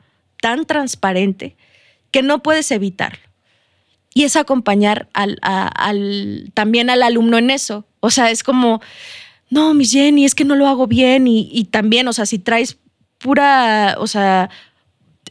[0.41, 1.57] tan transparente,
[2.13, 3.19] que no puedes evitarlo.
[4.15, 5.09] Y es acompañar
[6.55, 7.85] también al alumno en eso.
[7.99, 8.81] O sea, es como,
[9.51, 11.27] no, mi Jenny, es que no lo hago bien.
[11.27, 12.79] Y, también, o sea, si traes
[13.19, 14.49] pura, o sea,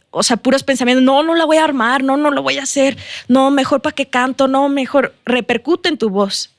[0.09, 2.63] o sea, puros pensamientos, no, no la voy a armar, no, no lo voy a
[2.63, 2.97] hacer,
[3.29, 6.52] no, mejor para que canto, no, mejor repercute en tu voz.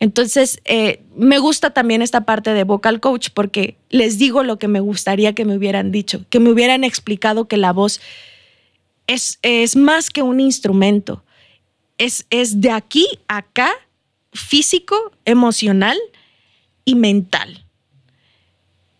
[0.00, 4.68] Entonces, eh, me gusta también esta parte de vocal coach porque les digo lo que
[4.68, 8.00] me gustaría que me hubieran dicho, que me hubieran explicado que la voz
[9.08, 11.24] es, es más que un instrumento,
[11.96, 13.70] es, es de aquí a acá,
[14.32, 14.94] físico,
[15.24, 15.98] emocional
[16.84, 17.64] y mental.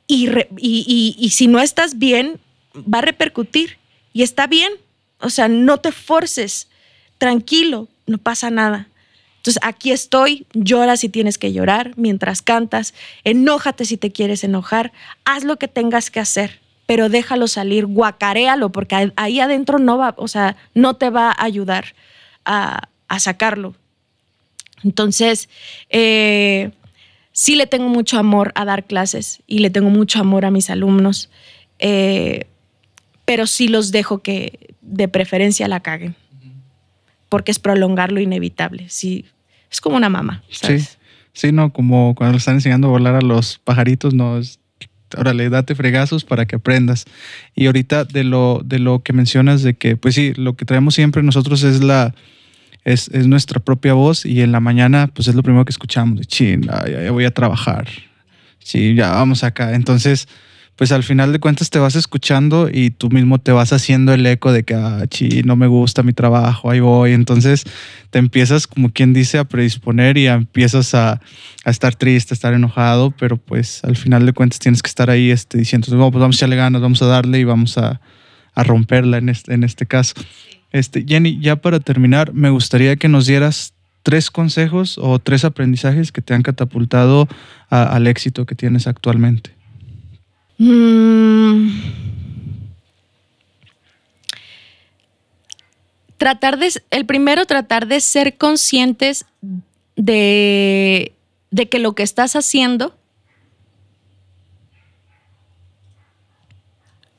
[0.08, 2.40] Y, y, y si no estás bien,
[2.74, 3.76] va a repercutir
[4.12, 4.72] y está bien.
[5.20, 6.68] O sea, no te forces,
[7.18, 8.88] tranquilo, no pasa nada
[9.48, 12.92] entonces, aquí estoy, llora si tienes que llorar mientras cantas,
[13.24, 14.92] enójate si te quieres enojar,
[15.24, 20.12] haz lo que tengas que hacer, pero déjalo salir, guacaréalo, porque ahí adentro no va,
[20.18, 21.94] o sea, no te va a ayudar
[22.44, 23.74] a, sacarlo.
[24.84, 25.48] Entonces,
[25.88, 26.72] eh,
[27.32, 30.68] sí le tengo mucho amor a dar clases y le tengo mucho amor a mis
[30.68, 31.30] alumnos,
[31.78, 32.44] eh,
[33.24, 36.16] pero sí los dejo que de preferencia la caguen
[37.28, 38.88] porque es prolongar lo inevitable.
[38.88, 39.26] Sí,
[39.70, 40.42] es como una mamá.
[40.50, 40.78] Sí,
[41.32, 44.60] sí, no, como cuando le están enseñando a volar a los pajaritos, no es.
[45.16, 47.06] Órale, date fregazos para que aprendas.
[47.54, 50.94] Y ahorita de lo, de lo que mencionas, de que, pues sí, lo que traemos
[50.94, 52.14] siempre nosotros es la,
[52.84, 56.18] es, es, nuestra propia voz y en la mañana pues es lo primero que escuchamos,
[56.18, 57.88] de chin, ya, voy a trabajar,
[58.58, 59.74] sí, ya vamos acá.
[59.74, 60.28] Entonces,
[60.78, 64.24] pues al final de cuentas te vas escuchando y tú mismo te vas haciendo el
[64.24, 67.14] eco de que, ah, chi, no me gusta mi trabajo, ahí voy.
[67.14, 67.64] Entonces
[68.10, 71.20] te empiezas, como quien dice, a predisponer y empiezas a,
[71.64, 75.32] estar triste, a estar enojado, pero pues al final de cuentas tienes que estar ahí
[75.32, 78.00] este, diciendo, pues vamos a echarle ganas, vamos a darle y vamos a,
[78.54, 80.14] romperla en este, en este caso.
[80.70, 83.74] Este, Jenny, ya para terminar, me gustaría que nos dieras
[84.04, 87.26] tres consejos o tres aprendizajes que te han catapultado
[87.68, 89.57] al éxito que tienes actualmente.
[90.58, 91.70] Mm.
[96.16, 99.24] Tratar de, el primero, tratar de ser conscientes
[99.94, 101.14] de,
[101.52, 102.96] de que lo que estás haciendo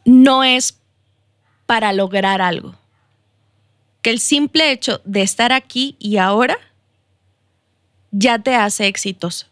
[0.04, 0.78] no es
[1.66, 2.76] para lograr algo.
[4.02, 6.58] Que el simple hecho de estar aquí y ahora
[8.12, 9.46] ya te hace exitoso.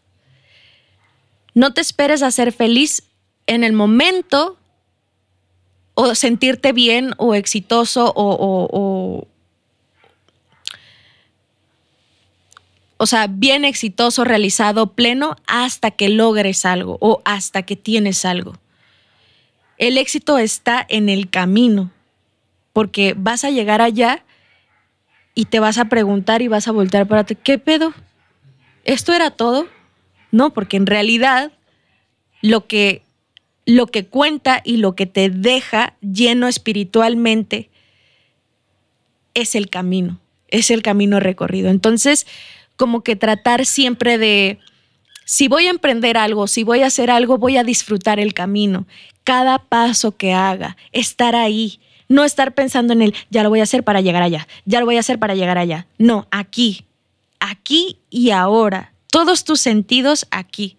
[1.54, 3.07] No te esperes a ser feliz
[3.48, 4.56] en el momento
[5.94, 9.26] o sentirte bien o exitoso o,
[12.98, 18.52] o, sea, bien exitoso, realizado, pleno, hasta que logres algo o hasta que tienes algo.
[19.78, 21.90] El éxito está en el camino,
[22.72, 24.24] porque vas a llegar allá
[25.34, 27.94] y te vas a preguntar y vas a voltear para ti, ¿qué pedo?
[28.84, 29.66] ¿Esto era todo?
[30.32, 31.50] No, porque en realidad
[32.42, 33.07] lo que
[33.68, 37.68] lo que cuenta y lo que te deja lleno espiritualmente
[39.34, 40.18] es el camino,
[40.48, 41.68] es el camino recorrido.
[41.68, 42.26] Entonces,
[42.76, 44.58] como que tratar siempre de,
[45.26, 48.86] si voy a emprender algo, si voy a hacer algo, voy a disfrutar el camino,
[49.22, 51.78] cada paso que haga, estar ahí,
[52.08, 54.86] no estar pensando en el, ya lo voy a hacer para llegar allá, ya lo
[54.86, 55.86] voy a hacer para llegar allá.
[55.98, 56.86] No, aquí,
[57.38, 60.78] aquí y ahora, todos tus sentidos aquí.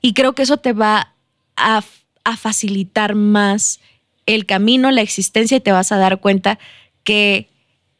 [0.00, 1.14] Y creo que eso te va
[1.56, 1.82] a
[2.28, 3.80] a facilitar más
[4.26, 6.58] el camino, la existencia y te vas a dar cuenta
[7.04, 7.48] que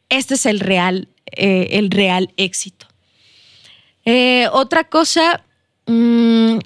[0.09, 2.85] este es el real, eh, el real éxito.
[4.05, 5.43] Eh, otra cosa,
[5.87, 6.59] mm,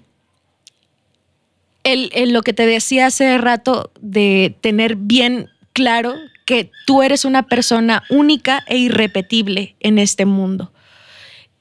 [2.28, 6.16] lo que te decía hace rato de tener bien claro
[6.46, 10.73] que tú eres una persona única e irrepetible en este mundo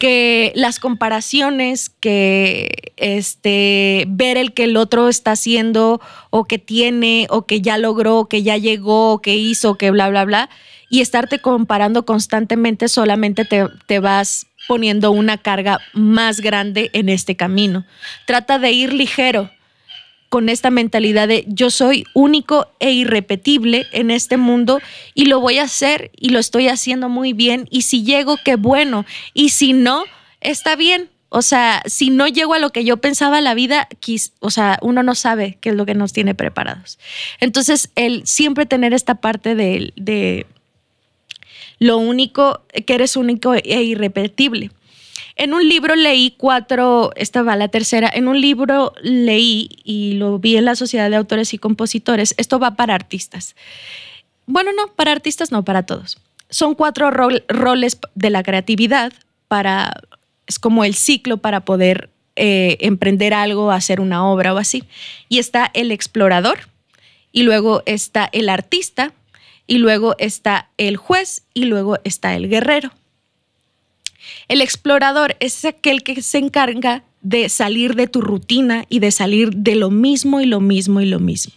[0.02, 6.00] que las comparaciones, que este, ver el que el otro está haciendo
[6.30, 10.24] o que tiene o que ya logró, que ya llegó, que hizo, que bla, bla,
[10.24, 10.50] bla,
[10.90, 17.36] y estarte comparando constantemente solamente te, te vas poniendo una carga más grande en este
[17.36, 17.86] camino.
[18.26, 19.50] Trata de ir ligero
[20.32, 24.80] con esta mentalidad de yo soy único e irrepetible en este mundo
[25.12, 28.56] y lo voy a hacer y lo estoy haciendo muy bien y si llego, qué
[28.56, 29.04] bueno
[29.34, 30.04] y si no,
[30.40, 31.10] está bien.
[31.28, 33.90] O sea, si no llego a lo que yo pensaba la vida,
[34.40, 36.98] o sea, uno no sabe qué es lo que nos tiene preparados.
[37.38, 40.46] Entonces, el siempre tener esta parte de, de
[41.78, 44.70] lo único, que eres único e irrepetible.
[45.42, 50.38] En un libro leí cuatro, esta va la tercera, en un libro leí y lo
[50.38, 53.56] vi en la Sociedad de Autores y Compositores, esto va para artistas.
[54.46, 56.18] Bueno, no, para artistas no, para todos.
[56.48, 59.12] Son cuatro roles de la creatividad
[59.48, 60.02] para,
[60.46, 64.84] es como el ciclo para poder eh, emprender algo, hacer una obra o así.
[65.28, 66.68] Y está el explorador,
[67.32, 69.12] y luego está el artista,
[69.66, 72.92] y luego está el juez, y luego está el guerrero.
[74.48, 79.50] El explorador es aquel que se encarga de salir de tu rutina y de salir
[79.54, 81.54] de lo mismo y lo mismo y lo mismo.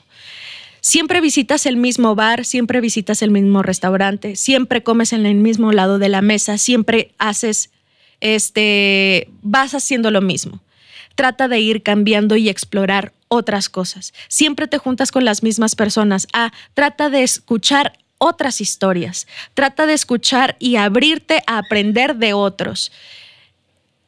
[0.81, 5.71] Siempre visitas el mismo bar, siempre visitas el mismo restaurante, siempre comes en el mismo
[5.71, 7.71] lado de la mesa, siempre haces,
[8.21, 10.61] este, vas haciendo lo mismo.
[11.15, 14.13] Trata de ir cambiando y explorar otras cosas.
[14.27, 16.27] Siempre te juntas con las mismas personas.
[16.33, 19.27] Ah, trata de escuchar otras historias.
[19.53, 22.91] Trata de escuchar y abrirte a aprender de otros.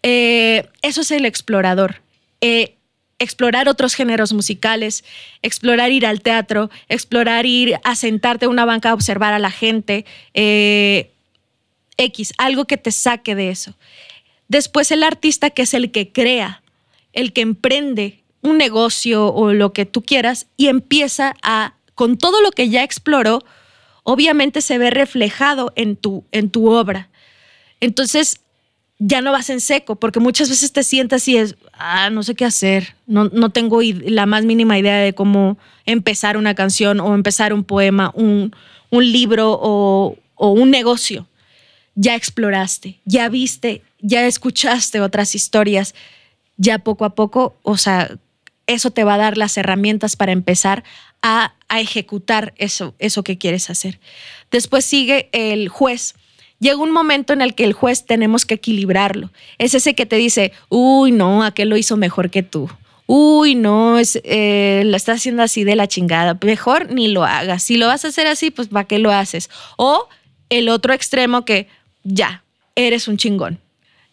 [0.03, 2.01] Eh, eso es el explorador.
[2.41, 2.75] Eh,
[3.19, 5.03] explorar otros géneros musicales,
[5.41, 9.51] explorar ir al teatro, explorar ir a sentarte en una banca a observar a la
[9.51, 10.05] gente.
[10.33, 11.11] Eh,
[11.97, 13.75] X, algo que te saque de eso.
[14.47, 16.61] Después el artista que es el que crea,
[17.13, 22.41] el que emprende un negocio o lo que tú quieras y empieza a, con todo
[22.41, 23.43] lo que ya exploró,
[24.09, 27.09] obviamente se ve reflejado en tu, en tu obra.
[27.81, 28.39] Entonces,
[28.99, 32.33] ya no vas en seco, porque muchas veces te sientas y es, ah, no sé
[32.33, 37.13] qué hacer, no, no tengo la más mínima idea de cómo empezar una canción o
[37.13, 38.55] empezar un poema, un,
[38.91, 41.27] un libro o, o un negocio.
[41.95, 45.95] Ya exploraste, ya viste, ya escuchaste otras historias,
[46.55, 48.17] ya poco a poco, o sea,
[48.67, 50.85] eso te va a dar las herramientas para empezar
[51.21, 53.99] a, ejecutar eso, eso que quieres hacer.
[54.51, 56.15] Después sigue el juez.
[56.59, 59.31] Llega un momento en el que el juez tenemos que equilibrarlo.
[59.57, 62.69] Es ese que te dice, uy, no, aquel lo hizo mejor que tú.
[63.05, 66.37] Uy, no, es, eh, lo estás haciendo así de la chingada.
[66.41, 67.63] Mejor ni lo hagas.
[67.63, 69.49] Si lo vas a hacer así, pues ¿para qué lo haces?
[69.75, 70.07] O
[70.49, 71.67] el otro extremo que
[72.03, 72.43] ya,
[72.75, 73.59] eres un chingón.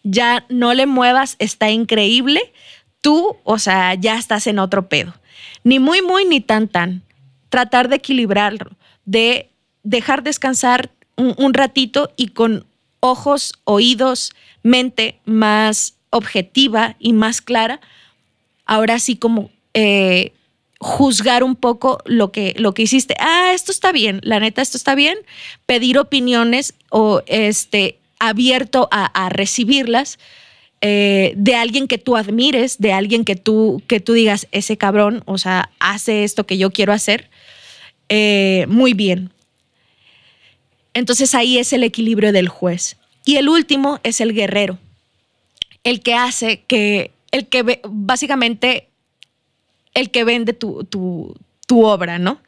[0.03, 2.53] Ya no le muevas, está increíble.
[3.01, 5.13] Tú, o sea, ya estás en otro pedo
[5.65, 7.01] ni muy, muy, ni tan, tan.
[7.49, 8.71] Tratar de equilibrarlo,
[9.03, 9.49] de
[9.83, 12.65] dejar descansar un, ratito y con
[12.99, 14.31] ojos, oídos,
[14.63, 17.81] mente más objetiva y más clara,
[18.65, 20.33] ahora sí como eh,
[20.79, 23.15] juzgar un poco lo que, lo que hiciste.
[23.19, 25.17] Ah, esto está bien, la neta, esto está bien.
[25.65, 30.19] Pedir opiniones o este, abierto a, a recibirlas
[30.87, 35.23] eh, de alguien que tú admires, de alguien que tú, que tú digas, ese cabrón,
[35.25, 37.27] o sea, hace esto que yo quiero hacer,
[38.07, 39.31] eh, muy bien.
[40.93, 42.97] Entonces ahí es el equilibrio del juez.
[43.25, 44.77] Y el último es el guerrero,
[45.83, 48.87] el que hace que, el que básicamente,
[49.95, 51.35] el que vende tu, tu,
[51.65, 52.43] tu obra, ¿no?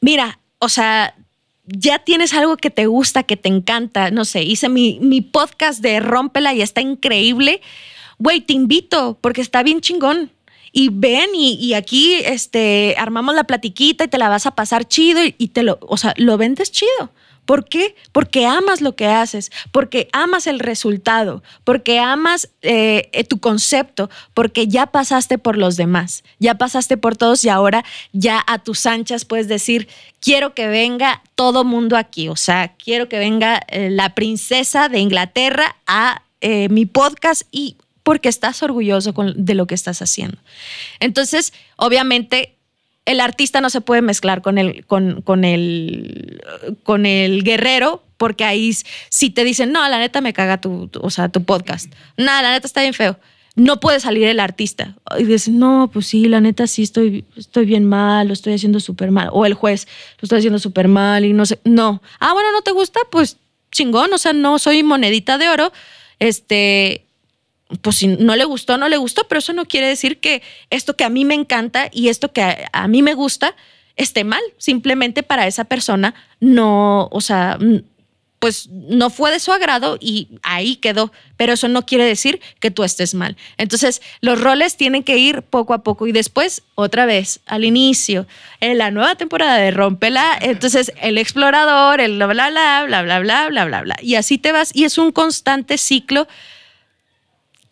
[0.00, 1.14] Mira, o sea,
[1.64, 5.80] ya tienes algo que te gusta, que te encanta, no sé, hice mi, mi podcast
[5.80, 7.60] de Rómpela y está increíble,
[8.18, 10.30] güey, te invito porque está bien chingón.
[10.74, 15.22] Y ven y, aquí este, armamos la platiquita y te la vas a pasar chido
[15.22, 17.10] y, y te lo, o sea, lo vendes chido.
[17.44, 17.96] ¿Por qué?
[18.12, 24.10] Porque amas lo que haces, porque amas el resultado, porque amas eh, eh, tu concepto,
[24.32, 28.86] porque ya pasaste por los demás, ya pasaste por todos y ahora ya a tus
[28.86, 29.88] anchas puedes decir,
[30.20, 35.00] quiero que venga todo mundo aquí, o sea, quiero que venga eh, la princesa de
[35.00, 36.22] Inglaterra a
[36.70, 40.38] mi podcast y porque estás orgulloso de lo que estás haciendo.
[40.98, 42.56] Entonces, obviamente,
[43.04, 46.40] el artista no se puede mezclar con el, con, con el,
[46.84, 48.72] con el guerrero, porque ahí
[49.08, 51.92] si te dicen, no, la neta me caga tu, o sea, tu podcast.
[52.16, 53.18] Nada, la neta está bien feo.
[53.54, 54.96] No puede salir el artista.
[55.18, 58.80] Y dices, no, pues sí, la neta sí estoy, estoy bien mal, lo estoy haciendo
[58.80, 59.28] súper mal.
[59.32, 59.86] O el juez,
[60.20, 61.58] lo estoy haciendo súper mal y no sé.
[61.64, 62.00] No.
[62.18, 63.00] Ah, bueno, ¿no te gusta?
[63.10, 63.36] Pues
[63.70, 65.72] chingón, o sea, no soy monedita de oro.
[66.18, 67.04] Este,
[67.80, 70.96] pues si no le gustó, no le gustó, pero eso no quiere decir que esto
[70.96, 73.54] que a mí me encanta y esto que a, mí me gusta
[73.96, 74.42] esté mal.
[74.58, 77.58] Simplemente para esa persona no, o sea,
[78.38, 81.12] pues no fue de su agrado y ahí quedó.
[81.36, 83.36] Pero eso no quiere decir que tú estés mal.
[83.56, 88.26] Entonces, los roles tienen que ir poco a poco y después, otra vez, al inicio,
[88.60, 93.20] en la nueva temporada de Rompela, entonces el explorador, el bla, bla, bla, bla, bla,
[93.20, 93.96] bla, bla, bla, bla.
[94.02, 94.74] Y así te vas.
[94.74, 96.26] Y es un constante ciclo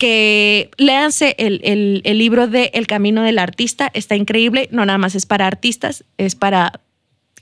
[0.01, 4.97] que léanse el, el, el libro de El Camino del Artista, está increíble, no nada
[4.97, 6.81] más es para artistas, es para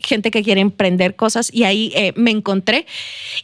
[0.00, 2.86] gente que quiere emprender cosas y ahí eh, me encontré.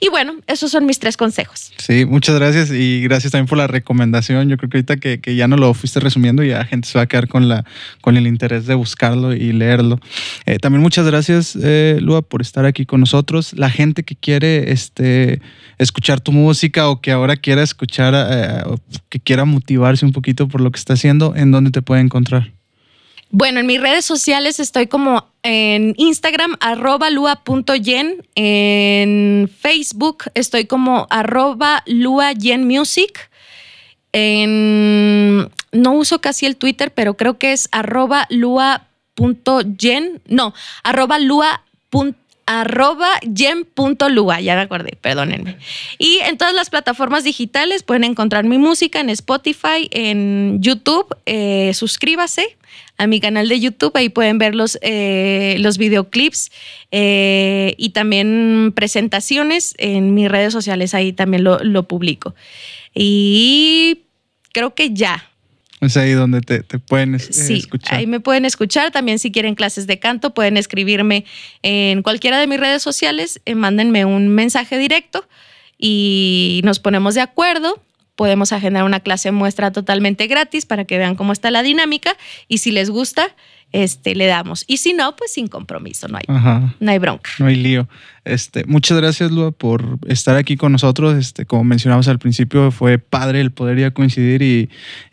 [0.00, 1.72] Y bueno, esos son mis tres consejos.
[1.78, 4.48] Sí, muchas gracias y gracias también por la recomendación.
[4.48, 7.02] Yo creo que ahorita que, ya no lo fuiste resumiendo, ya la gente se va
[7.02, 7.64] a quedar con, la,
[8.00, 9.98] con el interés de buscarlo y leerlo.
[10.46, 13.52] Eh, también muchas gracias, eh, Lua, por estar aquí con nosotros.
[13.54, 15.40] La gente que quiere este,
[15.78, 18.62] escuchar tu música o que ahora quiera escuchar, eh,
[19.08, 22.52] que quiera motivarse un poquito por lo que está haciendo, ¿en dónde te puede encontrar?
[23.36, 28.24] Bueno, en mis redes sociales estoy como en Instagram, arroba lua.yen.
[28.36, 33.28] En Facebook estoy como arroba luayenmusic.
[34.12, 40.22] En, no uso casi el Twitter, pero creo que es arroba lua.yen.
[40.28, 40.54] No,
[40.84, 41.60] arroba lua
[42.46, 45.56] arroba yen.lua, ya me acordé, perdónenme.
[45.98, 51.72] Y en todas las plataformas digitales pueden encontrar mi música en Spotify, en YouTube, eh,
[51.74, 52.56] suscríbase
[52.96, 56.50] a mi canal de YouTube, ahí pueden ver los, eh, los videoclips
[56.92, 62.34] eh, y también presentaciones en mis redes sociales, ahí también lo, lo publico.
[62.94, 64.02] Y
[64.52, 65.28] creo que ya,
[65.84, 67.98] es ahí donde te, te pueden eh, sí, escuchar.
[67.98, 68.90] Ahí me pueden escuchar.
[68.90, 71.24] También si quieren clases de canto, pueden escribirme
[71.62, 73.40] en cualquiera de mis redes sociales.
[73.44, 75.26] Eh, mándenme un mensaje directo
[75.78, 77.82] y nos ponemos de acuerdo.
[78.16, 82.16] Podemos agendar una clase muestra totalmente gratis para que vean cómo está la dinámica.
[82.48, 83.34] Y si les gusta,
[83.72, 84.64] este, le damos.
[84.68, 86.24] Y si no, pues sin compromiso, no hay,
[86.78, 87.30] no hay bronca.
[87.38, 87.88] No hay lío.
[88.24, 91.14] Este, muchas gracias, Lua, por estar aquí con nosotros.
[91.18, 94.70] Este, como mencionamos al principio, fue padre el poder ya coincidir y,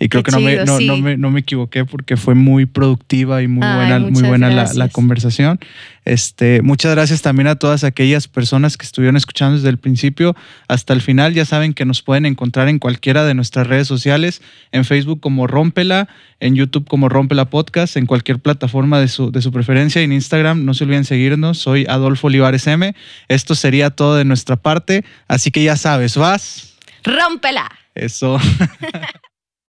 [0.07, 4.23] creo que no, me, no, me, equivoqué porque fue muy productiva y muy buena, muy
[4.23, 5.59] buena la, conversación.
[6.05, 10.35] Este, muchas gracias también a todas aquellas personas que estuvieron escuchando desde el principio
[10.69, 11.33] hasta el final.
[11.33, 15.47] Ya saben que nos pueden encontrar en cualquiera de nuestras redes sociales, en Facebook como
[15.47, 16.07] Rómpela,
[16.39, 20.65] en YouTube como Rómpela Podcast, en cualquier plataforma de su, de su preferencia, en Instagram.
[20.65, 21.59] No se olviden seguirnos.
[21.59, 22.95] Soy Adolfo Olivares M.
[23.27, 26.73] Esto sería todo de nuestra parte, así que ya sabes, vas.
[27.03, 27.69] Rómpela.
[27.95, 28.39] Eso.